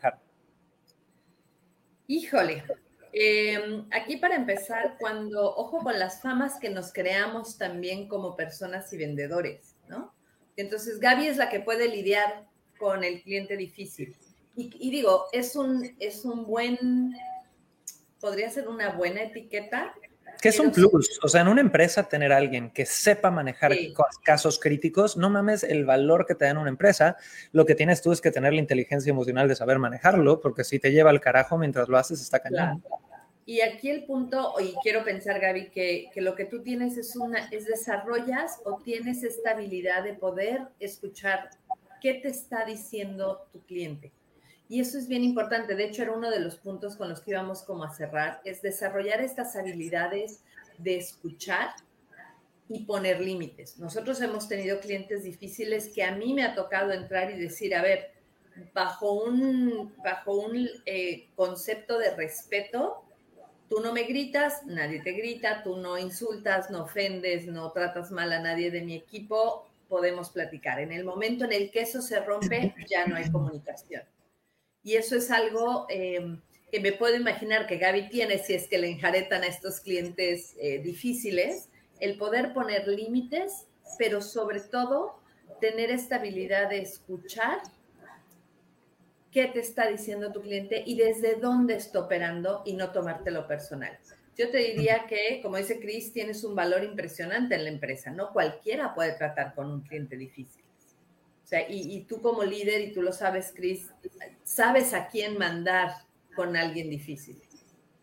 Híjole, 2.07 2.65
em, 3.13 3.87
aquí 3.91 4.17
para 4.17 4.37
empezar, 4.37 4.97
cuando, 4.99 5.55
ojo 5.57 5.83
con 5.83 5.99
las 5.99 6.23
famas 6.23 6.59
que 6.59 6.71
nos 6.71 6.93
creamos 6.93 7.59
también 7.59 8.09
como 8.09 8.35
personas 8.35 8.93
y 8.93 8.97
vendedores, 8.97 9.77
¿no? 9.89 10.15
Entonces, 10.57 11.01
Gaby 11.01 11.29
es 11.29 11.37
la 11.37 11.51
que 11.51 11.61
puede 11.61 11.89
lidiar 11.89 12.47
con 12.79 13.05
el 13.05 13.23
cliente 13.23 13.57
difícil. 13.57 14.17
Y, 14.57 14.71
y 14.81 14.91
digo, 14.91 15.27
es 15.33 15.55
un, 15.55 15.95
es 16.01 16.25
un 16.25 16.47
buen, 16.47 17.15
podría 18.21 18.51
ser 18.51 18.69
una 18.69 18.91
buena 18.91 19.23
etiqueta 19.23 19.95
que 20.41 20.49
es 20.49 20.61
un 20.61 20.71
plus, 20.71 21.19
o 21.23 21.29
sea, 21.29 21.41
en 21.41 21.49
una 21.49 21.61
empresa 21.61 22.09
tener 22.09 22.33
a 22.33 22.37
alguien 22.37 22.71
que 22.71 22.87
sepa 22.87 23.31
manejar 23.31 23.73
casos 24.23 24.59
críticos, 24.59 25.17
no 25.17 25.31
mames 25.31 25.63
el 25.63 25.85
valor 25.85 26.27
que 26.27 26.35
te 26.35 26.45
da 26.45 26.53
en 26.53 26.59
una 26.59 26.71
empresa, 26.71 27.17
lo 27.53 27.67
que 27.67 27.75
tienes 27.75 28.03
tú 28.03 28.13
es 28.13 28.21
que 28.21 28.31
tener 28.31 28.53
la 28.53 28.61
inteligencia 28.61 29.11
emocional 29.11 29.49
de 29.49 29.57
saber 29.57 29.79
manejarlo, 29.79 30.41
porque 30.41 30.65
si 30.65 30.79
te 30.79 30.93
lleva 30.93 31.11
al 31.11 31.21
carajo 31.21 31.59
mientras 31.59 31.89
lo 31.89 31.99
haces 31.99 32.21
está 32.21 32.41
cañón. 32.41 32.83
Y 33.47 33.63
aquí 33.63 33.89
el 33.89 34.05
punto, 34.05 34.55
y 34.61 34.75
quiero 34.83 35.05
pensar, 35.05 35.41
Gaby, 35.41 35.71
que, 35.71 36.11
que, 36.13 36.21
lo 36.21 36.35
que 36.35 36.45
tú 36.45 36.63
tienes 36.63 36.99
es 36.99 37.17
una, 37.17 37.49
es 37.49 37.65
desarrollas 37.65 38.61
o 38.67 38.77
tienes 38.77 39.23
esta 39.25 39.53
habilidad 39.53 40.05
de 40.05 40.13
poder 40.13 40.61
escuchar 40.81 41.49
qué 42.03 42.15
te 42.15 42.29
está 42.29 42.67
diciendo 42.67 43.49
tu 43.51 43.63
cliente. 43.63 44.13
Y 44.69 44.81
eso 44.81 44.99
es 44.99 45.09
bien 45.09 45.25
importante. 45.25 45.75
De 45.75 45.85
hecho, 45.85 46.03
era 46.03 46.13
uno 46.13 46.31
de 46.31 46.41
los 46.41 46.57
puntos 46.57 46.97
con 46.97 47.09
los 47.09 47.21
que 47.21 47.31
íbamos 47.31 47.63
como 47.63 47.85
a 47.85 47.95
cerrar, 47.95 48.41
es 48.45 48.61
desarrollar 48.61 49.21
estas 49.21 49.57
habilidades 49.57 50.41
de 50.77 50.97
escuchar 50.97 51.71
y 52.69 52.85
poner 52.85 53.21
límites. 53.21 53.79
Nosotros 53.79 54.21
hemos 54.21 54.47
tenido 54.47 54.79
clientes 54.81 55.25
difíciles 55.25 55.89
que 55.89 56.05
a 56.05 56.15
mí 56.15 56.35
me 56.35 56.45
ha 56.45 56.55
tocado 56.55 56.93
entrar 56.93 57.31
y 57.31 57.39
decir, 57.39 57.75
a 57.75 57.83
ver, 57.83 58.13
bajo 58.75 59.13
un, 59.13 59.95
bajo 60.05 60.35
un 60.35 60.69
eh, 60.85 61.29
concepto 61.35 61.99
de 61.99 62.15
respeto, 62.15 63.03
tú 63.69 63.81
no 63.81 63.93
me 63.93 64.03
gritas, 64.03 64.67
nadie 64.67 65.01
te 65.01 65.13
grita, 65.13 65.63
tú 65.63 65.77
no 65.77 65.97
insultas, 65.97 66.71
no 66.71 66.83
ofendes, 66.83 67.47
no 67.47 67.73
tratas 67.73 68.11
mal 68.11 68.33
a 68.33 68.41
nadie 68.41 68.71
de 68.71 68.83
mi 68.83 68.95
equipo, 68.95 69.67
podemos 69.89 70.31
platicar. 70.31 70.79
En 70.81 70.93
el 70.93 71.05
momento 71.05 71.47
en 71.47 71.53
el 71.53 71.71
que 71.71 71.81
eso 71.81 72.03
se 72.03 72.21
rompe, 72.21 72.75
ya 72.89 73.07
no 73.07 73.17
hay 73.17 73.31
comunicación. 73.31 74.03
Y 74.83 74.95
eso 74.95 75.17
es 75.17 75.31
algo 75.31 75.87
eh, 75.89 76.39
que 76.71 76.81
me 76.81 76.93
puedo 76.93 77.17
imaginar 77.17 77.67
que 77.67 77.79
Gaby 77.79 78.09
tiene 78.09 78.39
si 78.39 78.55
es 78.55 78.69
que 78.69 78.79
le 78.79 78.89
enjaretan 78.89 79.43
a 79.43 79.47
estos 79.47 79.81
clientes 79.81 80.55
eh, 80.61 80.79
difíciles, 80.79 81.69
el 82.01 82.17
poder 82.17 82.53
poner 82.53 82.87
límites, 82.87 83.67
pero 83.99 84.21
sobre 84.21 84.61
todo 84.61 85.19
tener 85.61 85.91
esta 85.91 86.17
habilidad 86.17 86.71
de 86.71 86.81
escuchar 86.83 87.59
qué 89.31 89.47
te 89.47 89.61
está 89.61 89.89
diciendo 89.89 90.33
tu 90.33 90.41
cliente 90.41 90.83
y 90.87 90.97
desde 90.97 91.37
dónde 91.37 91.75
está 91.75 92.01
operando 92.01 92.63
y 92.65 92.75
no 92.75 92.93
tomártelo 92.93 93.47
personal. 93.47 93.99
Yo 94.37 94.51
te 94.51 94.59
diría 94.59 95.07
que, 95.09 95.41
como 95.43 95.57
dice 95.57 95.81
Chris, 95.81 96.13
tienes 96.13 96.45
un 96.45 96.55
valor 96.55 96.85
impresionante 96.85 97.57
en 97.57 97.65
la 97.65 97.71
empresa. 97.71 98.13
No 98.13 98.33
cualquiera 98.33 98.95
puede 98.95 99.13
tratar 99.15 99.55
con 99.55 99.71
un 99.71 99.81
cliente 99.81 100.17
difícil. 100.17 100.63
O 101.49 101.51
sea, 101.51 101.65
y, 101.67 102.05
tú 102.05 102.21
como 102.21 102.45
líder, 102.45 102.83
y 102.83 102.93
tú 102.93 103.01
lo 103.01 103.11
sabes, 103.11 103.55
Chris, 103.57 103.89
sabes 104.45 104.93
a 104.93 105.09
quién 105.09 105.39
mandar 105.39 105.95
con 106.37 106.55
alguien 106.59 106.91
difícil. 106.91 107.41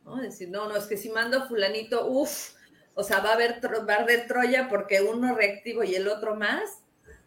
¿no? 0.04 0.16
Decir, 0.16 0.50
no, 0.50 0.68
no, 0.68 0.76
es 0.76 0.86
que 0.86 0.98
si 0.98 1.10
mando 1.10 1.38
a 1.38 1.48
fulanito, 1.48 2.08
uff, 2.08 2.56
o 2.96 3.04
sea, 3.04 3.20
va 3.20 3.30
a 3.30 3.34
haber 3.34 3.62
bar 3.86 4.08
de 4.08 4.18
Troya 4.18 4.68
porque 4.68 5.04
uno 5.04 5.36
reactivo 5.36 5.84
y 5.84 5.94
el 5.94 6.08
otro 6.08 6.36
más, 6.36 6.82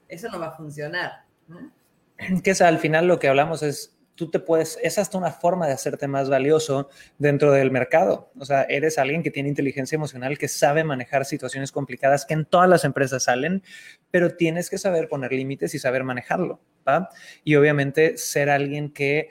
eso 0.08 0.28
no 0.28 0.40
va 0.40 0.48
a 0.48 0.56
funcionar. 0.56 1.24
Que 2.42 2.50
es 2.50 2.62
al 2.62 2.80
final 2.80 3.06
lo 3.06 3.20
que 3.20 3.28
hablamos 3.28 3.62
es 3.62 3.96
tú 4.18 4.28
te 4.28 4.40
puedes, 4.40 4.78
es 4.82 4.98
hasta 4.98 5.16
una 5.16 5.30
forma 5.30 5.68
de 5.68 5.72
hacerte 5.72 6.08
más 6.08 6.28
valioso 6.28 6.90
dentro 7.18 7.52
del 7.52 7.70
mercado. 7.70 8.32
O 8.36 8.44
sea, 8.44 8.62
eres 8.64 8.98
alguien 8.98 9.22
que 9.22 9.30
tiene 9.30 9.48
inteligencia 9.48 9.94
emocional, 9.94 10.36
que 10.36 10.48
sabe 10.48 10.82
manejar 10.82 11.24
situaciones 11.24 11.70
complicadas 11.70 12.26
que 12.26 12.34
en 12.34 12.44
todas 12.44 12.68
las 12.68 12.84
empresas 12.84 13.22
salen, 13.22 13.62
pero 14.10 14.34
tienes 14.34 14.70
que 14.70 14.76
saber 14.76 15.08
poner 15.08 15.32
límites 15.32 15.72
y 15.74 15.78
saber 15.78 16.02
manejarlo. 16.02 16.60
¿va? 16.86 17.08
Y 17.44 17.54
obviamente 17.54 18.18
ser 18.18 18.50
alguien 18.50 18.92
que, 18.92 19.30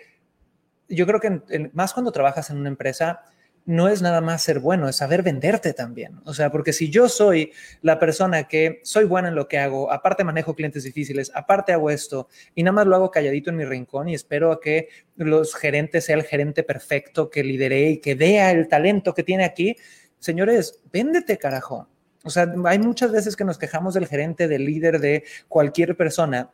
yo 0.88 1.06
creo 1.06 1.20
que 1.20 1.70
más 1.74 1.94
cuando 1.94 2.14
trabajas 2.14 2.50
en 2.50 2.58
una 2.58 2.70
empresa, 2.70 3.24
no 3.68 3.90
es 3.90 4.02
nada 4.02 4.22
más 4.22 4.42
ser 4.42 4.60
bueno, 4.60 4.88
es 4.88 4.96
saber 4.96 5.24
venderte 5.24 5.74
también. 5.74 6.22
O 6.24 6.34
sea, 6.34 6.50
porque 6.50 6.72
si 6.72 6.90
yo 6.90 7.10
soy 7.10 7.52
la 7.82 8.00
persona 8.00 8.48
que 8.48 8.80
soy 8.84 9.04
buena 9.04 9.28
en 9.28 9.36
lo 9.36 9.50
que 9.50 9.60
hago, 9.60 9.92
aparte 9.92 10.24
manejo 10.24 10.56
clientes 10.56 10.86
difíciles, 10.86 11.32
aparte 11.36 11.74
hago 11.74 11.90
esto 11.90 12.30
y 12.56 12.64
nada 12.64 12.72
más 12.72 12.88
lo 12.88 12.96
hago 12.96 13.12
calladito 13.12 13.50
en 13.50 13.58
mi 13.58 13.66
rincón 13.66 14.08
y 14.08 14.16
espero 14.16 14.54
a 14.54 14.62
que 14.62 14.88
los 15.18 15.54
gerentes 15.54 16.06
sea 16.06 16.16
el 16.16 16.24
gerente 16.24 16.64
perfecto 16.64 17.30
que 17.30 17.44
lidere 17.44 17.90
y 17.90 17.98
que 17.98 18.16
vea 18.16 18.52
el 18.52 18.70
talento 18.70 19.14
que 19.14 19.24
tiene 19.24 19.44
aquí, 19.44 19.76
señores, 20.18 20.80
véndete, 20.94 21.38
carajo. 21.38 21.90
O 22.24 22.30
sea, 22.30 22.50
hay 22.66 22.80
muchas 22.80 23.12
veces 23.12 23.36
que 23.36 23.44
nos 23.44 23.58
quejamos 23.58 23.94
del 23.94 24.08
gerente, 24.08 24.48
del 24.48 24.66
líder, 24.66 25.00
de 25.02 25.26
cualquier 25.50 25.98
persona, 25.98 26.52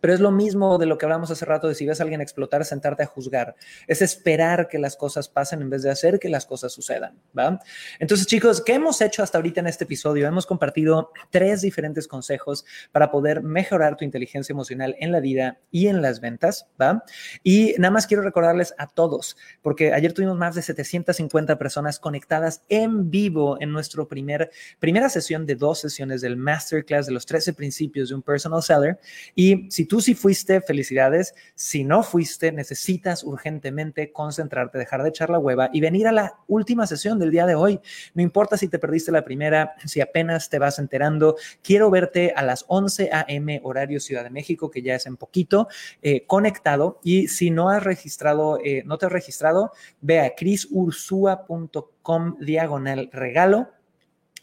pero 0.00 0.14
es 0.14 0.20
lo 0.20 0.30
mismo 0.30 0.78
de 0.78 0.86
lo 0.86 0.98
que 0.98 1.06
hablamos 1.06 1.30
hace 1.30 1.44
rato 1.44 1.68
de 1.68 1.74
si 1.74 1.86
ves 1.86 2.00
a 2.00 2.02
alguien 2.02 2.20
explotar, 2.20 2.64
sentarte 2.64 3.02
a 3.02 3.06
juzgar. 3.06 3.54
Es 3.86 4.02
esperar 4.02 4.68
que 4.68 4.78
las 4.78 4.96
cosas 4.96 5.28
pasen 5.28 5.62
en 5.62 5.70
vez 5.70 5.82
de 5.82 5.90
hacer 5.90 6.18
que 6.18 6.28
las 6.28 6.46
cosas 6.46 6.72
sucedan, 6.72 7.18
¿va? 7.36 7.60
Entonces, 7.98 8.26
chicos, 8.26 8.62
¿qué 8.62 8.74
hemos 8.74 9.00
hecho 9.00 9.22
hasta 9.22 9.38
ahorita 9.38 9.60
en 9.60 9.66
este 9.66 9.84
episodio? 9.84 10.26
Hemos 10.26 10.46
compartido 10.46 11.12
tres 11.30 11.62
diferentes 11.62 12.08
consejos 12.08 12.64
para 12.92 13.10
poder 13.10 13.42
mejorar 13.42 13.96
tu 13.96 14.04
inteligencia 14.04 14.52
emocional 14.52 14.96
en 14.98 15.12
la 15.12 15.20
vida 15.20 15.58
y 15.70 15.88
en 15.88 16.02
las 16.02 16.20
ventas, 16.20 16.66
¿va? 16.80 17.04
Y 17.42 17.74
nada 17.78 17.92
más 17.92 18.06
quiero 18.06 18.22
recordarles 18.22 18.74
a 18.78 18.86
todos, 18.86 19.36
porque 19.62 19.92
ayer 19.92 20.12
tuvimos 20.12 20.36
más 20.36 20.54
de 20.54 20.62
750 20.62 21.58
personas 21.58 21.98
conectadas 21.98 22.62
en 22.68 23.10
vivo 23.10 23.60
en 23.60 23.72
nuestro 23.72 24.08
primer, 24.08 24.50
primera 24.78 25.08
sesión 25.08 25.46
de 25.46 25.54
dos 25.54 25.80
sesiones 25.80 26.20
del 26.20 26.36
Masterclass 26.36 27.06
de 27.06 27.12
los 27.12 27.26
13 27.26 27.52
principios 27.54 28.08
de 28.08 28.14
un 28.14 28.22
personal 28.22 28.62
seller. 28.62 28.98
Y 29.34 29.70
si 29.70 29.84
tú 29.90 30.00
sí 30.00 30.14
fuiste, 30.14 30.60
felicidades. 30.60 31.34
Si 31.56 31.82
no 31.82 32.04
fuiste, 32.04 32.52
necesitas 32.52 33.24
urgentemente 33.24 34.12
concentrarte, 34.12 34.78
dejar 34.78 35.02
de 35.02 35.08
echar 35.08 35.30
la 35.30 35.40
hueva 35.40 35.68
y 35.72 35.80
venir 35.80 36.06
a 36.06 36.12
la 36.12 36.38
última 36.46 36.86
sesión 36.86 37.18
del 37.18 37.32
día 37.32 37.44
de 37.44 37.56
hoy. 37.56 37.80
No 38.14 38.22
importa 38.22 38.56
si 38.56 38.68
te 38.68 38.78
perdiste 38.78 39.10
la 39.10 39.24
primera, 39.24 39.74
si 39.84 40.00
apenas 40.00 40.48
te 40.48 40.60
vas 40.60 40.78
enterando. 40.78 41.34
Quiero 41.60 41.90
verte 41.90 42.32
a 42.36 42.42
las 42.42 42.64
11 42.68 43.10
a.m. 43.12 43.60
horario 43.64 43.98
Ciudad 43.98 44.22
de 44.22 44.30
México, 44.30 44.70
que 44.70 44.80
ya 44.80 44.94
es 44.94 45.06
en 45.06 45.16
poquito, 45.16 45.66
eh, 46.02 46.24
conectado. 46.24 47.00
Y 47.02 47.26
si 47.26 47.50
no 47.50 47.68
has 47.68 47.82
registrado, 47.82 48.60
eh, 48.62 48.84
no 48.86 48.96
te 48.96 49.06
has 49.06 49.12
registrado, 49.12 49.72
ve 50.00 50.20
a 50.20 50.36
crisursua.com 50.36 52.36
diagonal 52.38 53.10
regalo 53.12 53.79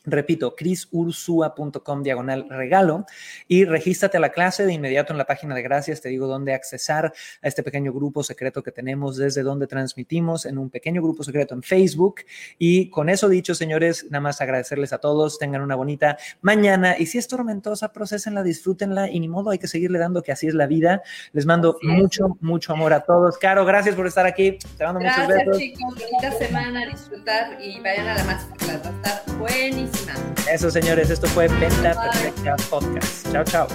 Repito, 0.10 0.55
crisursua.com 0.55 2.01
diagonal 2.01 2.47
regalo 2.49 3.05
y 3.45 3.66
regístrate 3.66 4.16
a 4.16 4.20
la 4.22 4.30
clase 4.30 4.66
de 4.66 4.72
inmediato 4.72 5.12
en 5.12 5.18
la 5.18 5.26
página 5.26 5.53
de 5.53 5.62
gracias. 5.62 5.99
Te 5.99 6.08
digo 6.08 6.28
dónde 6.28 6.53
accesar 6.53 7.14
a 7.41 7.47
este 7.47 7.62
pequeño 7.62 7.91
grupo 7.91 8.24
secreto 8.24 8.64
que 8.64 8.72
tenemos, 8.72 9.18
desde 9.18 9.43
donde 9.43 9.68
transmitimos 9.68 10.45
en 10.45 10.58
un 10.58 10.70
pequeño 10.70 11.01
grupo 11.01 11.24
secreto 11.24 11.53
en 11.53 11.62
Facebook. 11.62 12.22
Y 12.58 12.89
con 12.89 13.10
eso 13.10 13.28
dicho, 13.28 13.53
señores, 13.53 14.05
nada 14.10 14.22
más 14.22 14.39
agradecerles 14.39 14.93
a 14.93 14.99
todos. 14.99 15.39
Tengan 15.39 15.62
una 15.62 15.76
bonita 15.76 16.18
mañana. 16.39 16.97
Y 16.97 17.08
si 17.08 17.18
es 17.18 17.28
tormentosa, 17.28 17.91
procesenla, 17.91 18.43
disfrútenla 18.43 19.10
y 19.10 19.20
ni 19.20 19.28
modo, 19.28 19.49
hay 19.49 19.60
que 19.60 19.68
seguirle 19.68 19.99
dando 19.99 20.24
que 20.24 20.32
así 20.32 20.47
es 20.47 20.53
la 20.53 20.68
vida. 20.68 21.01
Les 21.34 21.45
mando 21.45 21.78
mucho, 21.84 22.38
mucho 22.39 22.72
amor 22.72 22.93
a 22.93 23.01
todos. 23.01 23.38
Caro, 23.38 23.66
gracias 23.66 23.93
por 23.93 24.08
estar 24.08 24.26
aquí. 24.26 24.58
Te 24.78 24.86
mando 24.86 25.01
gracias, 25.01 25.28
muchos 25.28 25.45
besos. 25.45 25.58
chicos. 25.58 25.95
Bonita 25.95 26.32
semana, 26.38 26.86
disfrutar 26.86 27.62
y 27.62 27.82
vayan 27.82 28.08
a 28.08 28.16
la 28.16 28.24
masterclass. 28.24 28.86
Va 28.86 28.89
a 28.89 28.93
estar 28.93 29.38
Eso, 30.52 30.72
señores, 30.72 31.10
esto 31.10 31.28
fue 31.28 31.48
Venta 31.48 31.93
Perfecta 32.02 32.56
Podcast. 32.70 33.32
Chao, 33.32 33.43
chao. 33.43 33.68